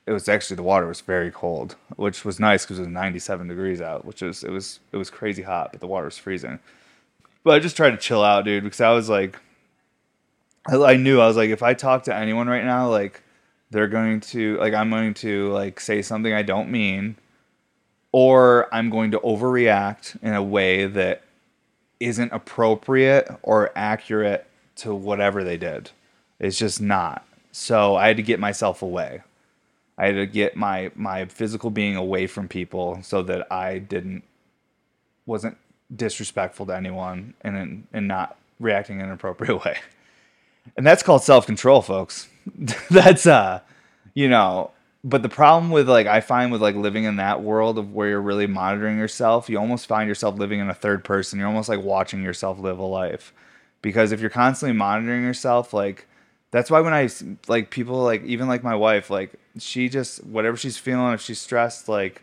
It 0.06 0.12
was 0.12 0.28
actually 0.28 0.56
the 0.56 0.62
water 0.62 0.86
was 0.86 1.02
very 1.02 1.30
cold, 1.30 1.76
which 1.96 2.24
was 2.24 2.40
nice 2.40 2.64
because 2.64 2.78
it 2.78 2.82
was 2.82 2.88
97 2.88 3.46
degrees 3.46 3.82
out, 3.82 4.06
which 4.06 4.22
was 4.22 4.42
it 4.42 4.50
was 4.50 4.80
it 4.90 4.96
was 4.96 5.10
crazy 5.10 5.42
hot, 5.42 5.70
but 5.70 5.80
the 5.80 5.86
water 5.86 6.06
was 6.06 6.16
freezing. 6.16 6.58
But 7.44 7.54
I 7.54 7.58
just 7.58 7.76
tried 7.76 7.90
to 7.90 7.98
chill 7.98 8.24
out, 8.24 8.46
dude, 8.46 8.64
because 8.64 8.80
I 8.80 8.90
was 8.92 9.10
like 9.10 9.38
I, 10.66 10.76
I 10.76 10.96
knew 10.96 11.20
I 11.20 11.26
was 11.26 11.36
like 11.36 11.50
if 11.50 11.62
I 11.62 11.74
talk 11.74 12.04
to 12.04 12.14
anyone 12.14 12.48
right 12.48 12.64
now 12.64 12.88
like 12.88 13.22
they're 13.70 13.88
going 13.88 14.20
to 14.20 14.56
like 14.58 14.74
I'm 14.74 14.90
going 14.90 15.14
to 15.14 15.52
like 15.52 15.80
say 15.80 16.02
something 16.02 16.32
I 16.32 16.42
don't 16.42 16.70
mean 16.70 17.16
or 18.12 18.72
I'm 18.72 18.90
going 18.90 19.10
to 19.12 19.18
overreact 19.20 20.22
in 20.22 20.34
a 20.34 20.42
way 20.42 20.86
that 20.86 21.22
isn't 22.00 22.32
appropriate 22.32 23.28
or 23.42 23.70
accurate 23.76 24.46
to 24.76 24.94
whatever 24.94 25.42
they 25.44 25.56
did. 25.56 25.90
It's 26.38 26.58
just 26.58 26.80
not. 26.80 27.26
So 27.52 27.96
I 27.96 28.08
had 28.08 28.16
to 28.18 28.22
get 28.22 28.38
myself 28.38 28.82
away. 28.82 29.22
I 29.96 30.06
had 30.06 30.14
to 30.14 30.26
get 30.26 30.56
my 30.56 30.92
my 30.94 31.24
physical 31.26 31.70
being 31.70 31.96
away 31.96 32.26
from 32.28 32.46
people 32.46 33.00
so 33.02 33.22
that 33.22 33.50
I 33.52 33.78
didn't 33.78 34.22
wasn't 35.26 35.58
disrespectful 35.94 36.66
to 36.66 36.76
anyone 36.76 37.34
and 37.42 37.86
and 37.92 38.06
not 38.06 38.38
reacting 38.60 39.00
in 39.00 39.06
an 39.06 39.12
appropriate 39.12 39.64
way. 39.64 39.76
And 40.76 40.86
that's 40.86 41.02
called 41.02 41.24
self-control, 41.24 41.82
folks. 41.82 42.28
that's 42.90 43.26
uh 43.26 43.60
you 44.14 44.28
know 44.28 44.70
but 45.04 45.22
the 45.22 45.28
problem 45.28 45.70
with 45.70 45.88
like 45.88 46.06
i 46.06 46.20
find 46.20 46.50
with 46.50 46.60
like 46.60 46.74
living 46.74 47.04
in 47.04 47.16
that 47.16 47.42
world 47.42 47.78
of 47.78 47.92
where 47.92 48.08
you're 48.08 48.20
really 48.20 48.46
monitoring 48.46 48.98
yourself 48.98 49.48
you 49.48 49.58
almost 49.58 49.86
find 49.86 50.08
yourself 50.08 50.36
living 50.38 50.60
in 50.60 50.68
a 50.68 50.74
third 50.74 51.04
person. 51.04 51.38
You're 51.38 51.48
almost 51.48 51.68
like 51.68 51.82
watching 51.82 52.22
yourself 52.22 52.58
live 52.58 52.78
a 52.78 52.84
life. 52.84 53.32
Because 53.80 54.10
if 54.10 54.20
you're 54.20 54.30
constantly 54.30 54.76
monitoring 54.76 55.22
yourself 55.22 55.72
like 55.72 56.06
that's 56.50 56.70
why 56.70 56.80
when 56.80 56.94
i 56.94 57.08
like 57.46 57.70
people 57.70 58.02
like 58.02 58.24
even 58.24 58.48
like 58.48 58.64
my 58.64 58.74
wife 58.74 59.10
like 59.10 59.34
she 59.58 59.88
just 59.88 60.24
whatever 60.24 60.56
she's 60.56 60.76
feeling 60.78 61.12
if 61.12 61.20
she's 61.20 61.40
stressed 61.40 61.88
like 61.88 62.22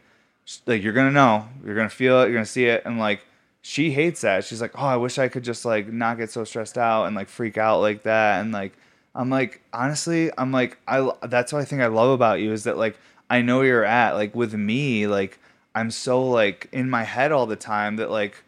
like 0.66 0.84
you're 0.84 0.94
gonna 0.94 1.12
know. 1.12 1.48
You're 1.66 1.76
gonna 1.76 1.90
feel 1.90 2.22
it. 2.22 2.26
You're 2.26 2.34
gonna 2.34 2.46
see 2.46 2.66
it. 2.66 2.84
And 2.86 3.00
like 3.00 3.22
she 3.62 3.92
hates 3.92 4.22
that. 4.22 4.44
She's 4.44 4.62
like 4.62 4.72
oh 4.76 4.86
i 4.86 4.98
wish 4.98 5.18
i 5.18 5.28
could 5.28 5.44
just 5.44 5.66
like 5.66 5.88
not 5.88 6.18
get 6.18 6.30
so 6.30 6.44
stressed 6.44 6.78
out 6.78 7.06
and 7.06 7.16
like 7.16 7.30
freak 7.30 7.58
out 7.58 7.80
like 7.80 8.04
that. 8.04 8.42
And 8.42 8.52
like 8.52 8.74
I'm 9.16 9.30
like, 9.30 9.62
honestly, 9.72 10.30
I'm 10.38 10.52
like, 10.52 10.78
I 10.88 11.10
that's 11.24 11.54
what 11.54 11.62
I 11.62 11.66
think 11.66 11.82
I 11.82 11.88
love 11.88 12.10
about 12.10 12.42
you 12.42 12.52
is 12.52 12.66
that 12.66 12.78
like 12.78 13.00
I 13.30 13.42
know 13.42 13.62
you're 13.62 13.86
at 13.86 14.16
like 14.16 14.36
with 14.36 14.54
me, 14.54 15.08
like 15.08 15.40
I'm 15.74 15.90
so 15.90 16.24
like 16.24 16.68
in 16.74 16.90
my 16.90 17.04
head 17.04 17.32
all 17.32 17.46
the 17.46 17.56
time 17.56 17.96
that 17.96 18.12
like 18.12 18.44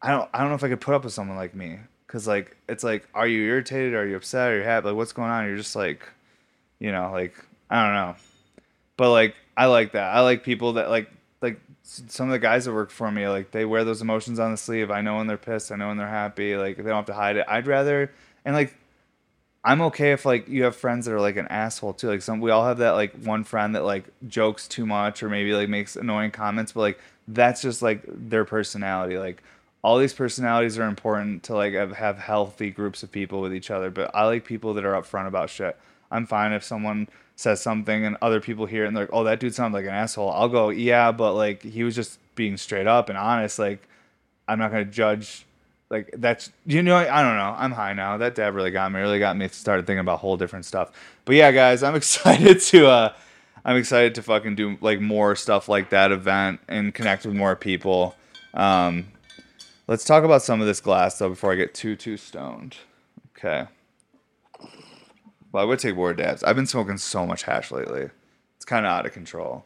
I 0.00 0.10
don't 0.10 0.28
I 0.32 0.40
don't 0.40 0.48
know 0.48 0.54
if 0.54 0.64
I 0.64 0.68
could 0.68 0.80
put 0.80 0.94
up 0.94 1.04
with 1.04 1.12
someone 1.12 1.36
like 1.36 1.54
me. 1.54 1.78
Because 2.06 2.26
like 2.26 2.56
it's 2.68 2.82
like 2.82 3.06
are 3.14 3.26
you 3.26 3.42
irritated? 3.42 3.94
Are 3.94 4.06
you 4.06 4.16
upset? 4.16 4.50
Are 4.50 4.56
you 4.56 4.64
happy? 4.64 4.88
Like 4.88 4.96
what's 4.96 5.12
going 5.12 5.30
on? 5.30 5.46
You're 5.46 5.58
just 5.58 5.76
like 5.76 6.08
you 6.78 6.90
know 6.90 7.10
like 7.12 7.34
I 7.68 7.84
don't 7.84 7.94
know. 7.94 8.16
But 8.96 9.10
like 9.10 9.34
I 9.58 9.66
like 9.66 9.92
that. 9.92 10.14
I 10.16 10.20
like 10.20 10.42
people 10.42 10.72
that 10.74 10.88
like 10.88 11.10
like 11.42 11.60
some 11.82 12.28
of 12.28 12.32
the 12.32 12.38
guys 12.38 12.64
that 12.64 12.72
work 12.72 12.90
for 12.90 13.10
me 13.12 13.28
like 13.28 13.50
they 13.50 13.66
wear 13.66 13.84
those 13.84 14.00
emotions 14.00 14.38
on 14.38 14.52
the 14.52 14.56
sleeve. 14.56 14.90
I 14.90 15.02
know 15.02 15.18
when 15.18 15.26
they're 15.26 15.36
pissed. 15.36 15.70
I 15.70 15.76
know 15.76 15.88
when 15.88 15.98
they're 15.98 16.08
happy. 16.08 16.56
Like 16.56 16.78
they 16.78 16.84
don't 16.84 16.94
have 16.94 17.06
to 17.06 17.14
hide 17.14 17.36
it. 17.36 17.44
I'd 17.46 17.66
rather 17.66 18.10
and 18.44 18.54
like 18.54 18.74
I'm 19.62 19.82
okay 19.82 20.12
if 20.12 20.24
like 20.24 20.48
you 20.48 20.64
have 20.64 20.74
friends 20.74 21.06
that 21.06 21.12
are 21.12 21.20
like 21.20 21.36
an 21.36 21.48
asshole 21.48 21.92
too. 21.92 22.08
Like 22.08 22.22
some 22.22 22.40
we 22.40 22.50
all 22.50 22.64
have 22.64 22.78
that 22.78 22.92
like 22.92 23.12
one 23.22 23.44
friend 23.44 23.74
that 23.74 23.84
like 23.84 24.04
jokes 24.26 24.66
too 24.66 24.86
much 24.86 25.22
or 25.22 25.28
maybe 25.28 25.52
like 25.52 25.68
makes 25.68 25.96
annoying 25.96 26.30
comments, 26.30 26.72
but 26.72 26.80
like 26.80 27.00
that's 27.28 27.60
just 27.60 27.82
like 27.82 28.02
their 28.06 28.44
personality. 28.44 29.18
Like 29.18 29.42
all 29.82 29.98
these 29.98 30.14
personalities 30.14 30.78
are 30.78 30.86
important 30.86 31.42
to 31.44 31.54
like 31.54 31.74
have, 31.74 32.18
healthy 32.18 32.70
groups 32.70 33.02
of 33.02 33.12
people 33.12 33.40
with 33.40 33.54
each 33.54 33.70
other, 33.70 33.90
but 33.90 34.10
I 34.14 34.24
like 34.24 34.44
people 34.44 34.74
that 34.74 34.84
are 34.84 35.00
upfront 35.00 35.26
about 35.26 35.50
shit. 35.50 35.76
I'm 36.10 36.26
fine 36.26 36.52
if 36.52 36.64
someone 36.64 37.08
says 37.36 37.62
something 37.62 38.04
and 38.04 38.16
other 38.20 38.40
people 38.40 38.66
hear 38.66 38.84
it 38.84 38.88
and 38.88 38.96
they're 38.96 39.04
like, 39.04 39.12
"Oh, 39.12 39.24
that 39.24 39.40
dude 39.40 39.54
sounds 39.54 39.74
like 39.74 39.84
an 39.84 39.90
asshole." 39.90 40.30
I'll 40.30 40.48
go, 40.48 40.70
"Yeah, 40.70 41.12
but 41.12 41.34
like 41.34 41.62
he 41.62 41.84
was 41.84 41.94
just 41.94 42.18
being 42.34 42.56
straight 42.56 42.86
up 42.86 43.08
and 43.08 43.18
honest. 43.18 43.58
Like 43.58 43.86
I'm 44.48 44.58
not 44.58 44.70
going 44.72 44.84
to 44.84 44.90
judge 44.90 45.46
like 45.90 46.14
that's 46.16 46.52
you 46.64 46.82
know 46.82 46.96
I 46.96 47.22
don't 47.22 47.36
know. 47.36 47.54
I'm 47.58 47.72
high 47.72 47.92
now. 47.92 48.16
That 48.16 48.36
dab 48.36 48.54
really 48.54 48.70
got 48.70 48.90
me 48.92 49.00
really 49.00 49.18
got 49.18 49.36
me 49.36 49.48
started 49.48 49.86
thinking 49.86 50.00
about 50.00 50.20
whole 50.20 50.36
different 50.36 50.64
stuff. 50.64 50.92
But 51.24 51.34
yeah 51.34 51.50
guys 51.50 51.82
I'm 51.82 51.94
excited 51.96 52.60
to 52.60 52.86
uh 52.86 53.12
I'm 53.64 53.76
excited 53.76 54.14
to 54.14 54.22
fucking 54.22 54.54
do 54.54 54.78
like 54.80 55.00
more 55.00 55.36
stuff 55.36 55.68
like 55.68 55.90
that 55.90 56.12
event 56.12 56.60
and 56.68 56.94
connect 56.94 57.26
with 57.26 57.34
more 57.34 57.56
people. 57.56 58.14
Um 58.54 59.08
let's 59.88 60.04
talk 60.04 60.22
about 60.22 60.42
some 60.42 60.60
of 60.60 60.66
this 60.66 60.80
glass 60.80 61.18
though 61.18 61.28
before 61.30 61.52
I 61.52 61.56
get 61.56 61.74
too 61.74 61.96
too 61.96 62.16
stoned. 62.16 62.76
Okay. 63.36 63.66
Well 65.52 65.64
I 65.64 65.66
would 65.66 65.80
take 65.80 65.96
more 65.96 66.14
dabs. 66.14 66.44
I've 66.44 66.56
been 66.56 66.66
smoking 66.66 66.98
so 66.98 67.26
much 67.26 67.42
hash 67.42 67.72
lately. 67.72 68.10
It's 68.56 68.64
kind 68.64 68.86
of 68.86 68.92
out 68.92 69.06
of 69.06 69.12
control. 69.12 69.64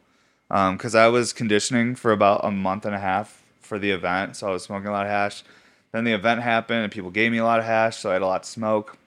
Um 0.50 0.78
because 0.78 0.94
I 0.94 1.08
was 1.08 1.34
conditioning 1.34 1.94
for 1.96 2.12
about 2.12 2.40
a 2.44 2.50
month 2.50 2.86
and 2.86 2.94
a 2.94 2.98
half 3.00 3.42
for 3.60 3.78
the 3.78 3.90
event 3.90 4.36
so 4.36 4.48
I 4.48 4.50
was 4.52 4.62
smoking 4.62 4.88
a 4.88 4.92
lot 4.92 5.04
of 5.04 5.12
hash 5.12 5.42
then 5.94 6.02
the 6.02 6.12
event 6.12 6.42
happened 6.42 6.82
and 6.82 6.90
people 6.90 7.12
gave 7.12 7.30
me 7.30 7.38
a 7.38 7.44
lot 7.44 7.60
of 7.60 7.66
hash, 7.66 7.98
so 7.98 8.10
I 8.10 8.14
had 8.14 8.22
a 8.22 8.26
lot 8.26 8.42
to 8.42 8.48
smoke. 8.48 8.98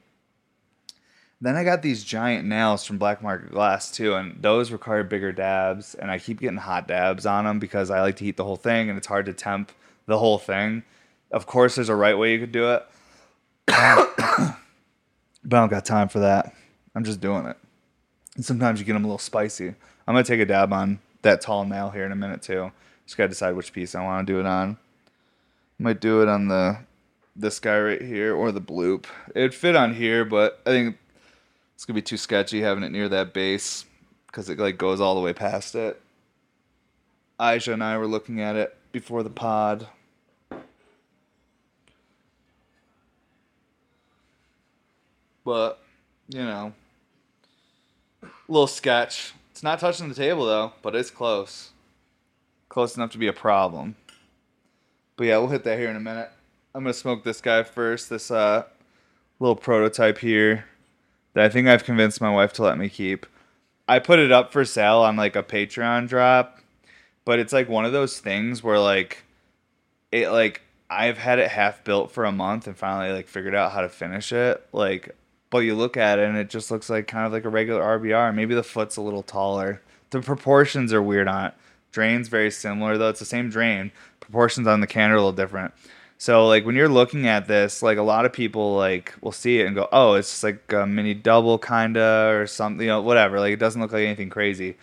Then 1.41 1.57
I 1.57 1.65
got 1.65 1.81
these 1.81 2.01
giant 2.01 2.47
nails 2.47 2.85
from 2.85 2.97
Black 2.97 3.21
Market 3.21 3.51
Glass 3.51 3.91
too, 3.91 4.15
and 4.15 4.41
those 4.41 4.71
require 4.71 5.03
bigger 5.03 5.33
dabs. 5.33 5.95
And 5.95 6.09
I 6.09 6.17
keep 6.17 6.39
getting 6.39 6.59
hot 6.59 6.87
dabs 6.87 7.25
on 7.25 7.43
them 7.43 7.59
because 7.59 7.91
I 7.91 7.99
like 7.99 8.15
to 8.17 8.23
heat 8.23 8.37
the 8.37 8.45
whole 8.45 8.55
thing, 8.55 8.87
and 8.87 8.97
it's 8.97 9.07
hard 9.07 9.25
to 9.25 9.33
temp 9.33 9.73
the 10.05 10.17
whole 10.17 10.37
thing. 10.37 10.83
Of 11.29 11.45
course, 11.45 11.75
there's 11.75 11.89
a 11.89 11.95
right 11.95 12.17
way 12.17 12.31
you 12.31 12.39
could 12.39 12.53
do 12.53 12.71
it, 12.71 12.87
but 13.65 13.75
I 13.75 14.55
don't 15.43 15.67
got 15.67 15.83
time 15.83 16.07
for 16.07 16.19
that. 16.19 16.55
I'm 16.95 17.03
just 17.03 17.19
doing 17.19 17.47
it. 17.47 17.57
And 18.37 18.45
sometimes 18.45 18.79
you 18.79 18.85
get 18.85 18.93
them 18.93 19.03
a 19.03 19.07
little 19.07 19.17
spicy. 19.17 19.67
I'm 20.07 20.15
gonna 20.15 20.23
take 20.23 20.39
a 20.39 20.45
dab 20.45 20.71
on 20.71 20.99
that 21.23 21.41
tall 21.41 21.65
nail 21.65 21.89
here 21.89 22.05
in 22.05 22.13
a 22.13 22.15
minute 22.15 22.41
too. 22.41 22.71
Just 23.05 23.17
gotta 23.17 23.27
decide 23.27 23.57
which 23.57 23.73
piece 23.73 23.93
I 23.93 24.05
want 24.05 24.25
to 24.25 24.33
do 24.33 24.39
it 24.39 24.45
on. 24.45 24.77
Might 25.79 26.01
do 26.01 26.21
it 26.21 26.27
on 26.27 26.47
the 26.47 26.79
this 27.35 27.59
guy 27.59 27.79
right 27.79 28.01
here 28.01 28.35
or 28.35 28.51
the 28.51 28.61
bloop. 28.61 29.05
It'd 29.35 29.53
fit 29.53 29.75
on 29.75 29.93
here, 29.93 30.25
but 30.25 30.59
I 30.65 30.71
think 30.71 30.97
it's 31.75 31.85
gonna 31.85 31.95
be 31.95 32.01
too 32.01 32.17
sketchy 32.17 32.61
having 32.61 32.83
it 32.83 32.91
near 32.91 33.07
that 33.09 33.33
base 33.33 33.85
because 34.25 34.49
it 34.49 34.57
like 34.57 34.77
goes 34.77 34.99
all 34.99 35.15
the 35.15 35.21
way 35.21 35.33
past 35.33 35.75
it. 35.75 36.01
Aisha 37.39 37.73
and 37.73 37.83
I 37.83 37.97
were 37.97 38.07
looking 38.07 38.41
at 38.41 38.55
it 38.55 38.75
before 38.91 39.21
the 39.21 39.29
pod. 39.29 39.87
But 45.45 45.79
you 46.27 46.43
know, 46.43 46.73
little 48.47 48.67
sketch. 48.67 49.33
It's 49.51 49.63
not 49.63 49.79
touching 49.79 50.09
the 50.09 50.15
table 50.15 50.45
though, 50.45 50.73
but 50.81 50.95
it's 50.95 51.11
close. 51.11 51.71
Close 52.69 52.97
enough 52.97 53.11
to 53.11 53.17
be 53.17 53.27
a 53.27 53.33
problem. 53.33 53.95
But 55.17 55.25
yeah, 55.25 55.37
we'll 55.39 55.47
hit 55.47 55.63
that 55.63 55.79
here 55.79 55.89
in 55.89 55.95
a 55.95 55.99
minute. 55.99 56.29
I'm 56.73 56.83
gonna 56.83 56.93
smoke 56.93 57.23
this 57.23 57.41
guy 57.41 57.63
first. 57.63 58.09
This 58.09 58.31
uh 58.31 58.63
little 59.39 59.55
prototype 59.55 60.19
here 60.19 60.65
that 61.33 61.45
I 61.45 61.49
think 61.49 61.67
I've 61.67 61.83
convinced 61.83 62.21
my 62.21 62.31
wife 62.31 62.53
to 62.53 62.63
let 62.63 62.77
me 62.77 62.87
keep. 62.87 63.25
I 63.87 63.99
put 63.99 64.19
it 64.19 64.31
up 64.31 64.51
for 64.51 64.63
sale 64.63 64.99
on 64.99 65.15
like 65.15 65.35
a 65.35 65.43
Patreon 65.43 66.07
drop, 66.07 66.59
but 67.25 67.39
it's 67.39 67.53
like 67.53 67.67
one 67.67 67.85
of 67.85 67.93
those 67.93 68.19
things 68.19 68.63
where 68.63 68.79
like 68.79 69.23
it 70.11 70.29
like 70.29 70.61
I've 70.89 71.17
had 71.17 71.39
it 71.39 71.49
half 71.49 71.83
built 71.83 72.11
for 72.11 72.23
a 72.23 72.31
month 72.31 72.67
and 72.67 72.77
finally 72.77 73.11
like 73.11 73.27
figured 73.27 73.55
out 73.55 73.71
how 73.71 73.81
to 73.81 73.89
finish 73.89 74.31
it. 74.31 74.65
Like 74.71 75.15
but 75.49 75.59
you 75.59 75.75
look 75.75 75.97
at 75.97 76.19
it 76.19 76.27
and 76.27 76.37
it 76.37 76.49
just 76.49 76.69
looks 76.69 76.89
like 76.89 77.07
kind 77.07 77.25
of 77.25 77.31
like 77.31 77.45
a 77.45 77.49
regular 77.49 77.81
RBR. 77.81 78.35
Maybe 78.35 78.53
the 78.53 78.63
foot's 78.63 78.97
a 78.97 79.01
little 79.01 79.23
taller. 79.23 79.81
The 80.11 80.21
proportions 80.21 80.93
are 80.93 81.01
weird 81.01 81.27
on 81.27 81.45
it. 81.47 81.53
Drain's 81.97 82.27
very 82.27 82.51
similar 82.51 82.95
though. 82.95 83.09
It's 83.09 83.17
the 83.17 83.25
same 83.25 83.49
drain. 83.49 83.91
Proportions 84.19 84.67
on 84.67 84.81
the 84.81 84.85
can 84.85 85.09
are 85.09 85.15
a 85.15 85.17
little 85.17 85.31
different. 85.31 85.73
So 86.19 86.45
like 86.47 86.63
when 86.63 86.75
you're 86.75 86.87
looking 86.87 87.25
at 87.25 87.47
this, 87.47 87.81
like 87.81 87.97
a 87.97 88.03
lot 88.03 88.23
of 88.25 88.31
people 88.33 88.75
like 88.75 89.15
will 89.19 89.31
see 89.31 89.59
it 89.59 89.65
and 89.65 89.73
go, 89.73 89.89
"Oh, 89.91 90.13
it's 90.13 90.29
just 90.29 90.43
like 90.43 90.71
a 90.71 90.85
mini 90.85 91.15
double 91.15 91.57
kinda 91.57 92.29
or 92.35 92.45
something, 92.45 92.85
you 92.85 92.91
know, 92.93 93.01
whatever." 93.01 93.39
Like 93.39 93.53
it 93.53 93.59
doesn't 93.59 93.81
look 93.81 93.93
like 93.93 94.05
anything 94.05 94.29
crazy. 94.29 94.77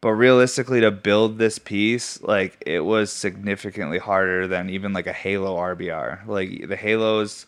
But 0.00 0.12
realistically 0.12 0.80
to 0.82 0.92
build 0.92 1.38
this 1.38 1.58
piece, 1.58 2.22
like 2.22 2.62
it 2.64 2.84
was 2.84 3.10
significantly 3.10 3.98
harder 3.98 4.46
than 4.46 4.70
even 4.70 4.92
like 4.92 5.08
a 5.08 5.12
Halo 5.12 5.56
RBR. 5.56 6.20
Like 6.28 6.68
the 6.68 6.76
Halos 6.76 7.46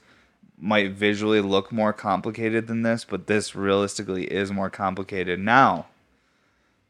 might 0.59 0.91
visually 0.91 1.41
look 1.41 1.71
more 1.71 1.93
complicated 1.93 2.67
than 2.67 2.83
this, 2.83 3.05
but 3.05 3.29
this 3.29 3.55
realistically 3.55 4.25
is 4.25 4.51
more 4.51 4.71
complicated. 4.71 5.39
Now, 5.39 5.87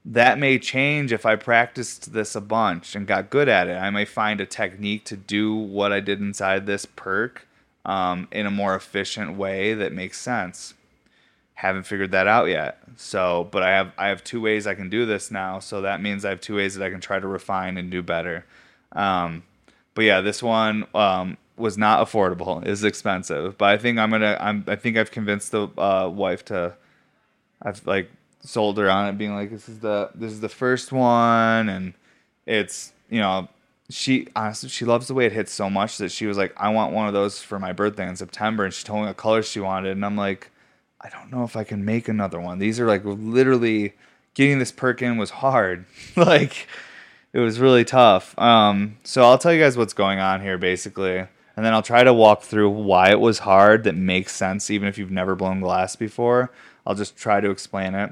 that 0.04 0.38
may 0.38 0.58
change 0.58 1.12
if 1.12 1.24
I 1.24 1.36
practiced 1.36 2.12
this 2.12 2.34
a 2.34 2.40
bunch 2.40 2.94
and 2.94 3.06
got 3.06 3.30
good 3.30 3.48
at 3.48 3.68
it. 3.68 3.76
I 3.76 3.90
may 3.90 4.04
find 4.04 4.40
a 4.40 4.46
technique 4.46 5.04
to 5.06 5.16
do 5.16 5.54
what 5.54 5.92
I 5.92 6.00
did 6.00 6.20
inside 6.20 6.66
this 6.66 6.84
perk 6.84 7.46
um, 7.86 8.28
in 8.30 8.46
a 8.46 8.50
more 8.50 8.74
efficient 8.74 9.36
way 9.36 9.72
that 9.74 9.92
makes 9.92 10.20
sense. 10.20 10.74
Haven't 11.54 11.84
figured 11.84 12.10
that 12.10 12.26
out 12.26 12.48
yet. 12.48 12.78
So, 12.96 13.48
but 13.50 13.62
I 13.62 13.70
have 13.70 13.92
I 13.96 14.08
have 14.08 14.22
two 14.22 14.40
ways 14.40 14.66
I 14.66 14.74
can 14.74 14.90
do 14.90 15.06
this 15.06 15.30
now. 15.30 15.58
So 15.58 15.80
that 15.82 16.02
means 16.02 16.24
I 16.24 16.30
have 16.30 16.40
two 16.40 16.56
ways 16.56 16.74
that 16.74 16.84
I 16.84 16.90
can 16.90 17.00
try 17.00 17.18
to 17.18 17.26
refine 17.26 17.78
and 17.78 17.90
do 17.90 18.02
better. 18.02 18.44
Um, 18.92 19.44
but 19.94 20.04
yeah, 20.04 20.20
this 20.20 20.42
one 20.42 20.86
um, 20.94 21.38
was 21.56 21.78
not 21.78 22.06
affordable. 22.06 22.66
Was 22.66 22.84
expensive, 22.84 23.56
but 23.56 23.70
I 23.70 23.78
think 23.78 23.98
I'm 23.98 24.10
gonna. 24.10 24.36
I'm. 24.40 24.64
I 24.66 24.76
think 24.76 24.96
I've 24.96 25.12
convinced 25.12 25.52
the 25.52 25.68
uh, 25.78 26.10
wife 26.12 26.44
to. 26.46 26.74
I've 27.62 27.86
like 27.86 28.10
sold 28.44 28.78
her 28.78 28.90
on 28.90 29.08
it, 29.08 29.18
being 29.18 29.34
like, 29.34 29.50
"This 29.50 29.68
is 29.68 29.80
the 29.80 30.10
this 30.14 30.32
is 30.32 30.40
the 30.40 30.48
first 30.48 30.92
one," 30.92 31.68
and 31.68 31.94
it's 32.46 32.92
you 33.10 33.20
know 33.20 33.48
she 33.90 34.28
honestly 34.36 34.68
she 34.68 34.84
loves 34.84 35.08
the 35.08 35.14
way 35.14 35.26
it 35.26 35.32
hits 35.32 35.52
so 35.52 35.68
much 35.70 35.98
that 35.98 36.10
she 36.12 36.26
was 36.26 36.36
like, 36.36 36.52
"I 36.56 36.70
want 36.70 36.92
one 36.92 37.06
of 37.06 37.14
those 37.14 37.40
for 37.40 37.58
my 37.58 37.72
birthday 37.72 38.08
in 38.08 38.16
September," 38.16 38.64
and 38.64 38.74
she 38.74 38.84
told 38.84 39.00
me 39.00 39.06
what 39.06 39.16
color 39.16 39.42
she 39.42 39.60
wanted, 39.60 39.92
and 39.92 40.04
I'm 40.04 40.16
like, 40.16 40.50
I 41.00 41.08
don't 41.08 41.30
know 41.30 41.44
if 41.44 41.56
I 41.56 41.64
can 41.64 41.84
make 41.84 42.08
another 42.08 42.40
one. 42.40 42.58
These 42.58 42.80
are 42.80 42.86
like 42.86 43.02
literally 43.04 43.94
getting 44.34 44.58
this 44.58 44.72
perk 44.72 45.02
in 45.02 45.16
was 45.18 45.30
hard, 45.30 45.86
like. 46.16 46.68
It 47.32 47.40
was 47.40 47.58
really 47.58 47.84
tough. 47.84 48.38
Um, 48.38 48.98
so 49.02 49.24
I'll 49.24 49.38
tell 49.38 49.52
you 49.52 49.60
guys 49.60 49.76
what's 49.76 49.92
going 49.92 50.20
on 50.20 50.40
here, 50.40 50.56
basically 50.56 51.26
and 51.56 51.64
then 51.64 51.72
I'll 51.72 51.82
try 51.82 52.02
to 52.02 52.12
walk 52.12 52.42
through 52.42 52.70
why 52.70 53.10
it 53.10 53.20
was 53.20 53.40
hard 53.40 53.84
that 53.84 53.94
makes 53.94 54.32
sense 54.32 54.70
even 54.70 54.88
if 54.88 54.98
you've 54.98 55.10
never 55.10 55.34
blown 55.34 55.60
glass 55.60 55.94
before. 55.96 56.50
I'll 56.86 56.94
just 56.94 57.16
try 57.16 57.40
to 57.40 57.50
explain 57.50 57.94
it. 57.94 58.10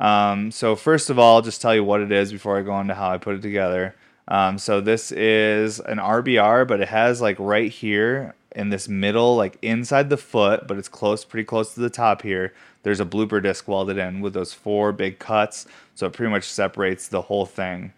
Um, 0.00 0.50
so 0.50 0.74
first 0.74 1.10
of 1.10 1.18
all, 1.18 1.36
I'll 1.36 1.42
just 1.42 1.60
tell 1.60 1.74
you 1.74 1.84
what 1.84 2.00
it 2.00 2.10
is 2.10 2.32
before 2.32 2.58
I 2.58 2.62
go 2.62 2.80
into 2.80 2.94
how 2.94 3.10
I 3.10 3.18
put 3.18 3.36
it 3.36 3.42
together. 3.42 3.94
Um, 4.26 4.58
so 4.58 4.80
this 4.80 5.12
is 5.12 5.78
an 5.80 5.98
RBR, 5.98 6.66
but 6.66 6.80
it 6.80 6.88
has 6.88 7.20
like 7.20 7.36
right 7.38 7.70
here 7.70 8.34
in 8.56 8.70
this 8.70 8.88
middle, 8.88 9.36
like 9.36 9.58
inside 9.62 10.08
the 10.08 10.16
foot, 10.16 10.66
but 10.66 10.78
it's 10.78 10.88
close, 10.88 11.24
pretty 11.24 11.44
close 11.44 11.74
to 11.74 11.80
the 11.80 11.90
top 11.90 12.22
here. 12.22 12.52
There's 12.82 13.00
a 13.00 13.04
blooper 13.04 13.42
disc 13.42 13.68
welded 13.68 13.98
in 13.98 14.20
with 14.20 14.32
those 14.32 14.54
four 14.54 14.92
big 14.92 15.18
cuts, 15.18 15.66
so 15.94 16.06
it 16.06 16.14
pretty 16.14 16.30
much 16.30 16.44
separates 16.44 17.08
the 17.08 17.22
whole 17.22 17.44
thing. 17.44 17.92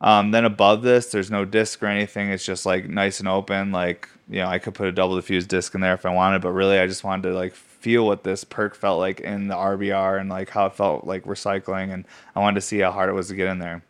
Um, 0.00 0.32
then 0.32 0.44
above 0.44 0.82
this, 0.82 1.06
there's 1.06 1.30
no 1.30 1.44
disc 1.44 1.82
or 1.82 1.86
anything. 1.86 2.30
It's 2.30 2.44
just 2.44 2.66
like 2.66 2.88
nice 2.88 3.20
and 3.20 3.28
open. 3.28 3.70
Like 3.70 4.08
you 4.28 4.40
know, 4.40 4.48
I 4.48 4.58
could 4.58 4.74
put 4.74 4.88
a 4.88 4.92
double 4.92 5.16
diffuse 5.16 5.46
disc 5.46 5.74
in 5.74 5.80
there 5.80 5.94
if 5.94 6.04
I 6.04 6.12
wanted, 6.12 6.42
but 6.42 6.50
really, 6.50 6.78
I 6.78 6.86
just 6.86 7.04
wanted 7.04 7.28
to 7.28 7.34
like 7.34 7.54
feel 7.84 8.06
what 8.06 8.24
this 8.24 8.44
perk 8.44 8.74
felt 8.74 8.98
like 8.98 9.20
in 9.20 9.48
the 9.48 9.54
RBR 9.54 10.18
and 10.18 10.30
like 10.30 10.48
how 10.48 10.64
it 10.64 10.74
felt 10.74 11.04
like 11.04 11.24
recycling, 11.24 11.92
and 11.92 12.06
I 12.34 12.40
wanted 12.40 12.54
to 12.54 12.62
see 12.62 12.78
how 12.78 12.90
hard 12.90 13.10
it 13.10 13.12
was 13.12 13.28
to 13.28 13.34
get 13.34 13.48
in 13.48 13.58
there. 13.58 13.84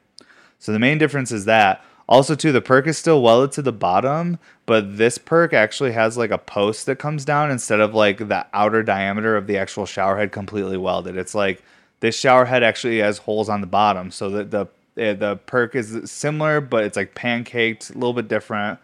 So 0.59 0.73
the 0.73 0.81
main 0.81 0.99
difference 0.99 1.31
is 1.31 1.45
that. 1.45 1.85
Also, 2.09 2.35
too, 2.35 2.51
the 2.51 2.61
perk 2.61 2.89
is 2.89 2.99
still 2.99 3.23
welded 3.23 3.53
to 3.53 3.63
the 3.63 3.73
bottom, 3.73 4.41
but 4.67 4.99
this 4.99 5.17
perk 5.17 5.53
actually 5.53 5.93
has 5.93 6.19
like 6.19 6.33
a 6.33 6.39
post 6.39 6.87
that 6.87 6.99
comes 6.99 7.25
down 7.25 7.53
instead 7.53 7.79
of 7.79 7.95
like 7.95 8.19
the 8.19 8.45
outer 8.53 8.83
diameter 8.83 9.37
of 9.37 9.47
the 9.47 9.57
actual 9.57 9.87
shower 9.87 10.19
head 10.19 10.33
completely 10.33 10.77
welded. 10.77 11.17
It's 11.17 11.35
like 11.37 11.63
this 12.01 12.19
shower 12.19 12.47
head 12.47 12.65
actually 12.65 12.99
has 12.99 13.19
holes 13.19 13.49
on 13.49 13.61
the 13.61 13.69
bottom, 13.69 14.11
so 14.11 14.29
that 14.31 14.51
the 14.51 14.67
eh, 14.99 15.15
the 15.15 15.37
perk 15.47 15.77
is 15.77 16.11
similar, 16.11 16.61
but 16.61 16.83
it's 16.83 16.97
like 16.97 17.15
pancaked, 17.15 17.91
a 17.91 17.95
little 17.95 18.13
bit 18.13 18.27
different. 18.27 18.81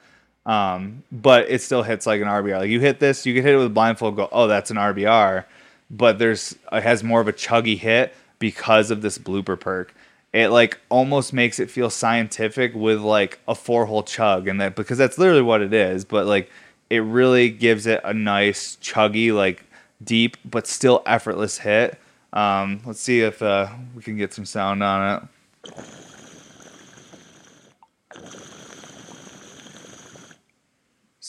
Um, 0.46 1.02
but 1.12 1.50
it 1.50 1.62
still 1.62 1.82
hits 1.82 2.06
like 2.06 2.20
an 2.20 2.26
RBR. 2.26 2.60
Like 2.60 2.70
you 2.70 2.80
hit 2.80 3.00
this, 3.00 3.26
you 3.26 3.34
can 3.34 3.42
hit 3.42 3.54
it 3.54 3.58
with 3.58 3.74
blindfold, 3.74 4.16
go, 4.16 4.28
oh, 4.32 4.46
that's 4.46 4.70
an 4.70 4.76
RBR. 4.76 5.44
But 5.90 6.18
there's 6.18 6.56
it 6.72 6.82
has 6.82 7.02
more 7.02 7.20
of 7.20 7.28
a 7.28 7.32
chuggy 7.32 7.78
hit 7.78 8.14
because 8.38 8.90
of 8.90 9.02
this 9.02 9.18
blooper 9.18 9.58
perk. 9.58 9.94
It 10.32 10.48
like 10.48 10.78
almost 10.88 11.32
makes 11.32 11.58
it 11.58 11.70
feel 11.70 11.90
scientific 11.90 12.74
with 12.74 13.00
like 13.00 13.40
a 13.48 13.54
four 13.54 13.86
hole 13.86 14.02
chug, 14.02 14.48
and 14.48 14.60
that 14.60 14.76
because 14.76 14.98
that's 14.98 15.18
literally 15.18 15.42
what 15.42 15.60
it 15.60 15.72
is. 15.72 16.04
But 16.04 16.26
like 16.26 16.50
it 16.88 17.00
really 17.00 17.50
gives 17.50 17.86
it 17.86 18.00
a 18.04 18.14
nice 18.14 18.76
chuggy, 18.76 19.34
like 19.34 19.64
deep 20.02 20.36
but 20.44 20.66
still 20.66 21.02
effortless 21.06 21.58
hit. 21.58 21.98
Um, 22.32 22.80
let's 22.86 23.00
see 23.00 23.20
if 23.20 23.42
uh, 23.42 23.68
we 23.94 24.02
can 24.02 24.16
get 24.16 24.32
some 24.32 24.44
sound 24.44 24.82
on 24.82 25.28
it. 25.64 25.74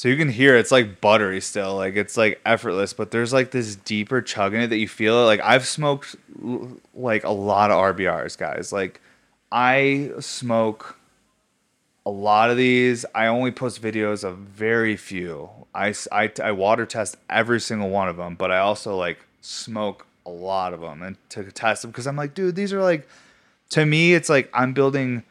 So 0.01 0.09
you 0.09 0.17
can 0.17 0.29
hear 0.29 0.57
it's 0.57 0.71
like 0.71 0.99
buttery 0.99 1.39
still, 1.41 1.75
like 1.75 1.95
it's 1.95 2.17
like 2.17 2.41
effortless, 2.43 2.91
but 2.91 3.11
there's 3.11 3.31
like 3.31 3.51
this 3.51 3.75
deeper 3.75 4.19
chug 4.19 4.55
in 4.55 4.61
it 4.61 4.67
that 4.69 4.77
you 4.77 4.87
feel 4.87 5.21
it. 5.21 5.25
Like 5.25 5.41
I've 5.41 5.67
smoked 5.67 6.15
like 6.95 7.23
a 7.23 7.29
lot 7.29 7.69
of 7.69 7.77
RBRs, 7.77 8.35
guys. 8.35 8.73
Like 8.73 8.99
I 9.51 10.09
smoke 10.19 10.97
a 12.03 12.09
lot 12.09 12.49
of 12.49 12.57
these. 12.57 13.05
I 13.13 13.27
only 13.27 13.51
post 13.51 13.79
videos 13.79 14.23
of 14.23 14.39
very 14.39 14.97
few. 14.97 15.51
I, 15.75 15.93
I, 16.11 16.31
I 16.43 16.51
water 16.51 16.87
test 16.87 17.17
every 17.29 17.59
single 17.59 17.91
one 17.91 18.09
of 18.09 18.17
them, 18.17 18.33
but 18.33 18.51
I 18.51 18.57
also 18.57 18.97
like 18.97 19.19
smoke 19.41 20.07
a 20.25 20.31
lot 20.31 20.73
of 20.73 20.81
them 20.81 21.03
and 21.03 21.15
to 21.29 21.43
test 21.51 21.83
them 21.83 21.91
because 21.91 22.07
I'm 22.07 22.15
like, 22.15 22.33
dude, 22.33 22.55
these 22.55 22.73
are 22.73 22.81
like, 22.81 23.07
to 23.69 23.85
me, 23.85 24.15
it's 24.15 24.29
like 24.29 24.49
I'm 24.51 24.73
building 24.73 25.21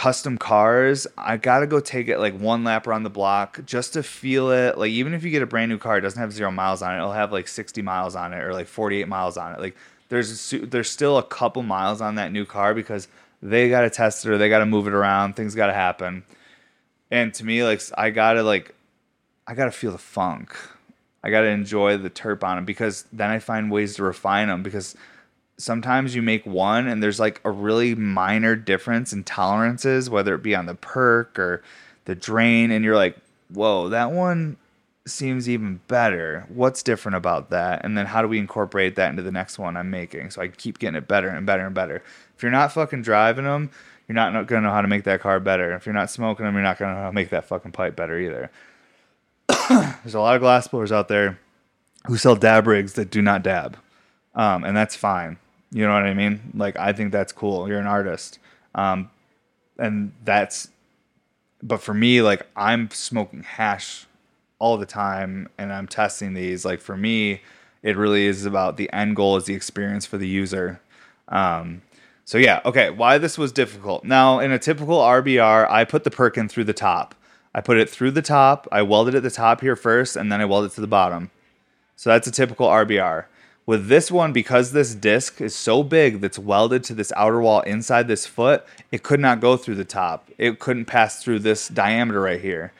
custom 0.00 0.38
cars, 0.38 1.06
I 1.18 1.36
gotta 1.36 1.66
go 1.66 1.78
take 1.78 2.08
it 2.08 2.18
like 2.18 2.32
one 2.32 2.64
lap 2.64 2.86
around 2.86 3.02
the 3.02 3.10
block 3.10 3.60
just 3.66 3.92
to 3.92 4.02
feel 4.02 4.50
it. 4.50 4.78
Like 4.78 4.92
even 4.92 5.12
if 5.12 5.22
you 5.22 5.30
get 5.30 5.42
a 5.42 5.46
brand 5.46 5.68
new 5.68 5.76
car, 5.76 5.98
it 5.98 6.00
doesn't 6.00 6.18
have 6.18 6.32
zero 6.32 6.50
miles 6.50 6.80
on 6.80 6.94
it. 6.94 6.96
It'll 6.96 7.12
have 7.12 7.32
like 7.32 7.46
60 7.46 7.82
miles 7.82 8.16
on 8.16 8.32
it 8.32 8.38
or 8.38 8.54
like 8.54 8.66
48 8.66 9.06
miles 9.08 9.36
on 9.36 9.52
it. 9.52 9.60
Like 9.60 9.76
there's 10.08 10.54
there's 10.62 10.88
still 10.88 11.18
a 11.18 11.22
couple 11.22 11.62
miles 11.62 12.00
on 12.00 12.14
that 12.14 12.32
new 12.32 12.46
car 12.46 12.72
because 12.72 13.08
they 13.42 13.68
gotta 13.68 13.90
test 13.90 14.24
it 14.24 14.30
or 14.30 14.38
they 14.38 14.48
gotta 14.48 14.64
move 14.64 14.86
it 14.86 14.94
around. 14.94 15.36
Things 15.36 15.54
gotta 15.54 15.74
happen. 15.74 16.24
And 17.10 17.34
to 17.34 17.44
me, 17.44 17.62
like 17.62 17.82
I 17.98 18.08
gotta 18.08 18.42
like 18.42 18.74
I 19.46 19.52
gotta 19.52 19.70
feel 19.70 19.92
the 19.92 19.98
funk. 19.98 20.56
I 21.22 21.28
gotta 21.28 21.48
enjoy 21.48 21.98
the 21.98 22.08
terp 22.08 22.42
on 22.42 22.56
them 22.56 22.64
because 22.64 23.04
then 23.12 23.28
I 23.28 23.38
find 23.38 23.70
ways 23.70 23.96
to 23.96 24.02
refine 24.02 24.48
them 24.48 24.62
because 24.62 24.96
sometimes 25.60 26.14
you 26.14 26.22
make 26.22 26.44
one 26.46 26.86
and 26.86 27.02
there's 27.02 27.20
like 27.20 27.40
a 27.44 27.50
really 27.50 27.94
minor 27.94 28.56
difference 28.56 29.12
in 29.12 29.24
tolerances, 29.24 30.08
whether 30.08 30.34
it 30.34 30.42
be 30.42 30.54
on 30.54 30.66
the 30.66 30.74
perk 30.74 31.38
or 31.38 31.62
the 32.06 32.14
drain, 32.14 32.70
and 32.70 32.84
you're 32.84 32.96
like, 32.96 33.16
whoa, 33.52 33.88
that 33.90 34.12
one 34.12 34.56
seems 35.06 35.48
even 35.48 35.80
better. 35.88 36.46
What's 36.48 36.82
different 36.82 37.16
about 37.16 37.50
that? 37.50 37.84
And 37.84 37.96
then 37.96 38.06
how 38.06 38.22
do 38.22 38.28
we 38.28 38.38
incorporate 38.38 38.96
that 38.96 39.10
into 39.10 39.22
the 39.22 39.32
next 39.32 39.58
one 39.58 39.76
I'm 39.76 39.90
making? 39.90 40.30
So 40.30 40.42
I 40.42 40.48
keep 40.48 40.78
getting 40.78 40.96
it 40.96 41.08
better 41.08 41.28
and 41.28 41.46
better 41.46 41.66
and 41.66 41.74
better. 41.74 42.02
If 42.36 42.42
you're 42.42 42.52
not 42.52 42.72
fucking 42.72 43.02
driving 43.02 43.44
them, 43.44 43.70
you're 44.08 44.14
not 44.14 44.32
going 44.32 44.62
to 44.62 44.66
know 44.66 44.74
how 44.74 44.82
to 44.82 44.88
make 44.88 45.04
that 45.04 45.20
car 45.20 45.38
better. 45.40 45.72
If 45.74 45.86
you're 45.86 45.94
not 45.94 46.10
smoking 46.10 46.44
them, 46.44 46.54
you're 46.54 46.62
not 46.62 46.78
going 46.78 46.90
to 46.90 46.94
know 46.94 47.02
how 47.02 47.08
to 47.08 47.14
make 47.14 47.30
that 47.30 47.44
fucking 47.44 47.72
pipe 47.72 47.96
better 47.96 48.18
either. 48.18 48.50
There's 49.68 50.14
a 50.14 50.20
lot 50.20 50.34
of 50.34 50.40
glass 50.40 50.66
blowers 50.66 50.90
out 50.90 51.08
there 51.08 51.38
who 52.06 52.16
sell 52.16 52.34
dab 52.34 52.66
rigs 52.66 52.94
that 52.94 53.10
do 53.10 53.22
not 53.22 53.42
dab. 53.42 53.76
Um, 54.34 54.64
and 54.64 54.76
that's 54.76 54.96
fine. 54.96 55.38
You 55.72 55.86
know 55.86 55.92
what 55.92 56.04
I 56.04 56.14
mean? 56.14 56.52
Like 56.54 56.76
I 56.78 56.92
think 56.92 57.12
that's 57.12 57.32
cool. 57.32 57.68
You're 57.68 57.78
an 57.80 57.86
artist, 57.86 58.38
um, 58.74 59.10
and 59.78 60.12
that's. 60.24 60.68
But 61.62 61.82
for 61.82 61.94
me, 61.94 62.22
like 62.22 62.46
I'm 62.56 62.90
smoking 62.90 63.42
hash 63.42 64.06
all 64.58 64.76
the 64.78 64.86
time, 64.86 65.48
and 65.58 65.72
I'm 65.72 65.86
testing 65.86 66.34
these. 66.34 66.64
Like 66.64 66.80
for 66.80 66.96
me, 66.96 67.42
It 67.82 67.96
really 67.96 68.26
is 68.26 68.44
about 68.44 68.76
the 68.76 68.92
end 68.92 69.16
goal 69.16 69.36
is 69.36 69.44
the 69.44 69.54
experience 69.54 70.04
for 70.06 70.18
the 70.18 70.28
user. 70.28 70.80
Um, 71.28 71.82
so 72.24 72.38
yeah, 72.38 72.60
okay. 72.64 72.90
Why 72.90 73.18
this 73.18 73.38
was 73.38 73.52
difficult? 73.52 74.04
Now 74.04 74.38
in 74.38 74.52
a 74.52 74.58
typical 74.58 74.98
RBR, 74.98 75.68
I 75.70 75.84
put 75.84 76.04
the 76.04 76.10
perk 76.10 76.36
in 76.36 76.48
through 76.48 76.64
the 76.64 76.72
top. 76.74 77.14
I 77.54 77.60
put 77.60 77.78
it 77.78 77.88
through 77.88 78.12
the 78.12 78.22
top. 78.22 78.68
I 78.70 78.82
welded 78.82 79.14
it 79.14 79.18
at 79.18 79.22
the 79.24 79.30
top 79.30 79.60
here 79.60 79.76
first, 79.76 80.14
and 80.16 80.30
then 80.30 80.40
I 80.40 80.44
welded 80.44 80.72
it 80.72 80.74
to 80.76 80.80
the 80.80 80.86
bottom. 80.86 81.30
So 81.96 82.10
that's 82.10 82.26
a 82.28 82.30
typical 82.30 82.68
RBR. 82.68 83.24
With 83.70 83.86
this 83.86 84.10
one, 84.10 84.32
because 84.32 84.72
this 84.72 84.96
disc 84.96 85.40
is 85.40 85.54
so 85.54 85.84
big 85.84 86.20
that's 86.20 86.40
welded 86.40 86.82
to 86.82 86.92
this 86.92 87.12
outer 87.14 87.40
wall 87.40 87.60
inside 87.60 88.08
this 88.08 88.26
foot, 88.26 88.66
it 88.90 89.04
could 89.04 89.20
not 89.20 89.38
go 89.38 89.56
through 89.56 89.76
the 89.76 89.84
top. 89.84 90.28
It 90.38 90.58
couldn't 90.58 90.86
pass 90.86 91.22
through 91.22 91.38
this 91.38 91.68
diameter 91.68 92.20
right 92.20 92.40
here. 92.40 92.72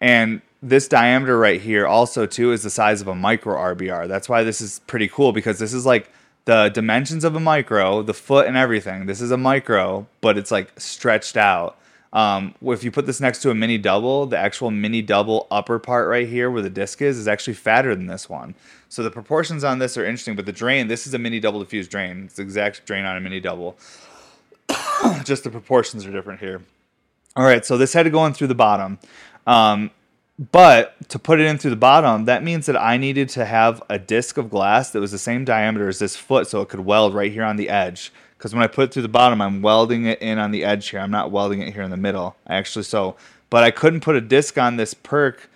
And 0.00 0.40
this 0.62 0.86
diameter 0.86 1.36
right 1.36 1.60
here 1.60 1.84
also 1.84 2.26
too 2.26 2.52
is 2.52 2.62
the 2.62 2.70
size 2.70 3.00
of 3.00 3.08
a 3.08 3.14
micro 3.16 3.56
RBR. 3.56 4.06
That's 4.06 4.28
why 4.28 4.44
this 4.44 4.60
is 4.60 4.78
pretty 4.86 5.08
cool 5.08 5.32
because 5.32 5.58
this 5.58 5.72
is 5.72 5.84
like 5.84 6.08
the 6.44 6.68
dimensions 6.68 7.24
of 7.24 7.34
a 7.34 7.40
micro, 7.40 8.00
the 8.00 8.14
foot 8.14 8.46
and 8.46 8.56
everything. 8.56 9.06
This 9.06 9.20
is 9.20 9.32
a 9.32 9.36
micro, 9.36 10.06
but 10.20 10.38
it's 10.38 10.52
like 10.52 10.78
stretched 10.78 11.36
out. 11.36 11.76
Um, 12.12 12.54
if 12.62 12.82
you 12.82 12.90
put 12.90 13.06
this 13.06 13.20
next 13.20 13.40
to 13.42 13.50
a 13.50 13.54
mini 13.54 13.78
double, 13.78 14.26
the 14.26 14.36
actual 14.36 14.70
mini 14.70 15.00
double 15.00 15.46
upper 15.50 15.78
part 15.78 16.08
right 16.08 16.28
here 16.28 16.50
where 16.50 16.62
the 16.62 16.70
disc 16.70 17.00
is, 17.00 17.18
is 17.18 17.28
actually 17.28 17.54
fatter 17.54 17.94
than 17.94 18.06
this 18.06 18.28
one. 18.28 18.54
So 18.88 19.02
the 19.02 19.10
proportions 19.10 19.62
on 19.62 19.78
this 19.78 19.96
are 19.96 20.04
interesting, 20.04 20.34
but 20.34 20.46
the 20.46 20.52
drain, 20.52 20.88
this 20.88 21.06
is 21.06 21.14
a 21.14 21.18
mini 21.18 21.38
double 21.38 21.60
diffuse 21.60 21.86
drain. 21.86 22.24
It's 22.24 22.36
the 22.36 22.42
exact 22.42 22.84
drain 22.84 23.04
on 23.04 23.16
a 23.16 23.20
mini 23.20 23.38
double. 23.38 23.78
Just 25.24 25.44
the 25.44 25.50
proportions 25.50 26.04
are 26.04 26.10
different 26.10 26.40
here. 26.40 26.62
All 27.36 27.44
right, 27.44 27.64
so 27.64 27.78
this 27.78 27.92
had 27.92 28.02
to 28.02 28.10
go 28.10 28.26
in 28.26 28.32
through 28.32 28.48
the 28.48 28.56
bottom. 28.56 28.98
Um, 29.46 29.92
but 30.50 31.08
to 31.10 31.18
put 31.18 31.38
it 31.38 31.46
in 31.46 31.58
through 31.58 31.70
the 31.70 31.76
bottom, 31.76 32.24
that 32.24 32.42
means 32.42 32.66
that 32.66 32.76
I 32.76 32.96
needed 32.96 33.28
to 33.30 33.44
have 33.44 33.82
a 33.88 33.98
disc 33.98 34.36
of 34.36 34.50
glass 34.50 34.90
that 34.90 35.00
was 35.00 35.12
the 35.12 35.18
same 35.18 35.44
diameter 35.44 35.88
as 35.88 36.00
this 36.00 36.16
foot 36.16 36.48
so 36.48 36.60
it 36.62 36.68
could 36.70 36.80
weld 36.80 37.14
right 37.14 37.30
here 37.30 37.44
on 37.44 37.56
the 37.56 37.68
edge 37.68 38.10
because 38.40 38.54
when 38.54 38.62
I 38.62 38.68
put 38.68 38.84
it 38.84 38.94
through 38.94 39.02
the 39.02 39.08
bottom, 39.08 39.42
I'm 39.42 39.60
welding 39.60 40.06
it 40.06 40.22
in 40.22 40.38
on 40.38 40.50
the 40.50 40.64
edge 40.64 40.88
here. 40.88 41.00
I'm 41.00 41.10
not 41.10 41.30
welding 41.30 41.60
it 41.60 41.74
here 41.74 41.82
in 41.82 41.90
the 41.90 41.98
middle. 41.98 42.36
I 42.46 42.54
actually 42.54 42.84
so, 42.84 43.14
but 43.50 43.62
I 43.62 43.70
couldn't 43.70 44.00
put 44.00 44.16
a 44.16 44.20
disc 44.22 44.56
on 44.56 44.76
this 44.76 44.94
perk 44.94 45.50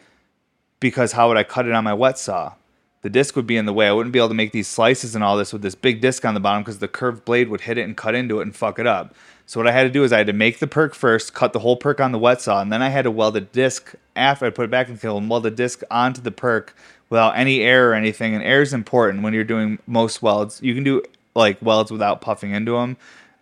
because 0.81 1.13
how 1.13 1.29
would 1.29 1.39
I 1.39 1.45
cut 1.45 1.65
it 1.65 1.73
on 1.73 1.83
my 1.83 1.95
wet 1.95 2.19
saw? 2.19 2.53
The 3.01 3.09
disc 3.09 3.37
would 3.37 3.47
be 3.47 3.57
in 3.57 3.65
the 3.65 3.73
way. 3.73 3.89
I 3.89 3.93
wouldn't 3.93 4.13
be 4.13 4.19
able 4.19 4.29
to 4.29 4.35
make 4.35 4.53
these 4.53 4.69
slices 4.69 5.15
and 5.15 5.25
all 5.25 5.39
this 5.39 5.51
with 5.51 5.63
this 5.63 5.75
big 5.75 6.03
disc 6.03 6.27
on 6.27 6.35
the 6.35 6.41
bottom 6.41 6.63
because 6.63 6.79
the 6.79 6.87
curved 6.87 7.25
blade 7.25 7.49
would 7.49 7.63
hit 7.63 7.79
it 7.79 7.85
and 7.85 7.97
cut 7.97 8.15
into 8.15 8.41
it 8.41 8.43
and 8.43 8.55
fuck 8.55 8.79
it 8.79 8.87
up. 8.87 9.15
So 9.47 9.59
what 9.59 9.67
I 9.67 9.73
had 9.73 9.85
to 9.85 9.91
do 9.91 10.05
is 10.05 10.13
I 10.13 10.19
had 10.19 10.27
to 10.27 10.35
make 10.35 10.59
the 10.59 10.67
perk 10.67 10.95
first, 10.95 11.33
cut 11.33 11.55
the 11.55 11.61
whole 11.61 11.77
perk 11.77 12.01
on 12.01 12.13
the 12.13 12.19
wet 12.19 12.43
saw, 12.43 12.61
and 12.61 12.71
then 12.71 12.83
I 12.83 12.91
had 12.91 13.05
to 13.05 13.11
weld 13.11 13.35
a 13.39 13.41
disc 13.41 13.95
after 14.15 14.45
I 14.45 14.51
put 14.51 14.67
it 14.67 14.71
back 14.71 14.89
in 14.89 14.97
the 14.97 15.01
kiln, 15.01 15.31
weld 15.31 15.45
the 15.45 15.51
disc 15.51 15.83
onto 15.91 16.21
the 16.21 16.31
perk 16.31 16.77
without 17.09 17.31
any 17.31 17.63
air 17.63 17.91
or 17.91 17.95
anything. 17.95 18.35
And 18.35 18.45
air 18.45 18.61
is 18.61 18.75
important 18.75 19.23
when 19.23 19.33
you're 19.33 19.45
doing 19.45 19.79
most 19.87 20.21
welds. 20.21 20.61
You 20.63 20.75
can 20.75 20.85
do 20.85 21.03
like 21.35 21.61
welds 21.61 21.91
without 21.91 22.21
puffing 22.21 22.53
into 22.53 22.73
them. 22.73 22.97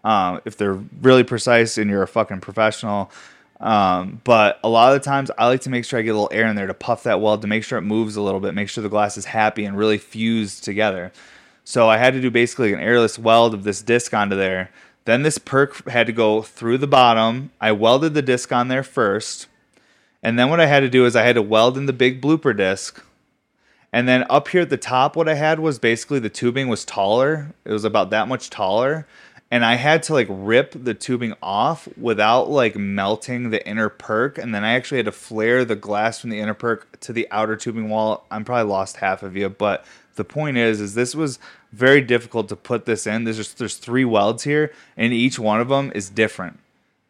Um, 0.05 0.41
if 0.45 0.57
they're 0.57 0.81
really 1.01 1.23
precise 1.23 1.79
and 1.79 1.89
you're 1.89 2.03
a 2.03 2.09
fucking 2.09 2.41
professional. 2.41 3.11
Um, 3.61 4.21
but 4.25 4.59
a 4.65 4.69
lot 4.69 4.93
of 4.93 5.01
the 5.01 5.05
times 5.05 5.31
I 5.39 5.47
like 5.47 5.61
to 5.63 5.71
make 5.71 5.85
sure 5.85 5.99
I 5.99 6.03
get 6.03 6.11
a 6.11 6.15
little 6.15 6.31
air 6.33 6.49
in 6.49 6.57
there 6.57 6.67
to 6.67 6.75
puff 6.75 7.05
that 7.05 7.21
weld 7.21 7.43
to 7.43 7.47
make 7.47 7.63
sure 7.63 7.79
it 7.79 7.83
moves 7.83 8.17
a 8.17 8.23
little 8.23 8.41
bit, 8.41 8.55
make 8.55 8.69
sure 8.69 8.83
the 8.83 8.89
glass 8.89 9.17
is 9.17 9.27
happy 9.27 9.65
and 9.65 9.79
really 9.79 9.99
fused 9.99 10.65
together. 10.65 11.13
So 11.65 11.89
I 11.89 11.97
had 11.97 12.15
to 12.15 12.21
do 12.21 12.31
basically 12.31 12.73
an 12.73 12.81
airless 12.81 13.21
weld 13.21 13.55
of 13.55 13.63
this 13.63 13.81
disc 13.81 14.13
onto 14.13 14.35
there. 14.35 14.71
Then 15.05 15.23
this 15.23 15.39
perk 15.39 15.89
had 15.89 16.07
to 16.09 16.13
go 16.13 16.43
through 16.43 16.79
the 16.79 16.89
bottom. 16.89 17.53
I 17.61 17.71
welded 17.71 18.15
the 18.15 18.23
disc 18.23 18.53
on 18.53 18.67
there 18.67 18.83
first. 18.83 19.47
And 20.25 20.37
then 20.39 20.51
what 20.51 20.61
I 20.61 20.67
had 20.67 20.81
to 20.81 20.89
do 20.89 21.07
is 21.07 21.15
I 21.15 21.23
had 21.23 21.37
to 21.37 21.43
weld 21.43 21.77
in 21.77 21.87
the 21.87 21.93
big 21.93 22.21
blooper 22.21 22.57
disc 22.57 23.05
and 23.93 24.09
then 24.09 24.25
up 24.31 24.49
here 24.49 24.63
at 24.63 24.71
the 24.71 24.77
top, 24.79 25.17
what 25.17 25.29
I 25.29 25.35
had 25.35 25.61
was 25.61 25.79
basically 25.79 26.19
the 26.19 26.31
tubing 26.31 26.69
was 26.69 26.85
taller. 26.85 27.55
It 27.65 27.73
was 27.73 27.85
about 27.85 28.11
that 28.11 28.27
much 28.27 28.49
taller. 28.49 29.07
And 29.51 29.67
I 29.67 29.75
had 29.75 30.03
to 30.05 30.15
like 30.15 30.29
rip 30.31 30.73
the 30.73 30.95
tubing 30.95 31.35
off 31.43 31.87
without 31.99 32.49
like 32.49 32.75
melting 32.75 33.51
the 33.51 33.67
inner 33.69 33.91
perk. 33.91 34.39
And 34.39 34.55
then 34.55 34.65
I 34.65 34.73
actually 34.73 34.97
had 34.97 35.07
to 35.07 35.13
flare 35.13 35.67
the 35.67 35.77
glass 35.77 36.19
from 36.19 36.31
the 36.31 36.41
inner 36.41 36.55
perk 36.55 36.99
to 37.01 37.13
the 37.13 37.29
outer 37.31 37.55
tubing 37.55 37.91
wall. 37.91 38.25
I'm 38.31 38.47
probably 38.47 38.71
lost 38.71 38.97
half 38.97 39.23
of 39.23 39.37
you, 39.37 39.51
but 39.51 39.85
the 40.15 40.25
point 40.25 40.57
is, 40.57 40.81
is 40.81 40.95
this 40.95 41.15
was 41.15 41.39
very 41.71 42.01
difficult 42.01 42.49
to 42.49 42.57
put 42.57 42.87
this 42.87 43.07
in. 43.07 43.25
There's 43.25 43.37
just, 43.37 43.59
there's 43.59 43.77
three 43.77 44.07
welds 44.07 44.45
here, 44.45 44.73
and 44.97 45.13
each 45.13 45.39
one 45.39 45.61
of 45.61 45.69
them 45.69 45.93
is 45.95 46.09
different. 46.09 46.59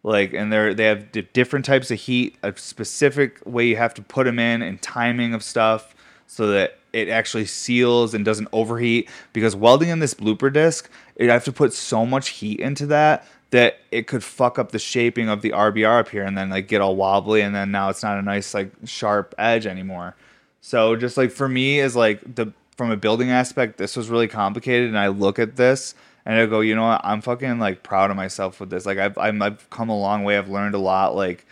Like, 0.04 0.32
and 0.32 0.52
they're 0.52 0.74
they 0.74 0.86
have 0.86 1.12
different 1.32 1.64
types 1.64 1.92
of 1.92 1.98
heat, 2.00 2.36
a 2.42 2.56
specific 2.56 3.40
way 3.44 3.66
you 3.66 3.76
have 3.76 3.94
to 3.94 4.02
put 4.02 4.24
them 4.24 4.40
in, 4.40 4.62
and 4.62 4.82
timing 4.82 5.32
of 5.32 5.44
stuff 5.44 5.94
so 6.32 6.46
that 6.46 6.78
it 6.94 7.10
actually 7.10 7.44
seals 7.44 8.14
and 8.14 8.24
doesn't 8.24 8.48
overheat. 8.54 9.06
Because 9.34 9.54
welding 9.54 9.90
in 9.90 9.98
this 9.98 10.14
blooper 10.14 10.50
disc, 10.50 10.88
you 11.20 11.28
have 11.28 11.44
to 11.44 11.52
put 11.52 11.74
so 11.74 12.06
much 12.06 12.30
heat 12.30 12.58
into 12.58 12.86
that 12.86 13.26
that 13.50 13.76
it 13.90 14.06
could 14.06 14.24
fuck 14.24 14.58
up 14.58 14.72
the 14.72 14.78
shaping 14.78 15.28
of 15.28 15.42
the 15.42 15.50
RBR 15.50 16.00
up 16.00 16.08
here 16.08 16.22
and 16.24 16.38
then 16.38 16.48
like 16.48 16.68
get 16.68 16.80
all 16.80 16.96
wobbly 16.96 17.42
and 17.42 17.54
then 17.54 17.70
now 17.70 17.90
it's 17.90 18.02
not 18.02 18.18
a 18.18 18.22
nice 18.22 18.54
like 18.54 18.72
sharp 18.86 19.34
edge 19.36 19.66
anymore. 19.66 20.16
So 20.62 20.96
just 20.96 21.18
like 21.18 21.30
for 21.32 21.50
me 21.50 21.80
is 21.80 21.94
like 21.94 22.34
the 22.34 22.54
from 22.78 22.90
a 22.90 22.96
building 22.96 23.28
aspect, 23.28 23.76
this 23.76 23.94
was 23.94 24.08
really 24.08 24.26
complicated 24.26 24.88
and 24.88 24.98
I 24.98 25.08
look 25.08 25.38
at 25.38 25.56
this 25.56 25.94
and 26.24 26.38
I 26.38 26.46
go, 26.46 26.60
you 26.60 26.74
know 26.74 26.84
what, 26.84 27.02
I'm 27.04 27.20
fucking 27.20 27.58
like 27.58 27.82
proud 27.82 28.10
of 28.10 28.16
myself 28.16 28.58
with 28.58 28.70
this. 28.70 28.86
Like 28.86 28.96
I've 28.96 29.18
I've 29.18 29.68
come 29.68 29.90
a 29.90 29.98
long 29.98 30.24
way. 30.24 30.38
I've 30.38 30.48
learned 30.48 30.74
a 30.74 30.78
lot. 30.78 31.14
Like 31.14 31.44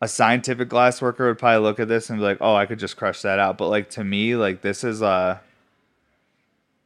a 0.00 0.08
scientific 0.08 0.68
glass 0.68 1.02
worker 1.02 1.28
would 1.28 1.38
probably 1.38 1.62
look 1.62 1.78
at 1.80 1.88
this 1.88 2.10
and 2.10 2.18
be 2.18 2.24
like, 2.24 2.38
"Oh, 2.40 2.54
I 2.54 2.66
could 2.66 2.78
just 2.78 2.96
crush 2.96 3.22
that 3.22 3.38
out." 3.38 3.58
But 3.58 3.68
like 3.68 3.90
to 3.90 4.04
me, 4.04 4.36
like 4.36 4.62
this 4.62 4.84
is 4.84 5.02
a 5.02 5.40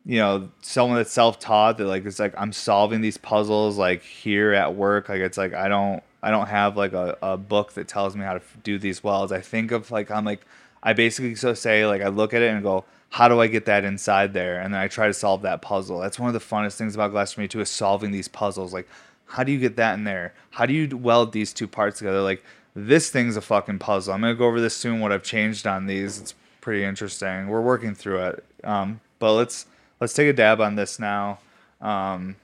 you 0.07 0.19
know, 0.19 0.51
someone 0.61 0.99
that's 0.99 1.13
self-taught 1.13 1.79
that 1.79 1.87
like 1.87 2.05
it's 2.05 2.19
like 2.19 2.35
I'm 2.37 2.53
solving 2.53 3.01
these 3.01 3.17
puzzles 3.17 3.79
like 3.79 4.03
here 4.03 4.53
at 4.53 4.75
work. 4.75 5.09
Like 5.09 5.21
it's 5.21 5.39
like 5.39 5.55
I 5.55 5.69
don't 5.69 6.03
I 6.23 6.31
don't 6.31 6.49
have 6.49 6.77
like 6.77 6.93
a, 6.93 7.17
a 7.23 7.37
book 7.37 7.73
that 7.75 7.89
tells 7.89 8.15
me 8.15 8.25
how 8.25 8.35
to 8.35 8.43
do 8.63 8.79
these 8.79 9.03
welds. 9.03 9.33
I 9.33 9.41
think 9.41 9.71
of 9.73 9.91
like 9.91 10.11
I'm 10.11 10.25
like 10.25 10.43
I 10.83 10.93
basically 10.93 11.35
so 11.37 11.55
say 11.55 11.87
like 11.87 12.03
I 12.03 12.09
look 12.09 12.35
at 12.35 12.43
it 12.43 12.53
and 12.53 12.63
go, 12.63 12.85
how 13.11 13.29
do 13.29 13.41
I 13.41 13.47
get 13.47 13.65
that 13.67 13.85
inside 13.85 14.35
there? 14.35 14.61
And 14.61 14.75
then 14.75 14.81
I 14.81 14.89
try 14.89 15.07
to 15.07 15.15
solve 15.15 15.43
that 15.43 15.63
puzzle. 15.63 16.01
That's 16.01 16.19
one 16.19 16.29
of 16.29 16.35
the 16.35 16.41
funnest 16.55 16.77
things 16.77 16.95
about 16.95 17.13
glass 17.13 17.33
for 17.33 17.41
me 17.41 17.49
too 17.49 17.61
is 17.61 17.71
solving 17.71 18.11
these 18.11 18.29
puzzles. 18.29 18.75
Like 18.75 18.89
how 19.27 19.43
do 19.43 19.53
you 19.53 19.59
get 19.59 19.77
that 19.77 19.95
in 19.95 20.05
there? 20.05 20.35
How 20.51 20.67
do 20.67 20.75
you 20.75 20.97
weld 20.99 21.33
these 21.33 21.55
two 21.55 21.67
parts 21.67 21.99
together? 21.99 22.21
Like 22.21 22.45
this 22.75 23.11
thing's 23.11 23.37
a 23.37 23.41
fucking 23.41 23.79
puzzle. 23.79 24.15
I'm 24.15 24.21
gonna 24.21 24.35
go 24.35 24.47
over 24.47 24.61
this 24.61 24.77
soon. 24.77 25.01
What 25.01 25.13
I've 25.13 25.23
changed 25.23 25.67
on 25.67 25.87
these. 25.87 26.21
It's 26.21 26.35
pretty 26.61 26.85
interesting. 26.85 27.49
We're 27.49 27.61
working 27.61 27.95
through 27.95 28.21
it. 28.23 28.45
Um, 28.65 29.01
but 29.19 29.35
let's 29.35 29.67
let's 30.01 30.13
take 30.13 30.29
a 30.29 30.33
dab 30.33 30.61
on 30.61 30.75
this 30.75 30.99
now. 30.99 31.39
Um, 31.81 32.37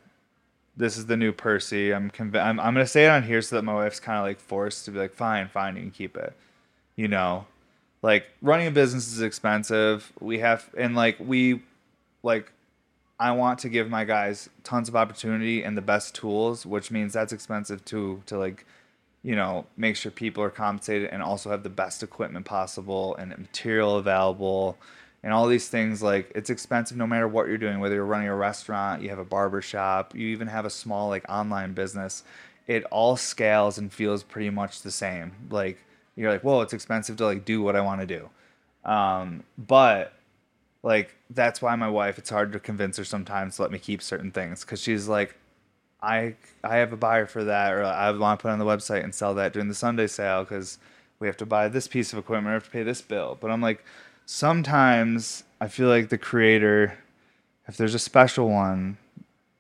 this 0.76 0.96
is 0.96 1.06
the 1.06 1.16
new 1.16 1.32
Percy. 1.32 1.92
I'm 1.92 2.10
conv- 2.10 2.40
I'm 2.40 2.60
I'm 2.60 2.74
gonna 2.74 2.86
say 2.86 3.06
it 3.06 3.10
on 3.10 3.24
here 3.24 3.42
so 3.42 3.56
that 3.56 3.62
my 3.62 3.74
wife's 3.74 4.00
kind 4.00 4.18
of 4.18 4.24
like 4.24 4.38
forced 4.38 4.84
to 4.84 4.90
be 4.90 4.98
like, 4.98 5.12
fine, 5.12 5.48
fine, 5.48 5.76
you 5.76 5.82
can 5.82 5.90
keep 5.90 6.16
it. 6.16 6.34
You 6.96 7.08
know, 7.08 7.46
like 8.02 8.26
running 8.40 8.68
a 8.68 8.70
business 8.70 9.12
is 9.12 9.20
expensive. 9.20 10.12
We 10.20 10.38
have 10.38 10.68
and 10.76 10.94
like 10.94 11.16
we 11.18 11.62
like 12.22 12.52
I 13.18 13.32
want 13.32 13.58
to 13.60 13.68
give 13.68 13.90
my 13.90 14.04
guys 14.04 14.48
tons 14.64 14.88
of 14.88 14.96
opportunity 14.96 15.62
and 15.62 15.76
the 15.76 15.82
best 15.82 16.14
tools, 16.14 16.64
which 16.64 16.90
means 16.90 17.12
that's 17.12 17.32
expensive 17.32 17.84
too 17.84 18.22
to 18.26 18.38
like 18.38 18.64
you 19.22 19.36
know, 19.36 19.66
make 19.76 19.96
sure 19.96 20.10
people 20.10 20.42
are 20.42 20.50
compensated 20.50 21.10
and 21.10 21.22
also 21.22 21.50
have 21.50 21.62
the 21.62 21.70
best 21.70 22.02
equipment 22.02 22.46
possible 22.46 23.14
and 23.16 23.30
material 23.36 23.96
available 23.96 24.78
and 25.22 25.34
all 25.34 25.46
these 25.46 25.68
things 25.68 26.02
like 26.02 26.32
it's 26.34 26.48
expensive 26.48 26.96
no 26.96 27.06
matter 27.06 27.28
what 27.28 27.46
you're 27.46 27.58
doing 27.58 27.78
whether 27.78 27.94
you're 27.94 28.06
running 28.06 28.28
a 28.28 28.34
restaurant 28.34 29.02
you 29.02 29.10
have 29.10 29.18
a 29.18 29.24
barber 29.24 29.60
shop 29.60 30.14
you 30.14 30.28
even 30.28 30.48
have 30.48 30.64
a 30.64 30.70
small 30.70 31.10
like 31.10 31.22
online 31.28 31.74
business 31.74 32.22
it 32.70 32.84
all 32.84 33.16
scales 33.16 33.78
and 33.78 33.92
feels 33.92 34.22
pretty 34.22 34.48
much 34.48 34.82
the 34.82 34.92
same. 34.92 35.32
Like 35.50 35.78
you're 36.14 36.30
like 36.30 36.42
whoa 36.42 36.60
it's 36.60 36.72
expensive 36.72 37.16
to 37.16 37.24
like 37.24 37.44
do 37.44 37.62
what 37.62 37.74
i 37.74 37.80
want 37.80 38.00
to 38.00 38.06
do. 38.06 38.30
Um, 38.88 39.42
but 39.58 40.12
like 40.84 41.16
that's 41.30 41.60
why 41.60 41.74
my 41.74 41.90
wife 41.90 42.16
it's 42.16 42.30
hard 42.30 42.52
to 42.52 42.60
convince 42.60 42.96
her 42.96 43.04
sometimes 43.04 43.56
to 43.56 43.62
let 43.62 43.72
me 43.72 43.78
keep 43.80 44.00
certain 44.00 44.30
things 44.30 44.60
because 44.60 44.80
she's 44.80 45.08
like 45.08 45.36
I 46.02 46.34
I 46.64 46.76
have 46.76 46.92
a 46.92 46.96
buyer 46.96 47.26
for 47.26 47.44
that, 47.44 47.72
or 47.72 47.84
I 47.84 48.10
want 48.12 48.40
to 48.40 48.42
put 48.42 48.50
on 48.50 48.58
the 48.58 48.64
website 48.64 49.04
and 49.04 49.14
sell 49.14 49.34
that 49.34 49.52
during 49.52 49.68
the 49.68 49.74
Sunday 49.74 50.06
sale 50.06 50.44
because 50.44 50.78
we 51.18 51.26
have 51.26 51.36
to 51.38 51.46
buy 51.46 51.68
this 51.68 51.86
piece 51.88 52.12
of 52.12 52.18
equipment, 52.18 52.46
we 52.46 52.54
have 52.54 52.64
to 52.64 52.70
pay 52.70 52.82
this 52.82 53.02
bill. 53.02 53.36
But 53.40 53.50
I'm 53.50 53.60
like, 53.60 53.84
sometimes 54.26 55.44
I 55.60 55.68
feel 55.68 55.88
like 55.88 56.08
the 56.08 56.18
creator, 56.18 56.98
if 57.68 57.76
there's 57.76 57.94
a 57.94 57.98
special 57.98 58.48
one 58.48 58.96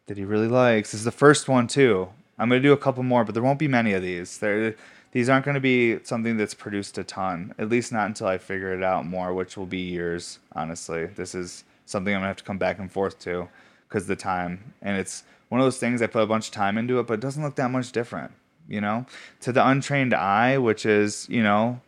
that 0.06 0.16
he 0.16 0.24
really 0.24 0.48
likes, 0.48 0.94
is 0.94 1.04
the 1.04 1.10
first 1.10 1.48
one 1.48 1.66
too. 1.66 2.08
I'm 2.38 2.48
gonna 2.48 2.60
do 2.60 2.72
a 2.72 2.78
couple 2.78 3.02
more, 3.02 3.24
but 3.24 3.34
there 3.34 3.42
won't 3.42 3.58
be 3.58 3.68
many 3.68 3.92
of 3.92 4.02
these. 4.02 4.38
There, 4.38 4.74
these 5.12 5.28
aren't 5.28 5.44
gonna 5.44 5.60
be 5.60 5.98
something 6.04 6.38
that's 6.38 6.54
produced 6.54 6.96
a 6.96 7.04
ton. 7.04 7.54
At 7.58 7.68
least 7.68 7.92
not 7.92 8.06
until 8.06 8.28
I 8.28 8.38
figure 8.38 8.72
it 8.72 8.82
out 8.82 9.04
more, 9.04 9.34
which 9.34 9.56
will 9.56 9.66
be 9.66 9.78
years. 9.78 10.38
Honestly, 10.54 11.06
this 11.06 11.34
is 11.34 11.64
something 11.84 12.14
I'm 12.14 12.20
gonna 12.20 12.28
have 12.28 12.38
to 12.38 12.44
come 12.44 12.58
back 12.58 12.78
and 12.78 12.90
forth 12.90 13.18
to 13.20 13.48
because 13.88 14.06
the 14.06 14.16
time 14.16 14.72
and 14.80 14.96
it's 14.96 15.24
one 15.50 15.60
of 15.60 15.66
those 15.66 15.78
things 15.78 16.00
I 16.00 16.06
put 16.06 16.22
a 16.22 16.26
bunch 16.26 16.46
of 16.46 16.54
time 16.54 16.78
into 16.78 16.98
it, 16.98 17.06
but 17.06 17.14
it 17.14 17.20
doesn't 17.20 17.42
look 17.42 17.56
that 17.56 17.70
much 17.70 17.92
different, 17.92 18.32
you 18.66 18.80
know? 18.80 19.04
To 19.40 19.52
the 19.52 19.66
untrained 19.66 20.14
eye, 20.14 20.56
which 20.58 20.86
is, 20.86 21.28
you 21.28 21.42
know, 21.42 21.80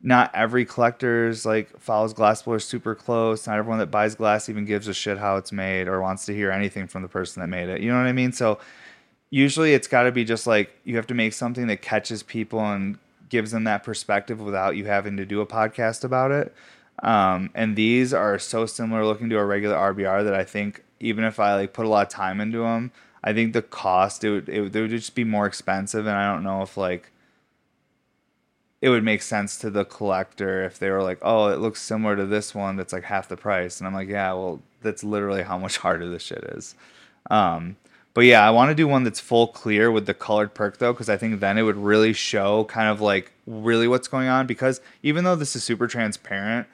not 0.00 0.30
every 0.34 0.64
collector's 0.64 1.44
like 1.44 1.78
follows 1.78 2.12
glass 2.12 2.42
blowers 2.42 2.64
super 2.64 2.94
close. 2.94 3.46
Not 3.46 3.58
everyone 3.58 3.78
that 3.80 3.90
buys 3.90 4.14
glass 4.14 4.48
even 4.48 4.64
gives 4.64 4.88
a 4.88 4.94
shit 4.94 5.18
how 5.18 5.36
it's 5.36 5.52
made 5.52 5.88
or 5.88 6.00
wants 6.00 6.26
to 6.26 6.34
hear 6.34 6.50
anything 6.50 6.86
from 6.86 7.02
the 7.02 7.08
person 7.08 7.40
that 7.40 7.48
made 7.48 7.68
it. 7.68 7.80
You 7.80 7.90
know 7.90 7.98
what 7.98 8.06
I 8.06 8.12
mean? 8.12 8.32
So 8.32 8.58
usually 9.30 9.74
it's 9.74 9.88
got 9.88 10.04
to 10.04 10.12
be 10.12 10.24
just 10.24 10.46
like 10.46 10.70
you 10.84 10.96
have 10.96 11.06
to 11.08 11.14
make 11.14 11.32
something 11.32 11.66
that 11.68 11.82
catches 11.82 12.22
people 12.22 12.60
and 12.60 12.98
gives 13.28 13.52
them 13.52 13.64
that 13.64 13.82
perspective 13.82 14.40
without 14.40 14.76
you 14.76 14.84
having 14.84 15.16
to 15.16 15.24
do 15.24 15.40
a 15.40 15.46
podcast 15.46 16.04
about 16.04 16.30
it. 16.30 16.54
Um, 17.02 17.50
and 17.54 17.74
these 17.74 18.14
are 18.14 18.38
so 18.38 18.64
similar 18.64 19.04
looking 19.04 19.28
to 19.30 19.38
a 19.38 19.44
regular 19.44 19.76
RBR 19.76 20.24
that 20.24 20.34
I 20.34 20.44
think 20.44 20.84
even 21.00 21.24
if 21.24 21.40
I 21.40 21.56
like 21.56 21.72
put 21.72 21.84
a 21.84 21.88
lot 21.88 22.06
of 22.06 22.12
time 22.12 22.40
into 22.40 22.58
them, 22.58 22.92
I 23.24 23.32
think 23.32 23.52
the 23.52 23.62
cost 23.62 24.24
it 24.24 24.30
would 24.30 24.48
it 24.48 24.76
it 24.76 24.80
would 24.80 24.90
just 24.90 25.14
be 25.14 25.24
more 25.24 25.46
expensive, 25.46 26.06
and 26.06 26.16
I 26.16 26.32
don't 26.32 26.44
know 26.44 26.62
if 26.62 26.76
like 26.76 27.10
it 28.80 28.88
would 28.88 29.04
make 29.04 29.22
sense 29.22 29.56
to 29.58 29.70
the 29.70 29.84
collector 29.84 30.64
if 30.64 30.78
they 30.78 30.90
were 30.90 31.02
like, 31.02 31.18
oh, 31.22 31.46
it 31.46 31.60
looks 31.60 31.80
similar 31.80 32.16
to 32.16 32.26
this 32.26 32.52
one 32.52 32.76
that's 32.76 32.92
like 32.92 33.04
half 33.04 33.28
the 33.28 33.36
price. 33.36 33.78
And 33.78 33.86
I'm 33.86 33.94
like, 33.94 34.08
yeah, 34.08 34.32
well, 34.32 34.60
that's 34.82 35.04
literally 35.04 35.44
how 35.44 35.56
much 35.56 35.76
harder 35.78 36.08
this 36.08 36.22
shit 36.22 36.42
is. 36.56 36.74
Um, 37.30 37.76
but 38.12 38.22
yeah, 38.22 38.46
I 38.46 38.50
want 38.50 38.70
to 38.70 38.74
do 38.74 38.88
one 38.88 39.04
that's 39.04 39.20
full 39.20 39.46
clear 39.46 39.90
with 39.90 40.06
the 40.06 40.14
colored 40.14 40.52
perk 40.52 40.78
though, 40.78 40.92
because 40.92 41.08
I 41.08 41.16
think 41.16 41.38
then 41.38 41.58
it 41.58 41.62
would 41.62 41.76
really 41.76 42.12
show 42.12 42.64
kind 42.64 42.88
of 42.88 43.00
like 43.00 43.30
really 43.46 43.86
what's 43.86 44.08
going 44.08 44.26
on. 44.26 44.48
Because 44.48 44.80
even 45.04 45.22
though 45.22 45.36
this 45.36 45.54
is 45.54 45.62
super 45.62 45.86
transparent, 45.86 46.66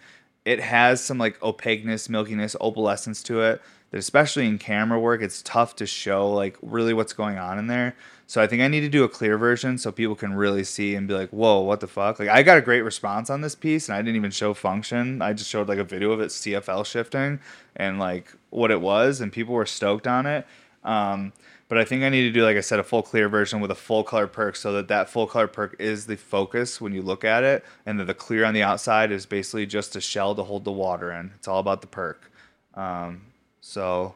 it 0.48 0.60
has 0.60 1.04
some 1.04 1.18
like 1.18 1.40
opaqueness, 1.42 2.08
milkiness, 2.08 2.56
opalescence 2.58 3.22
to 3.24 3.42
it. 3.42 3.60
That 3.90 3.98
especially 3.98 4.46
in 4.46 4.58
camera 4.58 4.98
work, 4.98 5.20
it's 5.20 5.42
tough 5.42 5.76
to 5.76 5.86
show 5.86 6.30
like 6.30 6.56
really 6.62 6.94
what's 6.94 7.12
going 7.12 7.36
on 7.38 7.58
in 7.58 7.66
there. 7.66 7.94
So 8.26 8.42
I 8.42 8.46
think 8.46 8.62
I 8.62 8.68
need 8.68 8.80
to 8.80 8.88
do 8.88 9.04
a 9.04 9.08
clear 9.08 9.38
version 9.38 9.78
so 9.78 9.92
people 9.92 10.14
can 10.14 10.34
really 10.34 10.64
see 10.64 10.94
and 10.94 11.06
be 11.06 11.14
like, 11.14 11.30
"Whoa, 11.30 11.60
what 11.60 11.80
the 11.80 11.86
fuck?" 11.86 12.18
Like 12.18 12.28
I 12.28 12.42
got 12.42 12.58
a 12.58 12.62
great 12.62 12.82
response 12.82 13.28
on 13.28 13.42
this 13.42 13.54
piece, 13.54 13.88
and 13.88 13.96
I 13.96 14.00
didn't 14.00 14.16
even 14.16 14.30
show 14.30 14.54
function. 14.54 15.20
I 15.20 15.34
just 15.34 15.50
showed 15.50 15.68
like 15.68 15.78
a 15.78 15.84
video 15.84 16.12
of 16.12 16.20
it 16.20 16.30
CFL 16.30 16.84
shifting 16.84 17.40
and 17.76 17.98
like 17.98 18.32
what 18.50 18.70
it 18.70 18.80
was, 18.80 19.20
and 19.20 19.30
people 19.30 19.54
were 19.54 19.66
stoked 19.66 20.06
on 20.06 20.24
it. 20.26 20.46
Um, 20.84 21.32
but 21.68 21.78
I 21.78 21.84
think 21.84 22.02
I 22.02 22.08
need 22.08 22.22
to 22.22 22.30
do, 22.30 22.44
like 22.44 22.56
I 22.56 22.60
said, 22.60 22.78
a 22.78 22.84
full 22.84 23.02
clear 23.02 23.28
version 23.28 23.60
with 23.60 23.70
a 23.70 23.74
full 23.74 24.02
color 24.02 24.26
perk 24.26 24.56
so 24.56 24.72
that 24.72 24.88
that 24.88 25.08
full 25.08 25.26
color 25.26 25.46
perk 25.46 25.76
is 25.78 26.06
the 26.06 26.16
focus 26.16 26.80
when 26.80 26.94
you 26.94 27.02
look 27.02 27.24
at 27.24 27.44
it, 27.44 27.64
and 27.84 28.00
that 28.00 28.06
the 28.06 28.14
clear 28.14 28.44
on 28.44 28.54
the 28.54 28.62
outside 28.62 29.12
is 29.12 29.26
basically 29.26 29.66
just 29.66 29.94
a 29.94 30.00
shell 30.00 30.34
to 30.34 30.42
hold 30.42 30.64
the 30.64 30.72
water 30.72 31.12
in. 31.12 31.32
It's 31.36 31.46
all 31.46 31.60
about 31.60 31.82
the 31.82 31.86
perk. 31.86 32.30
Um, 32.74 33.22
so 33.60 34.14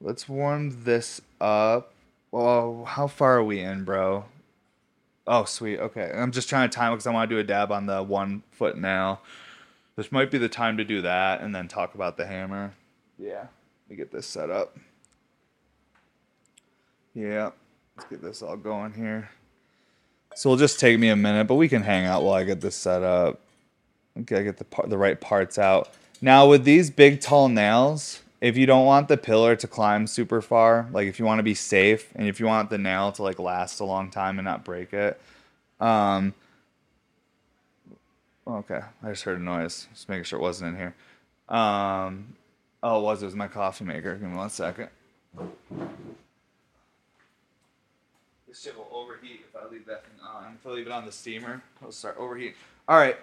let's 0.00 0.28
warm 0.28 0.84
this 0.84 1.20
up. 1.40 1.92
Well, 2.32 2.84
how 2.86 3.06
far 3.06 3.38
are 3.38 3.44
we 3.44 3.60
in, 3.60 3.84
bro? 3.84 4.24
Oh, 5.26 5.44
sweet. 5.44 5.78
Okay. 5.78 6.10
I'm 6.12 6.32
just 6.32 6.48
trying 6.48 6.68
to 6.68 6.74
time 6.74 6.92
it 6.92 6.96
because 6.96 7.06
I 7.06 7.12
want 7.12 7.30
to 7.30 7.36
do 7.36 7.40
a 7.40 7.44
dab 7.44 7.70
on 7.70 7.86
the 7.86 8.02
one 8.02 8.42
foot 8.50 8.76
nail. 8.76 9.20
This 9.94 10.10
might 10.10 10.30
be 10.30 10.38
the 10.38 10.48
time 10.48 10.76
to 10.78 10.84
do 10.84 11.02
that 11.02 11.40
and 11.40 11.54
then 11.54 11.68
talk 11.68 11.94
about 11.94 12.16
the 12.16 12.26
hammer. 12.26 12.74
Yeah. 13.18 13.46
Let 13.86 13.90
me 13.90 13.96
get 13.96 14.10
this 14.10 14.26
set 14.26 14.50
up. 14.50 14.76
Yeah. 17.14 17.50
Let's 17.96 18.08
get 18.08 18.22
this 18.22 18.42
all 18.42 18.56
going 18.56 18.94
here. 18.94 19.30
So 20.34 20.50
it'll 20.50 20.58
just 20.58 20.80
take 20.80 20.98
me 20.98 21.08
a 21.08 21.16
minute, 21.16 21.46
but 21.46 21.56
we 21.56 21.68
can 21.68 21.82
hang 21.82 22.06
out 22.06 22.22
while 22.22 22.34
I 22.34 22.44
get 22.44 22.60
this 22.60 22.76
set 22.76 23.02
up. 23.02 23.40
Okay, 24.20 24.38
I 24.38 24.42
get 24.42 24.56
the 24.56 24.64
par- 24.64 24.86
the 24.86 24.98
right 24.98 25.20
parts 25.20 25.58
out. 25.58 25.90
Now 26.20 26.46
with 26.48 26.64
these 26.64 26.90
big 26.90 27.20
tall 27.20 27.48
nails, 27.48 28.22
if 28.40 28.56
you 28.56 28.66
don't 28.66 28.86
want 28.86 29.08
the 29.08 29.16
pillar 29.16 29.56
to 29.56 29.66
climb 29.66 30.06
super 30.06 30.40
far, 30.40 30.88
like 30.92 31.08
if 31.08 31.18
you 31.18 31.24
want 31.24 31.38
to 31.40 31.42
be 31.42 31.54
safe 31.54 32.10
and 32.14 32.26
if 32.26 32.40
you 32.40 32.46
want 32.46 32.70
the 32.70 32.78
nail 32.78 33.12
to 33.12 33.22
like 33.22 33.38
last 33.38 33.80
a 33.80 33.84
long 33.84 34.10
time 34.10 34.38
and 34.38 34.46
not 34.46 34.64
break 34.64 34.92
it, 34.92 35.20
um, 35.78 36.32
okay, 38.46 38.80
I 39.02 39.10
just 39.10 39.24
heard 39.24 39.38
a 39.38 39.42
noise. 39.42 39.88
Just 39.92 40.08
making 40.08 40.24
sure 40.24 40.38
it 40.38 40.42
wasn't 40.42 40.74
in 40.74 40.76
here. 40.76 40.94
Um, 41.48 42.34
oh, 42.82 43.00
it 43.00 43.02
was. 43.02 43.22
It 43.22 43.26
was 43.26 43.34
my 43.34 43.48
coffee 43.48 43.84
maker. 43.84 44.14
Give 44.14 44.28
me 44.28 44.36
one 44.36 44.50
second. 44.50 44.88
This 48.50 48.62
shit 48.62 48.76
will 48.76 48.88
overheat 48.92 49.44
if 49.48 49.54
I 49.54 49.64
leave 49.70 49.86
that 49.86 50.02
thing 50.04 50.16
on. 50.26 50.56
If 50.60 50.66
I 50.66 50.70
leave 50.70 50.86
it 50.88 50.92
on 50.92 51.06
the 51.06 51.12
steamer, 51.12 51.62
it'll 51.80 51.92
start 51.92 52.16
overheating. 52.18 52.54
All 52.88 52.98
right. 52.98 53.16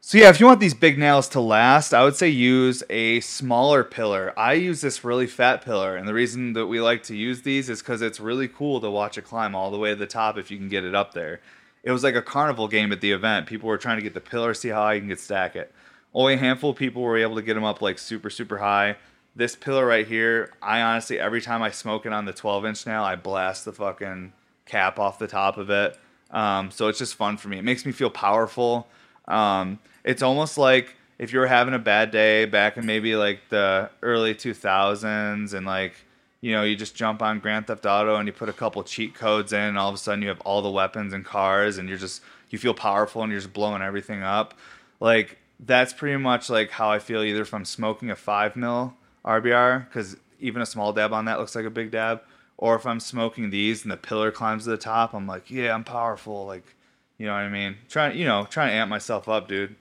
So 0.00 0.18
yeah, 0.18 0.28
if 0.28 0.40
you 0.40 0.46
want 0.46 0.58
these 0.58 0.74
big 0.74 0.98
nails 0.98 1.28
to 1.30 1.40
last, 1.40 1.94
I 1.94 2.02
would 2.02 2.16
say 2.16 2.28
use 2.28 2.82
a 2.90 3.20
smaller 3.20 3.84
pillar. 3.84 4.36
I 4.36 4.54
use 4.54 4.80
this 4.80 5.04
really 5.04 5.28
fat 5.28 5.64
pillar, 5.64 5.94
and 5.94 6.08
the 6.08 6.14
reason 6.14 6.54
that 6.54 6.66
we 6.66 6.80
like 6.80 7.04
to 7.04 7.14
use 7.14 7.42
these 7.42 7.70
is 7.70 7.78
because 7.80 8.02
it's 8.02 8.18
really 8.18 8.48
cool 8.48 8.80
to 8.80 8.90
watch 8.90 9.16
it 9.16 9.22
climb 9.22 9.54
all 9.54 9.70
the 9.70 9.78
way 9.78 9.90
to 9.90 9.96
the 9.96 10.04
top 10.04 10.36
if 10.36 10.50
you 10.50 10.58
can 10.58 10.68
get 10.68 10.82
it 10.82 10.96
up 10.96 11.14
there. 11.14 11.40
It 11.84 11.92
was 11.92 12.02
like 12.02 12.16
a 12.16 12.22
carnival 12.22 12.66
game 12.66 12.90
at 12.90 13.00
the 13.00 13.12
event. 13.12 13.46
People 13.46 13.68
were 13.68 13.78
trying 13.78 13.98
to 13.98 14.02
get 14.02 14.14
the 14.14 14.20
pillar, 14.20 14.52
see 14.52 14.70
how 14.70 14.82
high 14.82 14.94
you 14.94 15.00
can 15.00 15.08
get 15.08 15.20
stack 15.20 15.54
it. 15.54 15.72
Only 16.12 16.34
a 16.34 16.38
handful 16.38 16.70
of 16.70 16.76
people 16.76 17.02
were 17.02 17.18
able 17.18 17.36
to 17.36 17.42
get 17.42 17.54
them 17.54 17.62
up 17.62 17.80
like 17.80 18.00
super, 18.00 18.30
super 18.30 18.58
high. 18.58 18.96
This 19.36 19.54
pillar 19.54 19.86
right 19.86 20.08
here, 20.08 20.52
I 20.60 20.82
honestly, 20.82 21.20
every 21.20 21.40
time 21.40 21.62
I 21.62 21.70
smoke 21.70 22.04
it 22.04 22.12
on 22.12 22.24
the 22.24 22.32
12 22.32 22.66
inch 22.66 22.84
nail, 22.84 23.04
I 23.04 23.14
blast 23.14 23.64
the 23.64 23.72
fucking 23.72 24.32
cap 24.66 24.98
off 24.98 25.18
the 25.18 25.26
top 25.26 25.56
of 25.56 25.70
it. 25.70 25.98
Um, 26.30 26.70
so 26.70 26.88
it's 26.88 26.98
just 26.98 27.14
fun 27.14 27.36
for 27.36 27.48
me. 27.48 27.58
It 27.58 27.64
makes 27.64 27.86
me 27.86 27.92
feel 27.92 28.10
powerful. 28.10 28.88
Um, 29.26 29.78
it's 30.04 30.22
almost 30.22 30.58
like 30.58 30.94
if 31.18 31.32
you 31.32 31.38
were 31.38 31.46
having 31.46 31.74
a 31.74 31.78
bad 31.78 32.10
day 32.10 32.44
back 32.44 32.76
in 32.76 32.84
maybe 32.86 33.16
like 33.16 33.40
the 33.48 33.90
early 34.02 34.34
2000s 34.34 35.54
and 35.54 35.66
like 35.66 35.94
you 36.40 36.52
know 36.52 36.62
you 36.62 36.76
just 36.76 36.94
jump 36.94 37.22
on 37.22 37.38
grand 37.38 37.66
theft 37.66 37.86
auto 37.86 38.16
and 38.16 38.26
you 38.26 38.32
put 38.32 38.48
a 38.48 38.52
couple 38.52 38.82
cheat 38.82 39.14
codes 39.14 39.52
in 39.52 39.60
and 39.60 39.78
all 39.78 39.88
of 39.88 39.94
a 39.94 39.98
sudden 39.98 40.22
you 40.22 40.28
have 40.28 40.40
all 40.42 40.62
the 40.62 40.70
weapons 40.70 41.12
and 41.12 41.24
cars 41.24 41.78
and 41.78 41.88
you're 41.88 41.98
just 41.98 42.22
you 42.50 42.58
feel 42.58 42.74
powerful 42.74 43.22
and 43.22 43.32
you're 43.32 43.40
just 43.40 43.52
blowing 43.52 43.82
everything 43.82 44.22
up 44.22 44.54
like 45.00 45.38
that's 45.60 45.92
pretty 45.92 46.16
much 46.16 46.50
like 46.50 46.70
how 46.70 46.90
i 46.90 46.98
feel 46.98 47.22
either 47.22 47.40
if 47.42 47.54
I'm 47.54 47.64
smoking 47.64 48.10
a 48.10 48.16
5 48.16 48.56
mil 48.56 48.94
rbr 49.24 49.86
because 49.86 50.16
even 50.38 50.60
a 50.60 50.66
small 50.66 50.92
dab 50.92 51.12
on 51.12 51.24
that 51.24 51.38
looks 51.38 51.54
like 51.54 51.64
a 51.64 51.70
big 51.70 51.90
dab 51.90 52.20
or 52.58 52.74
if 52.76 52.86
i'm 52.86 53.00
smoking 53.00 53.50
these 53.50 53.82
and 53.82 53.90
the 53.92 53.96
pillar 53.96 54.30
climbs 54.30 54.64
to 54.64 54.70
the 54.70 54.76
top 54.76 55.14
i'm 55.14 55.26
like 55.26 55.50
yeah 55.50 55.74
i'm 55.74 55.84
powerful 55.84 56.46
like 56.46 56.74
you 57.18 57.26
know 57.26 57.32
what 57.32 57.40
i 57.40 57.48
mean 57.48 57.76
trying 57.88 58.16
you 58.16 58.24
know 58.24 58.46
trying 58.48 58.68
to 58.68 58.74
amp 58.74 58.90
myself 58.90 59.28
up 59.28 59.48
dude 59.48 59.76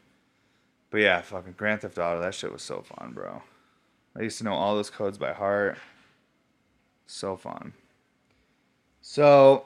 but 0.96 1.02
yeah, 1.02 1.20
fucking 1.20 1.56
Grand 1.58 1.82
Theft 1.82 1.98
Auto, 1.98 2.22
that 2.22 2.34
shit 2.34 2.54
was 2.54 2.62
so 2.62 2.82
fun, 2.82 3.12
bro. 3.12 3.42
I 4.18 4.22
used 4.22 4.38
to 4.38 4.46
know 4.46 4.54
all 4.54 4.76
those 4.76 4.90
codes 4.90 5.18
by 5.18 5.34
heart. 5.34 5.78
So 7.06 7.36
fun. 7.36 7.74
So 9.02 9.66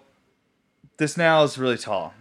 this 0.97 1.17
now 1.17 1.43
is 1.43 1.59
really 1.59 1.77
tall. 1.77 2.15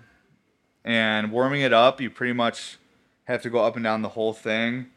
And 0.84 1.32
warming 1.32 1.62
it 1.62 1.72
up, 1.72 2.02
you 2.02 2.10
pretty 2.10 2.34
much 2.34 2.76
have 3.24 3.40
to 3.40 3.48
go 3.48 3.60
up 3.60 3.76
and 3.76 3.82
down 3.82 4.02
the 4.02 4.10
whole 4.10 4.34
thing. 4.34 4.88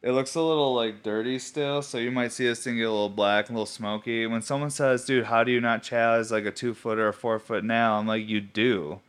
It 0.00 0.12
looks 0.12 0.36
a 0.36 0.42
little 0.42 0.74
like 0.74 1.02
dirty 1.02 1.38
still, 1.40 1.82
so 1.82 1.98
you 1.98 2.12
might 2.12 2.30
see 2.32 2.46
this 2.46 2.62
thing 2.62 2.76
get 2.76 2.82
a 2.84 2.90
little 2.90 3.08
black, 3.08 3.48
a 3.48 3.52
little 3.52 3.66
smoky. 3.66 4.26
When 4.26 4.42
someone 4.42 4.70
says, 4.70 5.04
"Dude, 5.04 5.24
how 5.26 5.42
do 5.42 5.50
you 5.50 5.60
not 5.60 5.82
chaz 5.82 6.30
like 6.30 6.44
a 6.44 6.52
two 6.52 6.72
foot 6.72 6.98
or 6.98 7.08
a 7.08 7.12
four 7.12 7.38
foot 7.40 7.64
nail?" 7.64 7.94
I'm 7.94 8.06
like, 8.06 8.28
"You 8.28 8.40
do." 8.40 9.00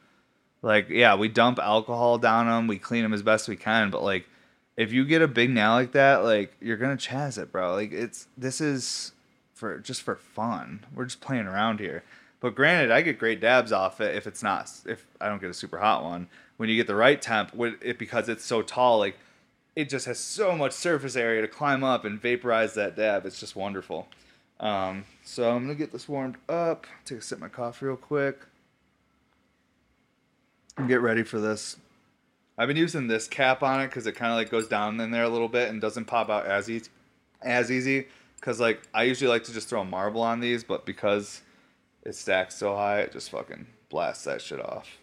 Like, 0.61 0.89
yeah, 0.89 1.15
we 1.15 1.29
dump 1.29 1.59
alcohol 1.59 2.17
down 2.17 2.47
them, 2.47 2.67
we 2.67 2.77
clean 2.79 3.03
them 3.03 3.13
as 3.13 3.21
best 3.23 3.47
we 3.47 3.55
can, 3.55 3.89
but 3.91 4.03
like, 4.03 4.27
if 4.75 4.91
you 4.91 5.05
get 5.05 5.21
a 5.21 5.27
big 5.27 5.51
nail 5.51 5.71
like 5.71 5.93
that, 5.93 6.23
like 6.23 6.55
you're 6.59 6.77
gonna 6.77 6.97
chaz 6.97 7.37
it, 7.37 7.51
bro. 7.51 7.75
Like, 7.75 7.91
it's 7.91 8.27
this 8.37 8.59
is 8.59 9.13
for 9.53 9.77
just 9.79 10.01
for 10.01 10.15
fun. 10.15 10.85
We're 10.95 11.05
just 11.05 11.21
playing 11.21 11.45
around 11.47 11.79
here. 11.79 12.03
But 12.39 12.55
granted, 12.55 12.91
I 12.91 13.01
get 13.01 13.19
great 13.19 13.41
dabs 13.41 13.71
off 13.71 14.01
it 14.01 14.15
if 14.15 14.25
it's 14.25 14.41
not 14.41 14.71
if 14.85 15.05
I 15.21 15.27
don't 15.29 15.41
get 15.41 15.49
a 15.49 15.53
super 15.53 15.77
hot 15.77 16.03
one. 16.03 16.27
When 16.57 16.67
you 16.69 16.75
get 16.75 16.87
the 16.87 16.95
right 16.95 17.21
temp, 17.21 17.51
it 17.81 17.99
because 17.99 18.27
it's 18.27 18.45
so 18.45 18.61
tall, 18.61 18.99
like 18.99 19.17
it 19.79 19.87
just 19.87 20.05
has 20.07 20.19
so 20.19 20.57
much 20.57 20.73
surface 20.73 21.15
area 21.15 21.41
to 21.41 21.47
climb 21.47 21.85
up 21.85 22.03
and 22.03 22.21
vaporize 22.21 22.73
that 22.73 22.97
dab. 22.97 23.25
It's 23.25 23.39
just 23.39 23.55
wonderful. 23.55 24.09
Um, 24.59 25.05
so 25.23 25.55
I'm 25.55 25.63
gonna 25.63 25.75
get 25.75 25.93
this 25.93 26.09
warmed 26.09 26.35
up. 26.49 26.85
Take 27.05 27.19
a 27.19 27.21
sip 27.21 27.37
of 27.37 27.41
my 27.43 27.47
coffee 27.47 27.85
real 27.85 27.95
quick 27.95 28.41
And 30.77 30.89
get 30.89 30.99
ready 30.99 31.23
for 31.23 31.39
this. 31.39 31.77
I've 32.57 32.67
been 32.67 32.75
using 32.75 33.07
this 33.07 33.29
cap 33.29 33.63
on 33.63 33.79
it 33.79 33.87
because 33.87 34.05
it 34.05 34.15
kind 34.15 34.33
of 34.33 34.37
like 34.37 34.49
goes 34.49 34.67
down 34.67 34.99
in 34.99 35.11
there 35.11 35.23
a 35.23 35.29
little 35.29 35.47
bit 35.47 35.69
and 35.69 35.79
doesn't 35.79 36.05
pop 36.05 36.29
out 36.29 36.45
as 36.45 36.69
easy. 36.69 36.89
As 37.41 37.71
easy, 37.71 38.07
because 38.35 38.59
like 38.59 38.81
I 38.93 39.03
usually 39.03 39.29
like 39.29 39.45
to 39.45 39.53
just 39.53 39.69
throw 39.69 39.79
a 39.79 39.85
marble 39.85 40.21
on 40.21 40.41
these, 40.41 40.65
but 40.65 40.85
because 40.85 41.41
it 42.03 42.15
stacks 42.15 42.55
so 42.55 42.75
high, 42.75 42.99
it 42.99 43.13
just 43.13 43.29
fucking 43.29 43.65
blasts 43.87 44.25
that 44.25 44.41
shit 44.41 44.59
off. 44.59 44.97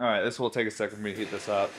All 0.00 0.06
right, 0.06 0.22
this 0.22 0.40
will 0.40 0.48
take 0.48 0.66
a 0.66 0.70
second 0.70 0.96
for 0.96 1.02
me 1.02 1.12
to 1.12 1.18
heat 1.18 1.30
this 1.30 1.50
up. 1.50 1.70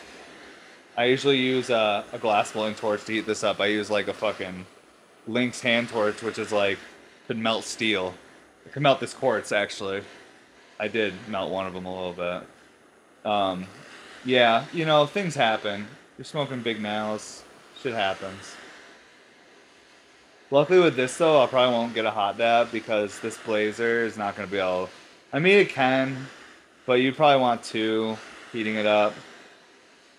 I 0.97 1.05
usually 1.05 1.37
use 1.37 1.69
uh, 1.69 2.03
a 2.11 2.17
glass 2.17 2.51
blowing 2.51 2.75
torch 2.75 3.05
to 3.05 3.13
heat 3.13 3.25
this 3.25 3.43
up. 3.43 3.61
I 3.61 3.67
use 3.67 3.89
like 3.89 4.07
a 4.07 4.13
fucking 4.13 4.65
Lynx 5.27 5.61
hand 5.61 5.89
torch, 5.89 6.21
which 6.21 6.37
is 6.37 6.51
like 6.51 6.77
could 7.27 7.37
melt 7.37 7.63
steel. 7.63 8.13
It 8.65 8.73
could 8.73 8.81
melt 8.81 8.99
this 8.99 9.13
quartz 9.13 9.51
actually. 9.51 10.03
I 10.79 10.87
did 10.87 11.13
melt 11.29 11.51
one 11.51 11.65
of 11.65 11.73
them 11.73 11.85
a 11.85 11.93
little 11.93 12.13
bit. 12.13 13.29
Um, 13.29 13.67
yeah, 14.25 14.65
you 14.73 14.85
know, 14.85 15.05
things 15.05 15.35
happen. 15.35 15.87
You're 16.17 16.25
smoking 16.25 16.61
big 16.61 16.81
nails. 16.81 17.43
Shit 17.81 17.93
happens. 17.93 18.55
Luckily 20.49 20.79
with 20.79 20.97
this 20.97 21.17
though, 21.17 21.41
I 21.41 21.47
probably 21.47 21.73
won't 21.73 21.93
get 21.93 22.05
a 22.05 22.11
hot 22.11 22.37
dab 22.37 22.71
because 22.71 23.17
this 23.21 23.37
blazer 23.37 24.05
is 24.05 24.17
not 24.17 24.35
going 24.35 24.47
to 24.47 24.51
be 24.51 24.59
able. 24.59 24.89
I 25.31 25.39
mean, 25.39 25.57
it 25.57 25.69
can, 25.69 26.27
but 26.85 26.95
you 26.95 27.13
probably 27.13 27.39
want 27.39 27.63
two 27.63 28.17
heating 28.51 28.75
it 28.75 28.85
up. 28.85 29.13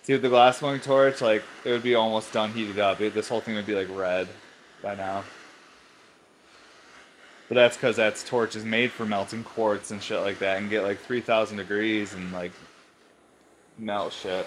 See, 0.03 0.11
with 0.11 0.21
the 0.21 0.29
glass 0.29 0.59
blowing 0.59 0.81
torch, 0.81 1.21
like 1.21 1.43
it 1.63 1.71
would 1.71 1.81
be 1.81 1.95
almost 1.95 2.33
done 2.33 2.51
heated 2.51 2.77
up. 2.77 2.99
It, 2.99 3.13
this 3.13 3.29
whole 3.29 3.39
thing 3.39 3.55
would 3.55 3.65
be 3.65 3.73
like 3.73 3.87
red 3.89 4.27
by 4.81 4.95
now. 4.95 5.23
But 7.47 7.55
that's 7.55 7.77
because 7.77 7.95
that 7.95 8.17
torch 8.27 8.55
is 8.57 8.65
made 8.65 8.91
for 8.91 9.05
melting 9.05 9.45
quartz 9.45 9.91
and 9.91 10.03
shit 10.03 10.19
like 10.19 10.39
that, 10.39 10.57
and 10.57 10.69
get 10.69 10.83
like 10.83 10.99
three 10.99 11.21
thousand 11.21 11.57
degrees 11.57 12.13
and 12.13 12.33
like 12.33 12.51
melt 13.77 14.11
shit. 14.11 14.45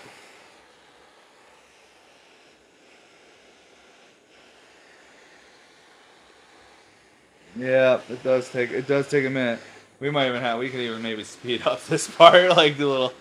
Yeah, 7.59 8.01
it 8.11 8.23
does 8.23 8.51
take 8.51 8.71
it 8.73 8.87
does 8.87 9.09
take 9.09 9.25
a 9.25 9.31
minute. 9.31 9.61
We 10.01 10.11
might 10.11 10.29
even 10.29 10.43
have 10.43 10.59
we 10.59 10.69
could 10.69 10.81
even 10.81 11.01
maybe 11.01 11.25
speed 11.25 11.67
up 11.67 11.83
this 11.87 12.11
part, 12.11 12.51
like 12.51 12.77
the 12.77 12.87
little. 12.87 13.13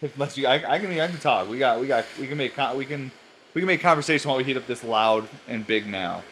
Much 0.16 0.36
you, 0.36 0.46
I, 0.46 0.54
I 0.54 0.78
can 0.78 0.90
I 0.92 1.06
can 1.08 1.18
talk. 1.18 1.48
We 1.48 1.58
got 1.58 1.80
we 1.80 1.86
got 1.86 2.04
we 2.18 2.26
can 2.26 2.38
make 2.38 2.56
we 2.74 2.86
can 2.86 3.10
we 3.54 3.60
can 3.60 3.66
make 3.66 3.80
conversation 3.80 4.28
while 4.28 4.38
we 4.38 4.44
heat 4.44 4.56
up 4.56 4.66
this 4.66 4.84
loud 4.84 5.28
and 5.48 5.66
big 5.66 5.86
now. 5.86 6.22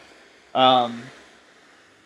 Um, 0.54 1.02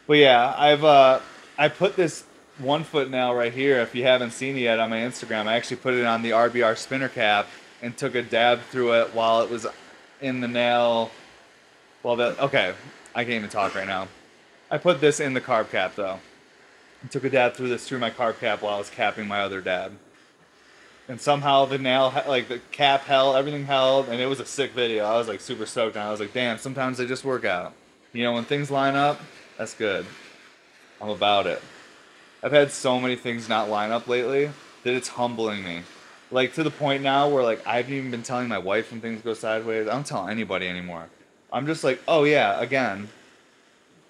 but 0.07 0.15
yeah, 0.15 0.55
I've 0.57 0.85
uh 0.85 1.21
I 1.57 1.69
put 1.69 1.97
this 1.97 2.25
one 2.59 2.85
foot 2.85 3.11
now 3.11 3.35
right 3.35 3.53
here. 3.53 3.79
If 3.81 3.95
you 3.95 4.05
haven't 4.05 4.33
seen 4.33 4.57
it 4.57 4.61
yet 4.61 4.79
on 4.79 4.91
my 4.91 4.99
Instagram, 4.99 5.47
I 5.47 5.55
actually 5.55 5.79
put 5.79 5.95
it 5.95 6.05
on 6.05 6.23
the 6.23 6.31
RBR 6.31 6.77
spinner 6.77 7.09
cap 7.09 7.47
and 7.81 7.97
took 7.97 8.15
a 8.15 8.23
dab 8.23 8.61
through 8.71 9.01
it 9.01 9.15
while 9.15 9.43
it 9.43 9.51
was 9.51 9.67
in 10.21 10.41
the 10.41 10.49
nail. 10.49 11.11
Well, 12.03 12.17
that 12.17 12.41
okay, 12.41 12.75
I 13.15 13.25
can't 13.25 13.37
even 13.37 13.51
talk 13.51 13.75
right 13.75 13.87
now. 13.87 14.09
I 14.71 14.79
put 14.79 15.01
this 15.01 15.21
in 15.21 15.35
the 15.35 15.41
carb 15.41 15.71
cap 15.71 15.95
though. 15.95 16.19
I 17.05 17.09
took 17.09 17.25
a 17.25 17.31
dab 17.31 17.55
through 17.55 17.69
this 17.69 17.87
through 17.87 17.99
my 18.01 18.11
carb 18.11 18.41
cap 18.41 18.63
while 18.63 18.75
I 18.75 18.79
was 18.79 18.91
capping 18.91 19.29
my 19.29 19.43
other 19.43 19.61
dab. 19.61 19.93
And 21.09 21.21
somehow 21.21 21.65
the 21.65 21.79
nail, 21.79 22.13
like 22.27 22.49
the 22.49 22.61
cap 22.71 23.03
held, 23.03 23.37
everything 23.37 23.65
held, 23.65 24.09
and 24.09 24.21
it 24.21 24.27
was 24.27 24.41
a 24.41 24.47
sick 24.47 24.73
video. 24.73 25.05
I 25.05 25.17
was 25.17 25.29
like 25.29 25.41
super 25.41 25.67
stoked 25.67 25.97
on. 25.97 26.07
I 26.07 26.11
was 26.11 26.21
like, 26.21 26.33
damn, 26.33 26.59
sometimes 26.59 26.99
they 26.99 27.07
just 27.07 27.25
work 27.25 27.45
out. 27.45 27.75
You 28.13 28.25
know, 28.25 28.33
when 28.33 28.45
things 28.45 28.71
line 28.71 28.95
up, 28.95 29.21
that's 29.59 29.75
good. 29.75 30.07
I'm 31.01 31.09
about 31.09 31.47
it. 31.47 31.61
I've 32.43 32.53
had 32.53 32.71
so 32.71 33.01
many 33.01 33.17
things 33.17 33.49
not 33.49 33.69
line 33.69 33.91
up 33.91 34.07
lately 34.07 34.51
that 34.85 34.95
it's 34.95 35.09
humbling 35.09 35.65
me. 35.65 35.83
Like 36.31 36.55
to 36.55 36.63
the 36.63 36.71
point 36.71 37.03
now 37.03 37.29
where 37.29 37.43
like 37.43 37.67
I 37.67 37.77
haven't 37.77 37.93
even 37.93 38.11
been 38.11 38.23
telling 38.23 38.49
my 38.49 38.59
wife 38.59 38.91
when 38.91 39.01
things 39.01 39.23
go 39.23 39.35
sideways. 39.35 39.87
I 39.87 39.93
don't 39.93 40.07
tell 40.07 40.29
anybody 40.29 40.67
anymore. 40.67 41.09
I'm 41.53 41.67
just 41.67 41.85
like, 41.85 42.01
oh 42.09 42.25
yeah, 42.25 42.59
again, 42.61 43.09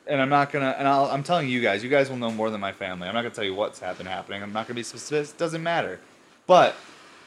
and 0.07 0.21
I'm 0.21 0.29
not 0.29 0.53
gonna, 0.53 0.75
and 0.79 0.87
I'll, 0.87 1.07
I'm 1.07 1.23
telling 1.23 1.49
you 1.49 1.61
guys, 1.61 1.83
you 1.83 1.91
guys 1.91 2.11
will 2.11 2.17
know 2.17 2.31
more 2.31 2.51
than 2.51 2.61
my 2.61 2.73
family. 2.73 3.09
I'm 3.09 3.15
not 3.15 3.23
gonna 3.23 3.35
tell 3.35 3.45
you 3.45 3.55
what's 3.55 3.81
happened 3.81 4.09
happening. 4.09 4.43
I'm 4.43 4.53
not 4.53 4.67
gonna 4.67 4.77
be 4.77 4.83
specific. 4.83 5.37
Doesn't 5.37 5.63
matter. 5.63 5.99
But 6.47 6.75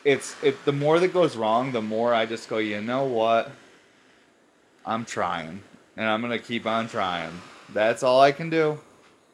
it's 0.03 0.35
it. 0.43 0.63
The 0.65 0.71
more 0.71 0.99
that 0.99 1.13
goes 1.13 1.35
wrong, 1.35 1.71
the 1.71 1.81
more 1.81 2.13
I 2.13 2.25
just 2.25 2.47
go. 2.49 2.57
You 2.57 2.81
know 2.81 3.05
what? 3.05 3.51
I'm 4.85 5.03
trying, 5.05 5.61
and 5.97 6.07
I'm 6.07 6.21
gonna 6.21 6.39
keep 6.39 6.65
on 6.65 6.87
trying. 6.87 7.31
That's 7.73 8.03
all 8.03 8.21
I 8.21 8.31
can 8.31 8.49
do, 8.49 8.79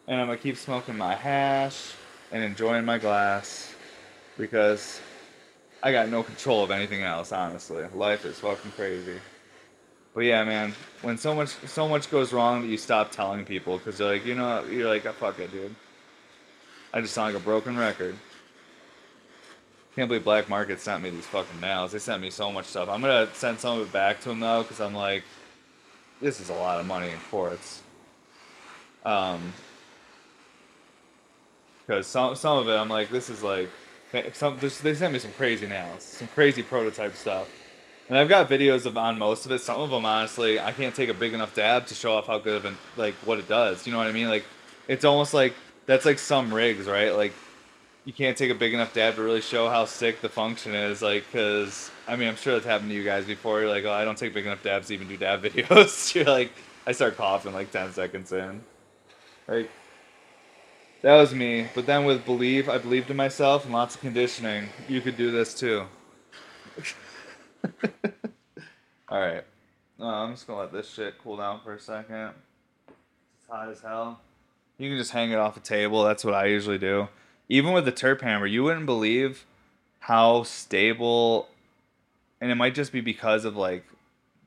and 0.08 0.20
I'm 0.20 0.28
gonna 0.28 0.38
keep 0.38 0.58
smoking 0.58 0.98
my 0.98 1.16
hash 1.16 1.94
and 2.32 2.44
enjoying 2.44 2.86
my 2.86 2.98
glass 2.98 3.76
because 4.38 5.02
I 5.84 5.92
got 5.92 6.10
no 6.10 6.24
control 6.24 6.64
of 6.64 6.72
anything 6.72 7.04
else. 7.04 7.32
Honestly, 7.32 7.84
life 7.94 8.24
is 8.24 8.40
fucking 8.40 8.72
crazy. 8.72 9.20
But 10.14 10.22
yeah, 10.22 10.44
man, 10.44 10.74
when 11.02 11.18
so 11.18 11.34
much 11.34 11.50
so 11.68 11.88
much 11.88 12.10
goes 12.12 12.32
wrong 12.32 12.62
that 12.62 12.68
you 12.68 12.78
stop 12.78 13.12
telling 13.12 13.46
people 13.46 13.78
because 13.78 13.98
they're 13.98 14.14
like, 14.14 14.26
you 14.26 14.36
know, 14.36 14.64
you're 14.66 14.88
like, 14.88 15.04
fuck 15.16 15.40
it, 15.40 15.52
dude. 15.52 15.76
I 16.94 17.02
just 17.02 17.14
sound 17.14 17.34
like 17.34 17.42
a 17.42 17.46
broken 17.46 17.78
record. 17.78 18.16
Can't 19.96 20.08
believe 20.08 20.24
Black 20.24 20.48
Market 20.48 20.80
sent 20.80 21.04
me 21.04 21.10
these 21.10 21.26
fucking 21.26 21.60
nails. 21.60 21.92
They 21.92 22.00
sent 22.00 22.22
me 22.22 22.30
so 22.30 22.52
much 22.52 22.66
stuff. 22.66 22.88
I'm 22.88 23.02
gonna 23.02 23.28
send 23.34 23.60
some 23.60 23.80
of 23.80 23.88
it 23.88 23.92
back 23.92 24.22
to 24.22 24.30
them 24.30 24.40
though, 24.40 24.62
because 24.64 24.80
I'm 24.80 24.96
like, 24.96 25.24
this 26.22 26.40
is 26.40 26.50
a 26.50 26.54
lot 26.54 26.80
of 26.80 26.86
money 26.86 27.10
in 27.10 27.18
quartz. 27.30 27.82
Um, 29.04 29.54
because 31.86 32.08
some 32.08 32.36
some 32.36 32.60
of 32.60 32.70
it, 32.70 32.76
I'm 32.76 32.88
like, 32.88 33.10
this 33.10 33.30
is 33.30 33.44
like, 33.44 33.70
some 34.34 34.58
they 34.60 34.94
sent 34.94 35.12
me 35.12 35.20
some 35.20 35.32
crazy 35.34 35.68
nails, 35.68 36.04
some 36.04 36.28
crazy 36.30 36.64
prototype 36.64 37.16
stuff. 37.16 37.50
And 38.08 38.18
I've 38.18 38.30
got 38.30 38.50
videos 38.50 38.86
of 38.86 38.98
on 38.98 39.18
most 39.18 39.46
of 39.46 39.52
it. 39.52 39.60
Some 39.60 39.80
of 39.80 39.90
them, 39.90 40.06
honestly, 40.06 40.60
I 40.60 40.72
can't 40.72 40.94
take 40.94 41.10
a 41.10 41.14
big 41.14 41.34
enough 41.34 41.56
dab 41.56 41.86
to 41.88 41.96
show 41.96 42.14
off 42.14 42.28
how 42.28 42.40
good 42.40 42.58
of 42.58 42.66
an, 42.66 42.78
like 42.98 43.14
what 43.26 43.40
it 43.40 43.48
does. 43.48 43.86
You 43.86 43.92
know 43.94 43.98
what 43.98 44.08
I 44.08 44.12
mean? 44.12 44.28
Like, 44.30 44.46
it's 44.88 45.06
almost 45.06 45.34
like 45.34 45.54
that's 45.86 46.06
like 46.06 46.20
some 46.20 46.54
rigs, 46.54 46.88
right? 46.88 47.16
Like, 47.16 47.34
you 48.04 48.14
can't 48.14 48.36
take 48.36 48.50
a 48.50 48.56
big 48.56 48.74
enough 48.74 48.94
dab 48.94 49.16
to 49.16 49.22
really 49.22 49.42
show 49.42 49.70
how 49.70 49.86
sick 49.86 50.22
the 50.22 50.30
function 50.30 50.74
is. 50.74 51.02
Like, 51.02 51.32
cause 51.32 51.92
I 52.08 52.16
mean, 52.16 52.28
I'm 52.28 52.36
sure 52.36 52.54
that's 52.54 52.66
happened 52.66 52.90
to 52.90 52.96
you 52.96 53.04
guys 53.04 53.26
before. 53.26 53.62
You're 53.62 53.70
like, 53.70 53.86
oh, 53.86 53.92
I 53.92 54.04
don't 54.06 54.18
take 54.18 54.34
big 54.34 54.46
enough 54.46 54.64
dabs 54.64 54.88
to 54.88 54.94
even 54.94 55.08
do 55.08 55.18
dab 55.18 55.44
videos. 55.44 56.16
You're 56.16 56.26
like, 56.26 56.52
I 56.88 56.94
start 56.94 57.16
coughing 57.16 57.54
like 57.54 57.72
10 57.72 57.94
seconds 57.94 58.32
in. 58.32 58.64
Like, 59.48 59.70
that 61.04 61.16
was 61.16 61.34
me. 61.34 61.68
But 61.76 61.86
then 61.86 62.06
with 62.06 62.26
believe, 62.26 62.70
I 62.70 62.78
believed 62.80 63.10
in 63.12 63.18
myself 63.18 63.66
and 63.66 63.74
lots 63.74 63.96
of 63.96 64.02
conditioning. 64.02 64.70
You 64.88 65.02
could 65.02 65.18
do 65.18 65.32
this 65.32 65.54
too. 65.54 65.86
All 69.10 69.20
right. 69.20 69.44
Uh, 70.00 70.06
I'm 70.06 70.32
just 70.32 70.48
gonna 70.48 70.60
let 70.60 70.72
this 70.72 70.90
shit 70.90 71.16
cool 71.24 71.38
down 71.38 71.60
for 71.64 71.74
a 71.74 71.80
second. 71.80 72.32
It's 72.88 73.48
hot 73.48 73.70
as 73.70 73.82
hell. 73.82 74.20
You 74.78 74.90
can 74.90 74.98
just 74.98 75.12
hang 75.12 75.32
it 75.32 75.36
off 75.36 75.58
a 75.58 75.60
table. 75.60 76.04
That's 76.04 76.26
what 76.26 76.34
I 76.34 76.46
usually 76.46 76.80
do. 76.80 77.08
Even 77.52 77.74
with 77.74 77.84
the 77.84 77.92
Terp 77.92 78.22
hammer, 78.22 78.46
you 78.46 78.64
wouldn't 78.64 78.86
believe 78.86 79.46
how 80.00 80.44
stable. 80.44 81.50
And 82.40 82.50
it 82.50 82.56
might 82.56 82.74
just 82.74 82.92
be 82.92 83.02
because 83.02 83.44
of 83.44 83.58
like, 83.58 83.86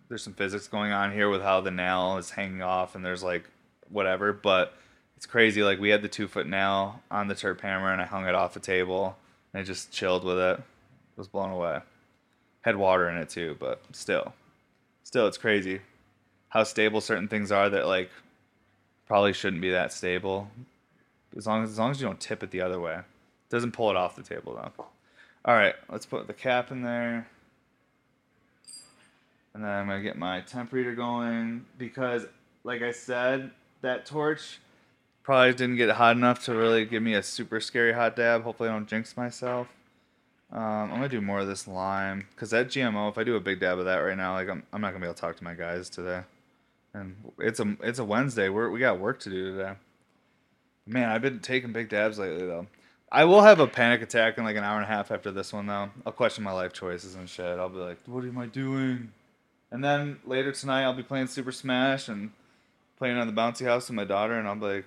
there's 0.08 0.22
some 0.22 0.32
physics 0.32 0.68
going 0.68 0.92
on 0.92 1.12
here 1.12 1.28
with 1.28 1.42
how 1.42 1.60
the 1.60 1.70
nail 1.70 2.16
is 2.16 2.30
hanging 2.30 2.62
off, 2.62 2.94
and 2.94 3.04
there's 3.04 3.22
like, 3.22 3.44
whatever. 3.90 4.32
But 4.32 4.74
it's 5.16 5.26
crazy. 5.26 5.62
Like 5.62 5.78
we 5.78 5.90
had 5.90 6.02
the 6.02 6.08
two 6.08 6.28
foot 6.28 6.46
nail 6.46 7.02
on 7.10 7.28
the 7.28 7.34
Terp 7.34 7.60
hammer, 7.60 7.92
and 7.92 8.00
I 8.00 8.06
hung 8.06 8.26
it 8.26 8.34
off 8.34 8.56
a 8.56 8.60
table, 8.60 9.16
and 9.52 9.60
I 9.60 9.64
just 9.64 9.92
chilled 9.92 10.24
with 10.24 10.38
it. 10.38 10.58
It 10.58 11.18
was 11.18 11.28
blown 11.28 11.50
away 11.50 11.80
had 12.64 12.76
water 12.76 13.10
in 13.10 13.18
it 13.18 13.28
too, 13.28 13.56
but 13.60 13.82
still, 13.92 14.32
still, 15.02 15.26
it's 15.26 15.36
crazy 15.36 15.80
how 16.48 16.62
stable 16.64 17.00
certain 17.00 17.28
things 17.28 17.52
are 17.52 17.68
that 17.68 17.86
like 17.86 18.10
probably 19.06 19.32
shouldn't 19.32 19.60
be 19.60 19.70
that 19.70 19.92
stable. 19.92 20.48
As 21.36 21.46
long 21.46 21.64
as 21.64 21.70
as 21.70 21.78
long 21.78 21.90
as 21.90 22.00
you 22.00 22.06
don't 22.06 22.20
tip 22.20 22.42
it 22.42 22.50
the 22.50 22.60
other 22.60 22.80
way, 22.80 23.00
doesn't 23.48 23.72
pull 23.72 23.90
it 23.90 23.96
off 23.96 24.16
the 24.16 24.22
table 24.22 24.54
though. 24.54 24.84
All 25.44 25.54
right, 25.54 25.74
let's 25.90 26.06
put 26.06 26.26
the 26.26 26.32
cap 26.32 26.70
in 26.70 26.82
there. 26.82 27.28
And 29.52 29.62
then 29.62 29.70
I'm 29.70 29.86
gonna 29.86 30.02
get 30.02 30.16
my 30.16 30.40
temp 30.40 30.72
reader 30.72 30.94
going 30.94 31.66
because, 31.78 32.26
like 32.64 32.82
I 32.82 32.92
said, 32.92 33.50
that 33.82 34.06
torch 34.06 34.58
probably 35.22 35.52
didn't 35.52 35.76
get 35.76 35.90
hot 35.90 36.16
enough 36.16 36.44
to 36.46 36.54
really 36.54 36.84
give 36.84 37.02
me 37.02 37.14
a 37.14 37.22
super 37.22 37.60
scary 37.60 37.92
hot 37.92 38.16
dab. 38.16 38.42
Hopefully, 38.42 38.68
I 38.68 38.72
don't 38.72 38.88
jinx 38.88 39.16
myself. 39.16 39.68
Um, 40.52 40.60
I'm 40.60 40.90
gonna 40.90 41.08
do 41.08 41.20
more 41.20 41.40
of 41.40 41.46
this 41.46 41.68
lime 41.68 42.26
because 42.34 42.50
that 42.50 42.68
GMO. 42.68 43.10
If 43.10 43.18
I 43.18 43.24
do 43.24 43.36
a 43.36 43.40
big 43.40 43.60
dab 43.60 43.78
of 43.78 43.84
that 43.84 43.98
right 43.98 44.16
now, 44.16 44.34
like 44.34 44.48
I'm, 44.48 44.62
I'm 44.72 44.80
not 44.80 44.88
gonna 44.88 45.00
be 45.00 45.06
able 45.06 45.14
to 45.14 45.20
talk 45.20 45.36
to 45.36 45.44
my 45.44 45.54
guys 45.54 45.88
today. 45.88 46.22
And 46.92 47.16
it's 47.38 47.60
a 47.60 47.76
it's 47.82 47.98
a 47.98 48.04
Wednesday. 48.04 48.48
We're 48.48 48.70
we 48.70 48.78
got 48.78 48.98
work 48.98 49.20
to 49.20 49.30
do 49.30 49.56
today. 49.56 49.74
Man, 50.86 51.08
I've 51.08 51.22
been 51.22 51.40
taking 51.40 51.72
big 51.72 51.88
dabs 51.88 52.18
lately 52.18 52.46
though. 52.46 52.66
I 53.10 53.24
will 53.24 53.42
have 53.42 53.60
a 53.60 53.66
panic 53.66 54.02
attack 54.02 54.38
in 54.38 54.44
like 54.44 54.56
an 54.56 54.64
hour 54.64 54.76
and 54.76 54.84
a 54.84 54.88
half 54.88 55.10
after 55.10 55.30
this 55.30 55.52
one 55.52 55.66
though. 55.66 55.90
I'll 56.04 56.12
question 56.12 56.44
my 56.44 56.52
life 56.52 56.72
choices 56.72 57.14
and 57.14 57.28
shit. 57.28 57.58
I'll 57.58 57.68
be 57.68 57.78
like, 57.78 57.98
what 58.06 58.24
am 58.24 58.38
I 58.38 58.46
doing? 58.46 59.12
And 59.70 59.82
then 59.82 60.18
later 60.26 60.52
tonight 60.52 60.82
I'll 60.82 60.94
be 60.94 61.02
playing 61.02 61.28
Super 61.28 61.52
Smash 61.52 62.08
and 62.08 62.32
playing 62.98 63.16
on 63.16 63.26
the 63.26 63.32
bouncy 63.32 63.64
house 63.64 63.88
with 63.88 63.96
my 63.96 64.04
daughter, 64.04 64.38
and 64.38 64.46
I'll 64.46 64.54
be 64.54 64.66
like, 64.66 64.84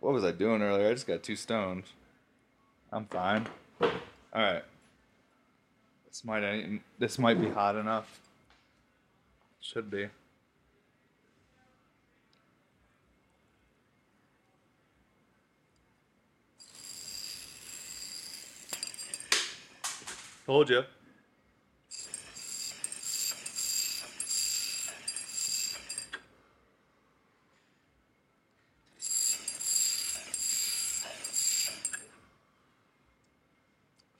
what 0.00 0.12
was 0.12 0.24
I 0.24 0.32
doing 0.32 0.62
earlier? 0.62 0.88
I 0.88 0.92
just 0.92 1.06
got 1.06 1.22
two 1.22 1.36
stones. 1.36 1.86
I'm 2.92 3.06
fine. 3.06 3.46
All 3.80 3.90
right. 4.34 4.64
This 6.08 6.24
might 6.24 6.80
this 6.98 7.18
might 7.18 7.40
be 7.40 7.48
hot 7.48 7.76
enough. 7.76 8.20
Should 9.60 9.90
be. 9.90 10.08
Told 20.52 20.68
you. 20.68 20.84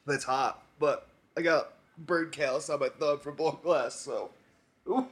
It's 0.09 0.25
hot, 0.25 0.63
but 0.79 1.07
I 1.37 1.43
got 1.43 1.75
bird 1.99 2.33
callus 2.33 2.71
on 2.71 2.81
my 2.81 2.89
thumb 2.89 3.19
from 3.19 3.37
blowing 3.37 3.59
glass, 3.63 3.95
so. 3.95 4.31
wow, 4.87 5.05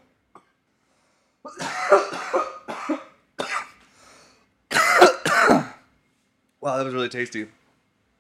that 6.62 6.84
was 6.86 6.94
really 6.94 7.10
tasty. 7.10 7.46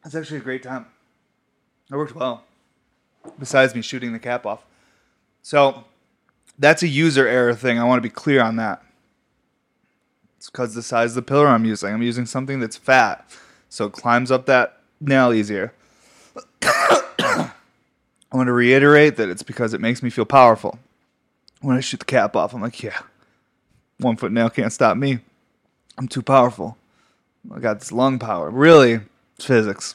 That's 0.04 0.14
actually 0.14 0.40
a 0.40 0.42
great 0.42 0.62
time. 0.62 0.84
It 1.90 1.96
worked 1.96 2.14
well. 2.14 2.44
Besides 3.38 3.74
me 3.74 3.82
shooting 3.82 4.12
the 4.12 4.18
cap 4.18 4.46
off. 4.46 4.64
So 5.42 5.84
that's 6.58 6.82
a 6.82 6.88
user 6.88 7.26
error 7.26 7.54
thing. 7.54 7.78
I 7.78 7.84
want 7.84 7.98
to 7.98 8.08
be 8.08 8.12
clear 8.12 8.42
on 8.42 8.56
that. 8.56 8.82
It's 10.36 10.48
because 10.48 10.74
the 10.74 10.82
size 10.82 11.12
of 11.12 11.16
the 11.16 11.22
pillar 11.22 11.48
I'm 11.48 11.64
using. 11.64 11.92
I'm 11.92 12.02
using 12.02 12.26
something 12.26 12.60
that's 12.60 12.76
fat, 12.76 13.28
so 13.68 13.86
it 13.86 13.92
climbs 13.92 14.30
up 14.30 14.46
that 14.46 14.80
nail 15.00 15.32
easier. 15.32 15.72
I 16.62 17.52
want 18.32 18.46
to 18.46 18.52
reiterate 18.52 19.16
that 19.16 19.28
it's 19.28 19.42
because 19.42 19.74
it 19.74 19.80
makes 19.80 20.02
me 20.02 20.08
feel 20.08 20.24
powerful. 20.24 20.78
When 21.60 21.76
I 21.76 21.80
shoot 21.80 22.00
the 22.00 22.06
cap 22.06 22.36
off, 22.36 22.54
I'm 22.54 22.62
like, 22.62 22.82
yeah, 22.82 23.00
one 23.98 24.16
foot 24.16 24.32
nail 24.32 24.48
can't 24.48 24.72
stop 24.72 24.96
me. 24.96 25.18
I'm 25.98 26.08
too 26.08 26.22
powerful. 26.22 26.78
I 27.54 27.58
got 27.58 27.80
this 27.80 27.92
lung 27.92 28.18
power. 28.18 28.50
Really, 28.50 29.00
it's 29.36 29.44
physics. 29.44 29.94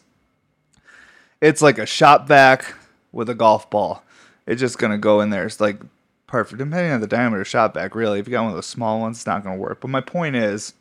It's 1.41 1.61
like 1.61 1.79
a 1.79 1.85
shop 1.85 2.27
vac 2.27 2.75
with 3.15 3.29
a 3.29 3.33
golf 3.33 3.67
ball. 3.71 4.03
It's 4.45 4.59
just 4.59 4.77
gonna 4.77 4.99
go 4.99 5.21
in 5.21 5.31
there. 5.31 5.45
It's 5.45 5.59
like 5.59 5.79
perfect, 6.27 6.59
depending 6.59 6.91
on 6.91 7.01
the 7.01 7.07
diameter 7.07 7.45
shot 7.45 7.73
back. 7.73 7.95
Really, 7.95 8.19
if 8.19 8.27
you 8.27 8.31
got 8.31 8.43
one 8.43 8.51
of 8.51 8.57
those 8.57 8.67
small 8.67 8.99
ones, 8.99 9.17
it's 9.17 9.25
not 9.25 9.43
gonna 9.43 9.57
work. 9.57 9.81
But 9.81 9.89
my 9.89 10.01
point 10.01 10.35
is, 10.35 10.73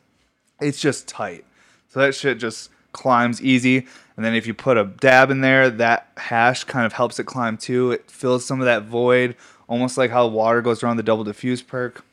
it's 0.59 0.79
just 0.79 1.07
tight. 1.07 1.45
So 1.87 2.01
that 2.01 2.13
shit 2.13 2.37
just 2.37 2.69
climbs 2.91 3.41
easy. 3.41 3.87
And 4.15 4.23
then 4.23 4.35
if 4.35 4.45
you 4.45 4.53
put 4.53 4.77
a 4.77 4.85
dab 4.85 5.31
in 5.31 5.41
there, 5.41 5.69
that 5.69 6.09
hash 6.17 6.65
kind 6.65 6.85
of 6.85 6.93
helps 6.93 7.19
it 7.19 7.25
climb 7.25 7.57
too. 7.57 7.91
It 7.91 8.11
fills 8.11 8.45
some 8.45 8.59
of 8.59 8.65
that 8.65 8.83
void, 8.83 9.35
almost 9.67 9.97
like 9.97 10.11
how 10.11 10.27
water 10.27 10.61
goes 10.61 10.83
around 10.83 10.97
the 10.97 11.03
double 11.03 11.23
diffuse 11.23 11.61
perk. 11.61 12.03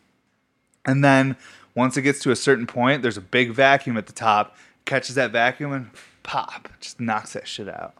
And 0.85 1.05
then 1.05 1.37
once 1.75 1.97
it 1.97 2.03
gets 2.03 2.21
to 2.21 2.31
a 2.31 2.37
certain 2.37 2.67
point, 2.67 3.03
there's 3.03 3.17
a 3.17 3.23
big 3.23 3.53
vacuum 3.53 3.97
at 3.97 4.07
the 4.07 4.13
top, 4.13 4.57
catches 4.85 5.15
that 5.17 5.31
vacuum 5.31 5.73
and 5.73 5.91
pop, 6.23 6.69
just 6.81 7.01
knocks 7.01 7.33
that 7.35 7.47
shit 7.47 7.69
out. 7.69 7.95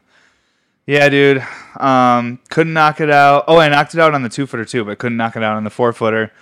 Yeah, 0.87 1.09
dude. 1.09 1.47
Um, 1.79 2.41
couldn't 2.51 2.73
knock 2.73 3.01
it 3.01 3.11
out. 3.11 3.45
Oh, 3.47 3.59
I 3.59 3.69
knocked 3.69 3.95
it 3.95 4.01
out 4.01 4.15
on 4.15 4.23
the 4.23 4.29
two 4.29 4.47
footer 4.47 4.65
too, 4.65 4.85
but 4.85 4.99
couldn't 4.99 5.17
knock 5.17 5.37
it 5.37 5.43
out 5.43 5.57
on 5.57 5.65
the 5.65 5.71
four 5.71 5.93
footer. 5.93 6.33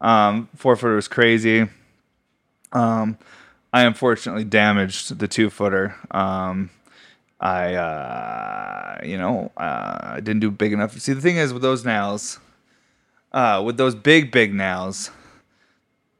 Um, 0.00 0.48
four 0.54 0.76
footer 0.76 0.96
was 0.96 1.08
crazy. 1.08 1.66
Um, 2.72 3.16
I 3.72 3.84
unfortunately 3.84 4.44
damaged 4.44 5.18
the 5.18 5.28
two 5.28 5.48
footer. 5.48 5.96
Um, 6.10 6.70
I, 7.40 7.74
uh, 7.74 9.00
you 9.04 9.16
know, 9.16 9.50
uh, 9.56 9.98
I 10.02 10.20
didn't 10.20 10.40
do 10.40 10.50
big 10.50 10.72
enough. 10.72 10.98
See, 10.98 11.12
the 11.12 11.20
thing 11.20 11.36
is 11.36 11.52
with 11.52 11.62
those 11.62 11.84
nails, 11.84 12.38
uh, 13.32 13.62
with 13.64 13.76
those 13.78 13.94
big, 13.94 14.30
big 14.30 14.54
nails, 14.54 15.10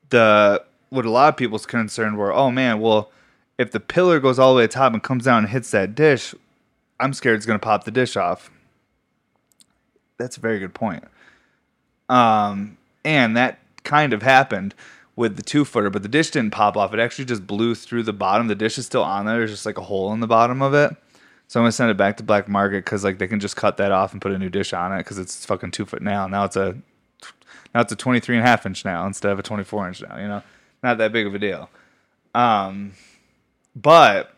the 0.09 0.65
what 0.91 1.05
a 1.05 1.11
lot 1.11 1.31
of 1.31 1.37
people's 1.37 1.67
concern 1.67 2.17
were, 2.17 2.33
oh 2.33 2.51
man, 2.51 2.81
well, 2.81 3.11
if 3.59 3.71
the 3.71 3.81
pillar 3.81 4.21
goes 4.21 4.39
all 4.39 4.55
the 4.55 4.59
way 4.59 4.65
to 4.65 4.69
the 4.69 4.75
top 4.75 4.93
and 4.93 5.03
comes 5.03 5.25
down 5.25 5.45
and 5.45 5.49
hits 5.49 5.71
that 5.73 5.95
dish, 5.95 6.35
I'm 6.99 7.13
scared 7.13 7.37
it's 7.37 7.47
gonna 7.47 7.59
pop 7.59 7.85
the 7.85 7.91
dish 7.91 8.17
off. 8.17 8.51
That's 10.19 10.37
a 10.37 10.41
very 10.41 10.59
good 10.59 10.75
point. 10.75 11.05
Um, 12.09 12.79
and 13.05 13.37
that 13.37 13.59
kind 13.85 14.13
of 14.13 14.23
happened 14.23 14.75
with 15.15 15.37
the 15.37 15.43
two 15.43 15.65
footer, 15.65 15.91
but 15.91 16.03
the 16.03 16.09
dish 16.09 16.31
didn't 16.31 16.53
pop 16.53 16.77
off. 16.77 16.93
It 16.93 17.01
actually 17.01 17.25
just 17.25 17.47
blew 17.47 17.75
through 17.75 18.03
the 18.05 18.13
bottom. 18.13 18.49
The 18.49 18.55
dish 18.55 18.79
is 18.79 18.87
still 18.87 19.03
on 19.03 19.27
there. 19.27 19.39
There's 19.39 19.51
just 19.51 19.67
like 19.67 19.79
a 19.79 19.83
hole 19.83 20.13
in 20.13 20.21
the 20.21 20.27
bottom 20.27 20.63
of 20.63 20.75
it. 20.75 20.95
So 21.49 21.61
I'm 21.61 21.65
gonna 21.65 21.73
send 21.73 21.91
it 21.91 21.97
back 21.97 22.17
to 22.17 22.23
Black 22.23 22.49
Market 22.49 22.85
because 22.85 23.05
like 23.05 23.19
they 23.19 23.29
can 23.29 23.41
just 23.41 23.57
cut 23.57 23.77
that 23.77 23.93
off 23.93 24.13
and 24.13 24.21
put 24.21 24.33
a 24.33 24.39
new 24.39 24.51
dish 24.51 24.73
on 24.73 24.93
it 24.93 24.99
because 24.99 25.19
it's 25.19 25.45
fucking 25.47 25.71
two 25.71 25.87
foot 25.87 26.03
now. 26.03 26.27
Now 26.27 26.45
it's 26.45 26.57
a 26.57 26.77
now 27.75 27.81
it's 27.83 27.93
a 27.93 27.97
23 27.97 28.37
and 28.37 28.45
a 28.45 28.49
half 28.49 28.67
inch 28.67 28.85
now 28.85 29.07
instead 29.07 29.33
of 29.33 29.39
a 29.39 29.43
24 29.43 29.89
inch 29.89 30.03
now. 30.03 30.19
You 30.19 30.29
know, 30.29 30.43
not 30.83 30.99
that 30.99 31.13
big 31.13 31.27
of 31.27 31.35
a 31.35 31.39
deal. 31.39 31.71
Um, 32.35 32.93
but 33.75 34.35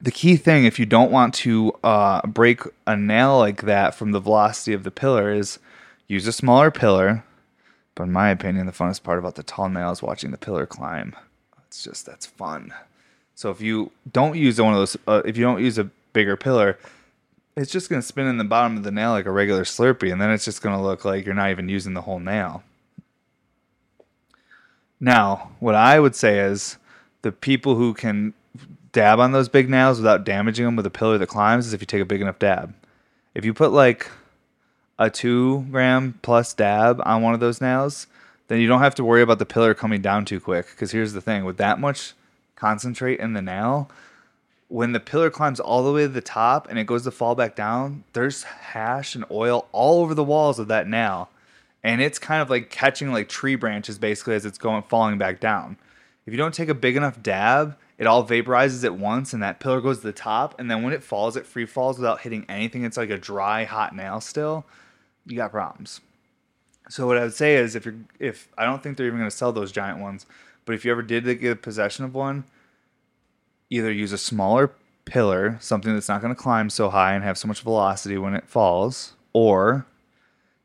the 0.00 0.10
key 0.10 0.36
thing, 0.36 0.64
if 0.64 0.78
you 0.78 0.86
don't 0.86 1.10
want 1.10 1.34
to 1.34 1.72
uh, 1.84 2.26
break 2.26 2.62
a 2.86 2.96
nail 2.96 3.38
like 3.38 3.62
that 3.62 3.94
from 3.94 4.12
the 4.12 4.20
velocity 4.20 4.72
of 4.72 4.84
the 4.84 4.90
pillar, 4.90 5.32
is 5.32 5.58
use 6.08 6.26
a 6.26 6.32
smaller 6.32 6.70
pillar. 6.70 7.24
But 7.94 8.04
in 8.04 8.12
my 8.12 8.30
opinion, 8.30 8.66
the 8.66 8.72
funnest 8.72 9.02
part 9.02 9.18
about 9.18 9.34
the 9.34 9.42
tall 9.42 9.68
nail 9.68 9.90
is 9.90 10.02
watching 10.02 10.30
the 10.30 10.38
pillar 10.38 10.66
climb. 10.66 11.14
It's 11.66 11.84
just 11.84 12.06
that's 12.06 12.26
fun. 12.26 12.72
So 13.34 13.50
if 13.50 13.60
you 13.60 13.92
don't 14.10 14.36
use 14.36 14.60
one 14.60 14.72
of 14.72 14.78
those, 14.78 14.96
uh, 15.06 15.22
if 15.24 15.36
you 15.36 15.44
don't 15.44 15.62
use 15.62 15.78
a 15.78 15.90
bigger 16.12 16.36
pillar, 16.36 16.78
it's 17.56 17.70
just 17.70 17.90
going 17.90 18.00
to 18.00 18.06
spin 18.06 18.26
in 18.26 18.38
the 18.38 18.44
bottom 18.44 18.76
of 18.76 18.84
the 18.84 18.90
nail 18.90 19.10
like 19.10 19.26
a 19.26 19.30
regular 19.30 19.64
slurper, 19.64 20.10
and 20.10 20.20
then 20.20 20.30
it's 20.30 20.44
just 20.44 20.62
going 20.62 20.76
to 20.76 20.82
look 20.82 21.04
like 21.04 21.26
you're 21.26 21.34
not 21.34 21.50
even 21.50 21.68
using 21.68 21.94
the 21.94 22.02
whole 22.02 22.20
nail. 22.20 22.62
Now, 24.98 25.50
what 25.60 25.74
I 25.74 26.00
would 26.00 26.14
say 26.14 26.38
is 26.38 26.76
the 27.22 27.32
people 27.32 27.76
who 27.76 27.94
can 27.94 28.34
dab 28.92 29.20
on 29.20 29.32
those 29.32 29.48
big 29.48 29.68
nails 29.68 29.98
without 29.98 30.24
damaging 30.24 30.64
them 30.64 30.76
with 30.76 30.86
a 30.86 30.90
pillar 30.90 31.18
that 31.18 31.26
climbs 31.26 31.66
is 31.66 31.72
if 31.72 31.80
you 31.80 31.86
take 31.86 32.02
a 32.02 32.06
big 32.06 32.20
enough 32.20 32.38
dab. 32.38 32.74
If 33.34 33.44
you 33.44 33.54
put 33.54 33.72
like 33.72 34.10
a 34.98 35.08
two 35.08 35.66
gram 35.70 36.18
plus 36.22 36.52
dab 36.52 37.00
on 37.04 37.22
one 37.22 37.34
of 37.34 37.40
those 37.40 37.60
nails, 37.60 38.06
then 38.48 38.60
you 38.60 38.66
don't 38.66 38.80
have 38.80 38.94
to 38.96 39.04
worry 39.04 39.22
about 39.22 39.38
the 39.38 39.46
pillar 39.46 39.74
coming 39.74 40.02
down 40.02 40.24
too 40.24 40.40
quick. 40.40 40.66
Because 40.70 40.90
here's 40.90 41.12
the 41.12 41.20
thing 41.20 41.44
with 41.44 41.56
that 41.58 41.78
much 41.78 42.14
concentrate 42.56 43.20
in 43.20 43.32
the 43.32 43.40
nail, 43.40 43.90
when 44.68 44.92
the 44.92 45.00
pillar 45.00 45.30
climbs 45.30 45.58
all 45.58 45.84
the 45.84 45.92
way 45.92 46.02
to 46.02 46.08
the 46.08 46.20
top 46.20 46.68
and 46.68 46.78
it 46.78 46.86
goes 46.86 47.04
to 47.04 47.10
fall 47.10 47.34
back 47.34 47.56
down, 47.56 48.04
there's 48.12 48.42
hash 48.44 49.14
and 49.14 49.24
oil 49.30 49.66
all 49.72 50.02
over 50.02 50.14
the 50.14 50.24
walls 50.24 50.58
of 50.58 50.68
that 50.68 50.86
nail. 50.86 51.30
And 51.82 52.00
it's 52.00 52.18
kind 52.18 52.42
of 52.42 52.50
like 52.50 52.70
catching 52.70 53.12
like 53.12 53.28
tree 53.28 53.54
branches 53.54 53.98
basically 53.98 54.34
as 54.34 54.44
it's 54.44 54.58
going 54.58 54.82
falling 54.82 55.16
back 55.16 55.40
down. 55.40 55.76
If 56.26 56.32
you 56.32 56.36
don't 56.36 56.54
take 56.54 56.68
a 56.68 56.74
big 56.74 56.96
enough 56.96 57.22
dab, 57.22 57.76
it 58.00 58.06
all 58.06 58.26
vaporizes 58.26 58.82
at 58.82 58.96
once 58.96 59.34
and 59.34 59.42
that 59.42 59.60
pillar 59.60 59.82
goes 59.82 59.98
to 59.98 60.06
the 60.06 60.12
top. 60.12 60.58
And 60.58 60.70
then 60.70 60.82
when 60.82 60.94
it 60.94 61.04
falls 61.04 61.36
it 61.36 61.46
free 61.46 61.66
falls 61.66 61.98
without 61.98 62.22
hitting 62.22 62.46
anything. 62.48 62.82
It's 62.82 62.96
like 62.96 63.10
a 63.10 63.18
dry 63.18 63.64
hot 63.64 63.94
nail 63.94 64.22
still. 64.22 64.64
You 65.26 65.36
got 65.36 65.50
problems. 65.52 66.00
So 66.88 67.06
what 67.06 67.18
i 67.18 67.22
would 67.22 67.34
say 67.34 67.54
is 67.54 67.76
if 67.76 67.84
you're 67.84 67.94
if 68.18 68.48
i 68.58 68.64
don't 68.64 68.82
think 68.82 68.96
they're 68.96 69.06
even 69.06 69.18
going 69.18 69.30
to 69.30 69.36
sell 69.36 69.52
those 69.52 69.70
giant 69.70 70.00
ones 70.00 70.26
but 70.64 70.74
if 70.74 70.84
you 70.84 70.90
ever 70.90 71.02
did 71.02 71.24
get 71.40 71.62
possession 71.62 72.04
of 72.04 72.14
one 72.14 72.42
either 73.68 73.92
use 73.92 74.12
a 74.12 74.18
smaller 74.18 74.72
pillar 75.04 75.56
something 75.60 75.94
that's 75.94 76.08
not 76.08 76.20
going 76.20 76.34
to 76.34 76.40
climb 76.40 76.68
so 76.68 76.90
high 76.90 77.14
and 77.14 77.22
have 77.22 77.38
so 77.38 77.46
much 77.46 77.60
velocity 77.60 78.18
when 78.18 78.34
it 78.34 78.48
falls 78.48 79.12
or 79.32 79.86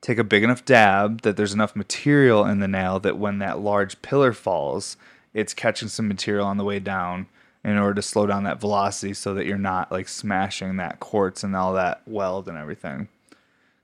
take 0.01 0.17
a 0.17 0.23
big 0.23 0.43
enough 0.43 0.65
dab 0.65 1.21
that 1.21 1.38
there's 1.38 1.53
enough 1.53 1.75
material 1.75 2.43
in 2.43 2.59
the 2.59 2.67
nail 2.67 2.99
that 2.99 3.19
when 3.19 3.38
that 3.38 3.59
large 3.59 4.01
pillar 4.01 4.33
falls 4.33 4.97
it's 5.36 5.53
catching 5.53 5.89
some 5.89 6.07
material 6.07 6.47
on 6.47 6.57
the 6.57 6.63
way 6.63 6.79
down 6.79 7.27
in 7.63 7.77
order 7.77 7.95
to 7.95 8.01
slow 8.01 8.25
down 8.25 8.45
that 8.45 8.59
velocity 8.59 9.13
so 9.13 9.33
that 9.33 9.45
you're 9.45 9.57
not 9.57 9.91
like 9.91 10.07
smashing 10.07 10.77
that 10.77 10.99
quartz 10.99 11.43
and 11.43 11.55
all 11.55 11.73
that 11.73 12.01
weld 12.07 12.47
and 12.47 12.57
everything. 12.57 13.09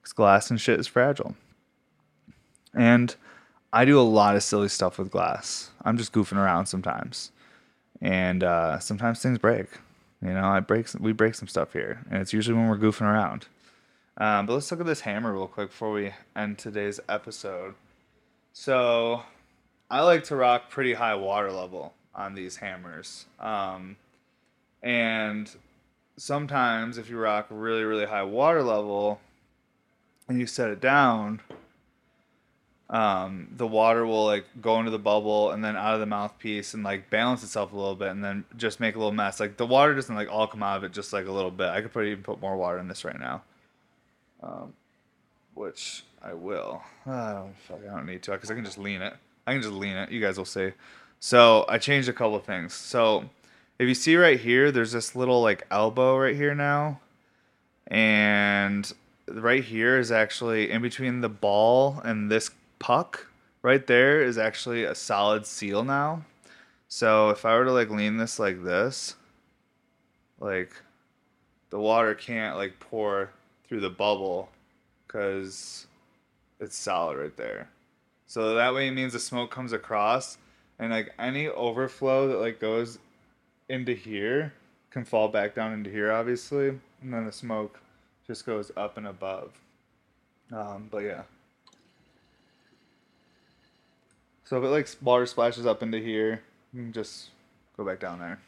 Because 0.01 0.13
glass 0.13 0.49
and 0.49 0.59
shit 0.59 0.79
is 0.79 0.87
fragile. 0.87 1.35
And 2.73 3.13
I 3.73 3.83
do 3.83 3.99
a 3.99 4.01
lot 4.01 4.35
of 4.35 4.43
silly 4.43 4.69
stuff 4.69 4.97
with 4.97 5.11
glass. 5.11 5.71
I'm 5.83 5.97
just 5.97 6.13
goofing 6.13 6.37
around 6.37 6.67
sometimes. 6.67 7.31
And 8.01 8.43
uh, 8.43 8.79
sometimes 8.79 9.21
things 9.21 9.37
break. 9.37 9.67
You 10.21 10.33
know, 10.33 10.45
I 10.45 10.61
break 10.61 10.87
some, 10.87 11.03
we 11.03 11.11
break 11.11 11.35
some 11.35 11.47
stuff 11.47 11.73
here, 11.73 12.03
and 12.09 12.21
it's 12.21 12.31
usually 12.31 12.55
when 12.55 12.67
we're 12.67 12.77
goofing 12.77 13.01
around. 13.01 13.47
Um, 14.17 14.45
but 14.45 14.53
let's 14.53 14.69
look 14.69 14.79
at 14.79 14.85
this 14.85 15.01
hammer 15.01 15.33
real 15.33 15.47
quick 15.47 15.69
before 15.69 15.91
we 15.91 16.13
end 16.35 16.59
today's 16.59 16.99
episode. 17.09 17.73
So 18.53 19.23
I 19.91 19.99
like 20.03 20.23
to 20.25 20.37
rock 20.37 20.69
pretty 20.69 20.93
high 20.93 21.15
water 21.15 21.51
level 21.51 21.93
on 22.15 22.33
these 22.33 22.55
hammers. 22.55 23.25
Um, 23.41 23.97
and 24.81 25.53
sometimes 26.15 26.97
if 26.97 27.09
you 27.09 27.17
rock 27.17 27.47
really, 27.49 27.83
really 27.83 28.05
high 28.05 28.23
water 28.23 28.63
level 28.63 29.19
and 30.29 30.39
you 30.39 30.47
set 30.47 30.69
it 30.69 30.79
down, 30.79 31.41
um, 32.89 33.49
the 33.57 33.67
water 33.67 34.05
will 34.05 34.25
like 34.25 34.45
go 34.61 34.79
into 34.79 34.91
the 34.91 34.99
bubble 34.99 35.51
and 35.51 35.61
then 35.61 35.75
out 35.75 35.93
of 35.93 35.99
the 35.99 36.05
mouthpiece 36.05 36.73
and 36.73 36.85
like 36.85 37.09
balance 37.09 37.43
itself 37.43 37.73
a 37.73 37.75
little 37.75 37.95
bit 37.95 38.11
and 38.11 38.23
then 38.23 38.45
just 38.55 38.79
make 38.79 38.95
a 38.95 38.97
little 38.97 39.11
mess. 39.11 39.41
Like 39.41 39.57
the 39.57 39.65
water 39.65 39.93
doesn't 39.93 40.15
like 40.15 40.31
all 40.31 40.47
come 40.47 40.63
out 40.63 40.77
of 40.77 40.85
it 40.85 40.93
just 40.93 41.11
like 41.11 41.27
a 41.27 41.31
little 41.33 41.51
bit. 41.51 41.67
I 41.67 41.81
could 41.81 41.91
put 41.91 42.05
even 42.05 42.23
put 42.23 42.39
more 42.39 42.55
water 42.55 42.77
in 42.77 42.87
this 42.87 43.03
right 43.03 43.19
now, 43.19 43.41
um, 44.41 44.71
which 45.53 46.05
I 46.23 46.33
will. 46.33 46.81
I 47.05 47.33
don't, 47.33 47.57
fuck, 47.57 47.79
I 47.85 47.93
don't 47.93 48.05
need 48.05 48.23
to 48.23 48.31
because 48.31 48.49
I 48.49 48.55
can 48.55 48.63
just 48.63 48.77
lean 48.77 49.01
it. 49.01 49.15
I 49.45 49.53
can 49.53 49.61
just 49.61 49.73
lean 49.73 49.97
it. 49.97 50.11
You 50.11 50.21
guys 50.21 50.37
will 50.37 50.45
see. 50.45 50.71
So 51.19 51.65
I 51.69 51.77
changed 51.77 52.09
a 52.09 52.13
couple 52.13 52.35
of 52.35 52.43
things. 52.43 52.73
So 52.73 53.29
if 53.79 53.87
you 53.87 53.95
see 53.95 54.15
right 54.15 54.39
here, 54.39 54.71
there's 54.71 54.91
this 54.91 55.15
little 55.15 55.41
like 55.41 55.65
elbow 55.71 56.17
right 56.17 56.35
here 56.35 56.55
now. 56.55 56.99
And 57.87 58.91
right 59.27 59.63
here 59.63 59.97
is 59.99 60.11
actually 60.11 60.71
in 60.71 60.81
between 60.81 61.21
the 61.21 61.29
ball 61.29 62.01
and 62.03 62.31
this 62.31 62.51
puck 62.79 63.27
right 63.61 63.85
there 63.85 64.21
is 64.21 64.37
actually 64.37 64.83
a 64.83 64.95
solid 64.95 65.45
seal 65.45 65.83
now. 65.83 66.23
So 66.87 67.29
if 67.29 67.45
I 67.45 67.55
were 67.55 67.65
to 67.65 67.71
like 67.71 67.89
lean 67.89 68.17
this 68.17 68.39
like 68.39 68.63
this, 68.63 69.15
like 70.39 70.73
the 71.69 71.79
water 71.79 72.13
can't 72.15 72.57
like 72.57 72.79
pour 72.79 73.29
through 73.67 73.81
the 73.81 73.89
bubble 73.89 74.49
because 75.07 75.87
it's 76.59 76.77
solid 76.77 77.17
right 77.17 77.37
there. 77.37 77.69
So 78.31 78.55
that 78.55 78.73
way 78.73 78.87
it 78.87 78.91
means 78.91 79.11
the 79.11 79.19
smoke 79.19 79.51
comes 79.51 79.73
across 79.73 80.37
and 80.79 80.89
like 80.89 81.13
any 81.19 81.49
overflow 81.49 82.29
that 82.29 82.37
like 82.37 82.61
goes 82.61 82.97
into 83.67 83.93
here 83.93 84.53
can 84.89 85.03
fall 85.03 85.27
back 85.27 85.53
down 85.53 85.73
into 85.73 85.89
here 85.89 86.13
obviously 86.13 86.69
and 87.01 87.13
then 87.13 87.25
the 87.25 87.31
smoke 87.33 87.81
just 88.25 88.45
goes 88.45 88.71
up 88.77 88.95
and 88.95 89.05
above. 89.05 89.59
Um, 90.49 90.87
but 90.89 90.99
yeah. 90.99 91.23
So 94.45 94.57
if 94.59 94.63
it 94.63 94.69
like 94.69 94.87
water 95.01 95.25
splashes 95.25 95.65
up 95.65 95.83
into 95.83 95.99
here, 95.99 96.41
you 96.71 96.83
can 96.83 96.93
just 96.93 97.31
go 97.75 97.83
back 97.83 97.99
down 97.99 98.19
there. 98.19 98.39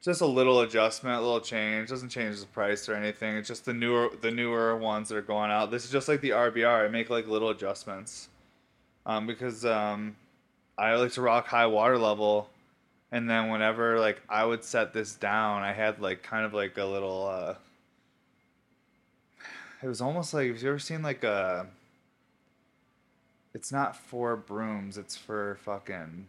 Just 0.00 0.20
a 0.20 0.26
little 0.26 0.60
adjustment, 0.60 1.16
a 1.16 1.20
little 1.20 1.40
change. 1.40 1.88
Doesn't 1.88 2.10
change 2.10 2.38
the 2.38 2.46
price 2.46 2.88
or 2.88 2.94
anything. 2.94 3.34
It's 3.34 3.48
just 3.48 3.64
the 3.64 3.74
newer 3.74 4.10
the 4.20 4.30
newer 4.30 4.76
ones 4.76 5.08
that 5.08 5.16
are 5.16 5.22
going 5.22 5.50
out. 5.50 5.72
This 5.72 5.84
is 5.84 5.90
just 5.90 6.06
like 6.06 6.20
the 6.20 6.30
RBR. 6.30 6.84
I 6.84 6.88
make 6.88 7.10
like 7.10 7.26
little 7.26 7.50
adjustments. 7.50 8.28
Um, 9.06 9.26
because 9.26 9.64
um, 9.64 10.16
I 10.78 10.94
like 10.94 11.12
to 11.12 11.20
rock 11.22 11.46
high 11.46 11.66
water 11.66 11.98
level 11.98 12.48
and 13.14 13.30
then 13.30 13.48
whenever 13.48 14.00
like 14.00 14.20
I 14.28 14.44
would 14.44 14.64
set 14.64 14.92
this 14.92 15.14
down, 15.14 15.62
I 15.62 15.72
had 15.72 16.00
like 16.00 16.24
kind 16.24 16.44
of 16.44 16.52
like 16.52 16.76
a 16.76 16.84
little 16.84 17.28
uh 17.28 17.54
it 19.80 19.86
was 19.86 20.00
almost 20.00 20.34
like 20.34 20.48
have 20.48 20.60
you 20.60 20.68
ever 20.68 20.80
seen 20.80 21.00
like 21.00 21.22
a 21.22 21.68
it's 23.54 23.70
not 23.70 23.94
for 23.94 24.34
brooms, 24.34 24.98
it's 24.98 25.16
for 25.16 25.58
fucking 25.62 26.26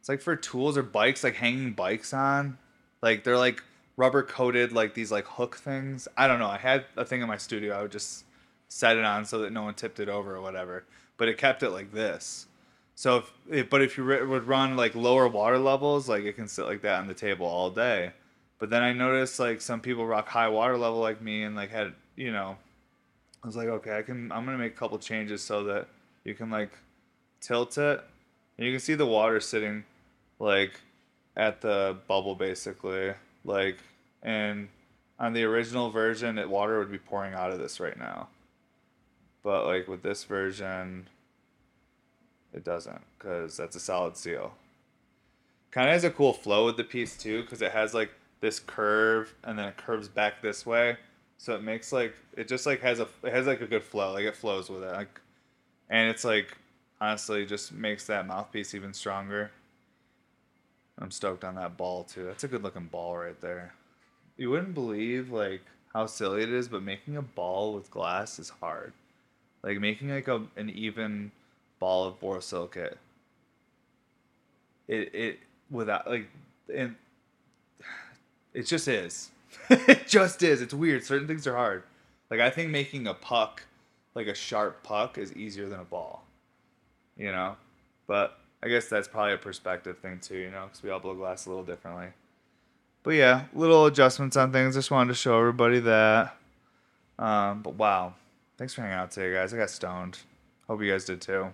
it's 0.00 0.08
like 0.08 0.22
for 0.22 0.34
tools 0.34 0.78
or 0.78 0.82
bikes, 0.82 1.22
like 1.22 1.34
hanging 1.34 1.74
bikes 1.74 2.14
on. 2.14 2.56
Like 3.02 3.22
they're 3.22 3.36
like 3.36 3.62
rubber 3.98 4.22
coated 4.22 4.72
like 4.72 4.94
these 4.94 5.12
like 5.12 5.26
hook 5.26 5.56
things. 5.56 6.08
I 6.16 6.26
don't 6.26 6.38
know. 6.38 6.48
I 6.48 6.56
had 6.56 6.86
a 6.96 7.04
thing 7.04 7.20
in 7.20 7.28
my 7.28 7.36
studio. 7.36 7.78
I 7.78 7.82
would 7.82 7.92
just 7.92 8.24
set 8.68 8.96
it 8.96 9.04
on 9.04 9.26
so 9.26 9.40
that 9.40 9.52
no 9.52 9.64
one 9.64 9.74
tipped 9.74 10.00
it 10.00 10.08
over 10.08 10.36
or 10.36 10.40
whatever. 10.40 10.84
But 11.16 11.28
it 11.28 11.38
kept 11.38 11.62
it 11.62 11.70
like 11.70 11.92
this. 11.92 12.46
So 12.94 13.18
if, 13.18 13.32
if 13.50 13.70
but 13.70 13.82
if 13.82 13.98
you 13.98 14.04
re- 14.04 14.24
would 14.24 14.48
run 14.48 14.76
like 14.76 14.94
lower 14.94 15.28
water 15.28 15.58
levels, 15.58 16.08
like 16.08 16.24
it 16.24 16.34
can 16.34 16.48
sit 16.48 16.66
like 16.66 16.82
that 16.82 17.00
on 17.00 17.06
the 17.06 17.14
table 17.14 17.46
all 17.46 17.70
day. 17.70 18.12
But 18.58 18.70
then 18.70 18.82
I 18.82 18.92
noticed 18.92 19.38
like 19.38 19.60
some 19.60 19.80
people 19.80 20.06
rock 20.06 20.28
high 20.28 20.48
water 20.48 20.78
level 20.78 21.00
like 21.00 21.20
me 21.20 21.42
and 21.42 21.54
like 21.54 21.70
had 21.70 21.92
you 22.16 22.32
know, 22.32 22.56
I 23.42 23.46
was 23.46 23.56
like 23.56 23.68
okay 23.68 23.98
I 23.98 24.02
can 24.02 24.32
I'm 24.32 24.44
gonna 24.46 24.58
make 24.58 24.72
a 24.72 24.76
couple 24.76 24.98
changes 24.98 25.42
so 25.42 25.64
that 25.64 25.88
you 26.24 26.34
can 26.34 26.50
like 26.50 26.70
tilt 27.40 27.76
it. 27.76 28.02
And 28.56 28.66
you 28.66 28.72
can 28.72 28.80
see 28.80 28.94
the 28.94 29.06
water 29.06 29.40
sitting 29.40 29.84
like 30.38 30.80
at 31.36 31.60
the 31.60 31.98
bubble 32.08 32.34
basically 32.34 33.12
like 33.44 33.78
and 34.22 34.68
on 35.18 35.34
the 35.34 35.44
original 35.44 35.90
version 35.90 36.38
it 36.38 36.48
water 36.48 36.78
would 36.78 36.90
be 36.90 36.98
pouring 36.98 37.34
out 37.34 37.52
of 37.52 37.58
this 37.58 37.78
right 37.78 37.98
now 37.98 38.28
but 39.46 39.64
like 39.64 39.86
with 39.86 40.02
this 40.02 40.24
version 40.24 41.08
it 42.52 42.64
doesn't 42.64 43.00
because 43.16 43.56
that's 43.56 43.76
a 43.76 43.80
solid 43.80 44.16
seal 44.16 44.52
kind 45.70 45.88
of 45.88 45.92
has 45.92 46.02
a 46.02 46.10
cool 46.10 46.32
flow 46.32 46.66
with 46.66 46.76
the 46.76 46.82
piece 46.82 47.16
too 47.16 47.42
because 47.42 47.62
it 47.62 47.70
has 47.70 47.94
like 47.94 48.10
this 48.40 48.58
curve 48.58 49.32
and 49.44 49.56
then 49.56 49.68
it 49.68 49.76
curves 49.76 50.08
back 50.08 50.42
this 50.42 50.66
way 50.66 50.96
so 51.38 51.54
it 51.54 51.62
makes 51.62 51.92
like 51.92 52.12
it 52.36 52.48
just 52.48 52.66
like 52.66 52.80
has 52.80 52.98
a 52.98 53.06
it 53.22 53.32
has 53.32 53.46
like 53.46 53.60
a 53.60 53.66
good 53.66 53.84
flow 53.84 54.12
like 54.12 54.24
it 54.24 54.34
flows 54.34 54.68
with 54.68 54.82
it 54.82 54.92
like 54.92 55.20
and 55.90 56.10
it's 56.10 56.24
like 56.24 56.58
honestly 57.00 57.46
just 57.46 57.72
makes 57.72 58.04
that 58.06 58.26
mouthpiece 58.26 58.74
even 58.74 58.92
stronger 58.92 59.52
I'm 60.98 61.10
stoked 61.10 61.44
on 61.44 61.56
that 61.56 61.76
ball 61.76 62.04
too. 62.04 62.24
That's 62.24 62.44
a 62.44 62.48
good 62.48 62.62
looking 62.62 62.86
ball 62.86 63.16
right 63.18 63.38
there. 63.40 63.74
You 64.36 64.50
wouldn't 64.50 64.74
believe 64.74 65.30
like 65.30 65.62
how 65.92 66.06
silly 66.06 66.42
it 66.42 66.52
is, 66.52 66.68
but 66.68 66.82
making 66.82 67.16
a 67.16 67.22
ball 67.22 67.74
with 67.74 67.90
glass 67.90 68.38
is 68.38 68.48
hard. 68.48 68.92
Like 69.66 69.80
making 69.80 70.10
like 70.10 70.28
a 70.28 70.44
an 70.54 70.70
even 70.70 71.32
ball 71.80 72.04
of 72.04 72.20
borosilicate. 72.20 72.94
It 74.86 75.12
it 75.12 75.38
without 75.72 76.08
like 76.08 76.28
and 76.72 76.94
it 78.54 78.62
just 78.62 78.86
is. 78.86 79.30
it 79.70 80.06
just 80.06 80.40
is. 80.44 80.62
It's 80.62 80.72
weird. 80.72 81.04
Certain 81.04 81.26
things 81.26 81.48
are 81.48 81.56
hard. 81.56 81.82
Like 82.30 82.38
I 82.38 82.48
think 82.48 82.70
making 82.70 83.08
a 83.08 83.14
puck, 83.14 83.64
like 84.14 84.28
a 84.28 84.34
sharp 84.34 84.84
puck, 84.84 85.18
is 85.18 85.32
easier 85.32 85.68
than 85.68 85.80
a 85.80 85.84
ball. 85.84 86.22
You 87.16 87.32
know, 87.32 87.56
but 88.06 88.38
I 88.62 88.68
guess 88.68 88.88
that's 88.88 89.08
probably 89.08 89.32
a 89.32 89.38
perspective 89.38 89.98
thing 89.98 90.20
too, 90.20 90.36
you 90.36 90.50
know, 90.52 90.66
because 90.66 90.84
we 90.84 90.90
all 90.90 91.00
blow 91.00 91.14
glass 91.14 91.46
a 91.46 91.48
little 91.48 91.64
differently. 91.64 92.08
But 93.02 93.14
yeah, 93.14 93.46
little 93.52 93.86
adjustments 93.86 94.36
on 94.36 94.52
things. 94.52 94.76
Just 94.76 94.92
wanted 94.92 95.08
to 95.08 95.14
show 95.14 95.40
everybody 95.40 95.80
that. 95.80 96.36
Um, 97.18 97.62
but 97.62 97.74
wow, 97.74 98.14
thanks 98.56 98.72
for 98.74 98.82
hanging 98.82 98.96
out 98.96 99.10
today, 99.10 99.32
guys. 99.32 99.52
I 99.52 99.58
got 99.58 99.70
stoned. 99.70 100.18
Hope 100.66 100.82
you 100.82 100.90
guys 100.90 101.04
did 101.04 101.20
too. 101.20 101.48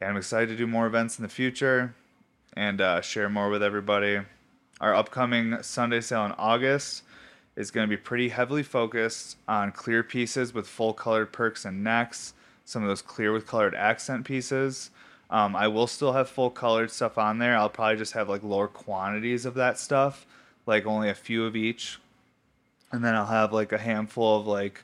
And 0.00 0.10
I'm 0.10 0.16
excited 0.16 0.48
to 0.48 0.56
do 0.56 0.66
more 0.66 0.86
events 0.86 1.18
in 1.18 1.22
the 1.22 1.28
future 1.28 1.94
and 2.54 2.80
uh, 2.80 3.00
share 3.00 3.28
more 3.28 3.48
with 3.50 3.62
everybody. 3.62 4.20
Our 4.80 4.94
upcoming 4.94 5.62
Sunday 5.62 6.00
sale 6.00 6.24
in 6.26 6.32
August 6.32 7.02
is 7.56 7.70
going 7.70 7.88
to 7.88 7.90
be 7.94 8.00
pretty 8.00 8.28
heavily 8.28 8.62
focused 8.62 9.36
on 9.48 9.72
clear 9.72 10.02
pieces 10.02 10.52
with 10.52 10.66
full 10.66 10.92
colored 10.92 11.32
perks 11.32 11.64
and 11.64 11.82
necks, 11.82 12.34
some 12.64 12.82
of 12.82 12.88
those 12.88 13.02
clear 13.02 13.32
with 13.32 13.46
colored 13.46 13.74
accent 13.74 14.24
pieces. 14.24 14.90
Um, 15.28 15.56
I 15.56 15.68
will 15.68 15.86
still 15.86 16.12
have 16.12 16.28
full 16.28 16.50
colored 16.50 16.90
stuff 16.90 17.18
on 17.18 17.38
there. 17.38 17.56
I'll 17.56 17.68
probably 17.68 17.96
just 17.96 18.12
have 18.12 18.28
like 18.28 18.42
lower 18.42 18.68
quantities 18.68 19.44
of 19.44 19.54
that 19.54 19.78
stuff, 19.78 20.26
like 20.66 20.86
only 20.86 21.08
a 21.08 21.14
few 21.14 21.44
of 21.44 21.56
each. 21.56 21.98
And 22.92 23.04
then 23.04 23.14
I'll 23.14 23.26
have 23.26 23.52
like 23.52 23.72
a 23.72 23.78
handful 23.78 24.38
of 24.38 24.46
like 24.46 24.82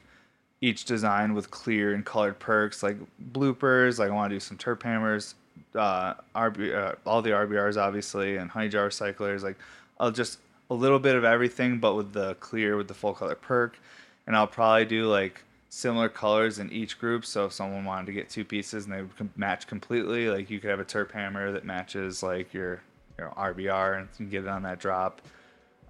each 0.63 0.85
design 0.85 1.35
with 1.35 1.51
clear 1.51 1.93
and 1.93 2.07
colored 2.07 2.39
perks, 2.39 2.83
like 2.83 2.97
bloopers. 3.33 3.99
Like 3.99 4.11
I 4.11 4.15
want 4.15 4.31
to 4.31 4.37
do 4.37 4.41
some 4.41 4.57
terp 4.57 4.83
hammers, 4.83 5.35
uh, 5.75 6.15
RB, 6.35 6.75
uh, 6.75 6.95
all 7.05 7.21
the 7.21 7.31
RBRs 7.31 7.77
obviously, 7.77 8.37
and 8.37 8.49
honey 8.51 8.71
jar 8.71 8.89
recyclers. 8.89 9.43
Like 9.43 9.59
I'll 10.01 10.13
just 10.13 10.39
a 10.71 10.75
little 10.75 11.01
bit 11.01 11.17
of 11.17 11.25
everything, 11.25 11.79
but 11.79 11.95
with 11.95 12.13
the 12.13 12.37
clear 12.37 12.77
with 12.77 12.89
the 12.89 12.95
full 12.95 13.13
color 13.13 13.35
perk. 13.35 13.79
And 14.27 14.37
I'll 14.37 14.47
probably 14.47 14.85
do 14.85 15.07
like 15.09 15.43
similar 15.69 16.09
colors 16.09 16.61
in 16.61 16.71
each 16.71 16.97
group. 16.99 17.27
So 17.27 17.47
if 17.47 17.53
someone 17.53 17.85
wanted 17.85 18.07
to 18.07 18.13
get 18.13 18.31
two 18.31 18.45
pieces 18.45 18.85
and 18.85 18.95
they 18.95 19.03
would 19.03 19.37
match 19.37 19.67
completely, 19.67 20.29
like 20.29 20.49
you 20.49 20.61
could 20.61 20.71
have 20.71 20.81
a 20.81 20.85
terp 20.85 21.11
hammer 21.11 21.51
that 21.51 21.65
matches 21.65 22.23
like 22.23 22.55
your 22.55 22.81
your 23.19 23.31
RBR 23.31 23.99
and 23.99 24.09
you 24.13 24.17
can 24.17 24.29
get 24.29 24.45
it 24.45 24.49
on 24.49 24.63
that 24.63 24.79
drop. 24.79 25.23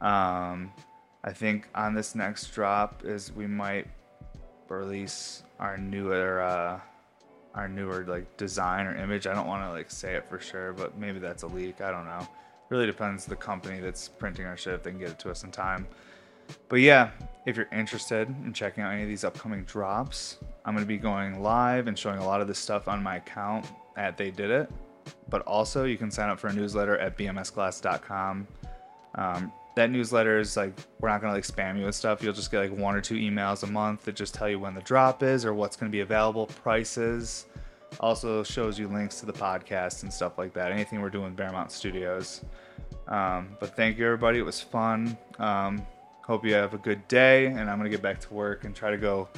Um, 0.00 0.72
I 1.22 1.32
think 1.32 1.68
on 1.74 1.94
this 1.94 2.14
next 2.14 2.52
drop 2.54 3.04
is 3.04 3.30
we 3.32 3.46
might 3.46 3.86
release 4.78 5.42
our 5.58 5.76
newer 5.76 6.40
uh, 6.40 6.80
our 7.54 7.68
newer 7.68 8.04
like 8.08 8.36
design 8.36 8.86
or 8.86 8.96
image. 8.96 9.26
I 9.26 9.34
don't 9.34 9.46
want 9.46 9.64
to 9.64 9.70
like 9.70 9.90
say 9.90 10.14
it 10.14 10.28
for 10.28 10.38
sure, 10.38 10.72
but 10.72 10.96
maybe 10.98 11.18
that's 11.18 11.42
a 11.42 11.46
leak. 11.46 11.80
I 11.80 11.90
don't 11.90 12.06
know. 12.06 12.26
Really 12.68 12.86
depends 12.86 13.26
the 13.26 13.36
company 13.36 13.80
that's 13.80 14.08
printing 14.08 14.46
our 14.46 14.56
shit 14.56 14.74
if 14.74 14.82
they 14.82 14.90
can 14.90 14.98
get 14.98 15.10
it 15.10 15.18
to 15.20 15.30
us 15.30 15.44
in 15.44 15.50
time. 15.50 15.86
But 16.68 16.80
yeah, 16.80 17.10
if 17.46 17.56
you're 17.56 17.68
interested 17.72 18.28
in 18.44 18.52
checking 18.52 18.82
out 18.82 18.92
any 18.92 19.02
of 19.02 19.08
these 19.08 19.24
upcoming 19.24 19.64
drops, 19.64 20.38
I'm 20.64 20.74
going 20.74 20.84
to 20.84 20.88
be 20.88 20.96
going 20.96 21.42
live 21.42 21.86
and 21.86 21.98
showing 21.98 22.18
a 22.18 22.24
lot 22.24 22.40
of 22.40 22.48
this 22.48 22.58
stuff 22.58 22.88
on 22.88 23.02
my 23.02 23.16
account 23.16 23.66
at 23.96 24.16
They 24.16 24.30
Did 24.30 24.50
It. 24.50 24.70
But 25.28 25.42
also, 25.42 25.84
you 25.84 25.96
can 25.96 26.10
sign 26.10 26.28
up 26.28 26.38
for 26.38 26.48
a 26.48 26.52
newsletter 26.52 26.96
at 26.98 27.18
bmsglass.com. 27.18 28.46
Um, 29.16 29.52
that 29.76 29.90
newsletter 29.90 30.38
is 30.38 30.56
like, 30.56 30.72
we're 31.00 31.08
not 31.08 31.20
to 31.32 31.36
like 31.36 31.44
spam 31.44 31.78
you 31.78 31.86
with 31.86 31.94
stuff. 31.94 32.22
You'll 32.22 32.32
just 32.32 32.50
get 32.50 32.58
like 32.58 32.78
one 32.78 32.94
or 32.94 33.00
two 33.00 33.14
emails 33.14 33.62
a 33.62 33.66
month 33.66 34.04
that 34.04 34.14
just 34.14 34.34
tell 34.34 34.48
you 34.48 34.58
when 34.58 34.74
the 34.74 34.82
drop 34.82 35.22
is 35.22 35.44
or 35.44 35.54
what's 35.54 35.76
to 35.90 35.92
be 35.92 36.00
available, 36.00 36.46
prices. 36.46 37.46
Also 38.00 38.42
shows 38.42 38.78
you 38.78 38.88
links 38.88 39.20
to 39.20 39.26
the 39.26 39.32
podcast 39.32 40.02
and 40.02 40.12
stuff 40.12 40.38
like 40.38 40.52
that. 40.54 40.72
Anything 40.72 41.00
we're 41.00 41.10
doing 41.10 41.34
Bearmount 41.34 41.70
Studios. 41.70 42.42
Um, 43.08 43.56
but 43.60 43.76
thank 43.76 43.98
you, 43.98 44.06
everybody. 44.06 44.38
It 44.38 44.44
was 44.44 44.60
fun. 44.60 45.16
Um, 45.38 45.86
Hope 46.24 46.44
you 46.44 46.54
have 46.54 46.72
a 46.72 46.78
good 46.78 47.06
day, 47.08 47.46
and 47.46 47.68
I'm 47.68 47.78
gonna 47.78 47.88
get 47.88 48.00
back 48.00 48.20
to 48.20 48.32
work 48.32 48.64
and 48.64 48.76
try 48.76 48.92
to 48.92 48.96
go 48.96 49.28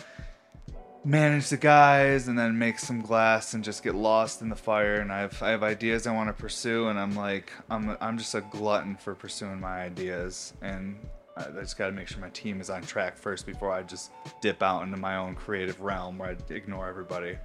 manage 1.05 1.51
the 1.51 1.57
guys 1.57 2.29
and 2.29 2.39
then 2.39 2.59
make 2.59 2.79
some 2.79 3.03
glass 3.03 3.55
and 3.55 3.63
just 3.63 3.83
get 3.83 3.95
lost 3.95 4.43
in 4.43 4.49
the 4.49 4.57
fire. 4.57 4.97
And 4.97 5.13
I 5.13 5.21
have 5.21 5.43
I 5.43 5.51
have 5.51 5.63
ideas 5.63 6.07
I 6.07 6.15
want 6.15 6.29
to 6.29 6.41
pursue, 6.41 6.89
and 6.89 6.99
I'm 6.99 7.15
like 7.15 7.53
I'm 7.71 7.97
I'm 8.01 8.19
just 8.19 8.35
a 8.35 8.41
glutton 8.41 8.97
for 8.97 9.15
pursuing 9.15 9.61
my 9.61 9.83
ideas, 9.83 10.55
and 10.63 10.99
I 11.37 11.45
just 11.61 11.77
got 11.77 11.87
to 11.87 11.93
make 11.93 12.09
sure 12.09 12.21
my 12.21 12.31
team 12.31 12.61
is 12.61 12.71
on 12.71 12.83
track 12.83 13.17
first 13.17 13.45
before 13.45 13.73
I 13.73 13.83
just 13.83 14.13
dip 14.41 14.63
out 14.63 14.83
into 14.83 14.97
my 14.97 15.17
own 15.17 15.35
creative 15.35 15.81
realm 15.81 16.19
where 16.19 16.31
I 16.31 16.53
ignore 16.53 16.89
everybody. 16.89 17.37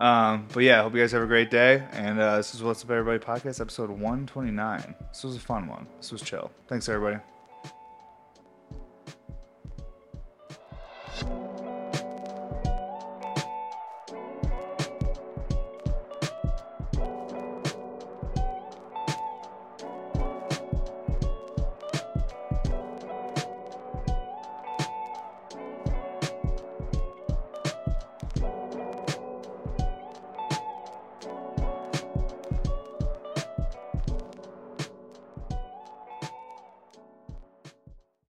Um, 0.00 0.48
but 0.52 0.64
yeah, 0.64 0.82
hope 0.82 0.94
you 0.94 1.00
guys 1.00 1.12
have 1.12 1.22
a 1.22 1.26
great 1.26 1.50
day. 1.50 1.86
And 1.92 2.18
uh, 2.18 2.38
this 2.38 2.54
is 2.54 2.62
What's 2.62 2.82
Up 2.82 2.90
Everybody 2.90 3.18
podcast, 3.18 3.60
episode 3.60 3.90
129. 3.90 4.94
This 5.12 5.22
was 5.22 5.36
a 5.36 5.40
fun 5.40 5.68
one. 5.68 5.86
This 5.98 6.10
was 6.10 6.22
chill. 6.22 6.50
Thanks, 6.66 6.88
everybody. 6.88 7.22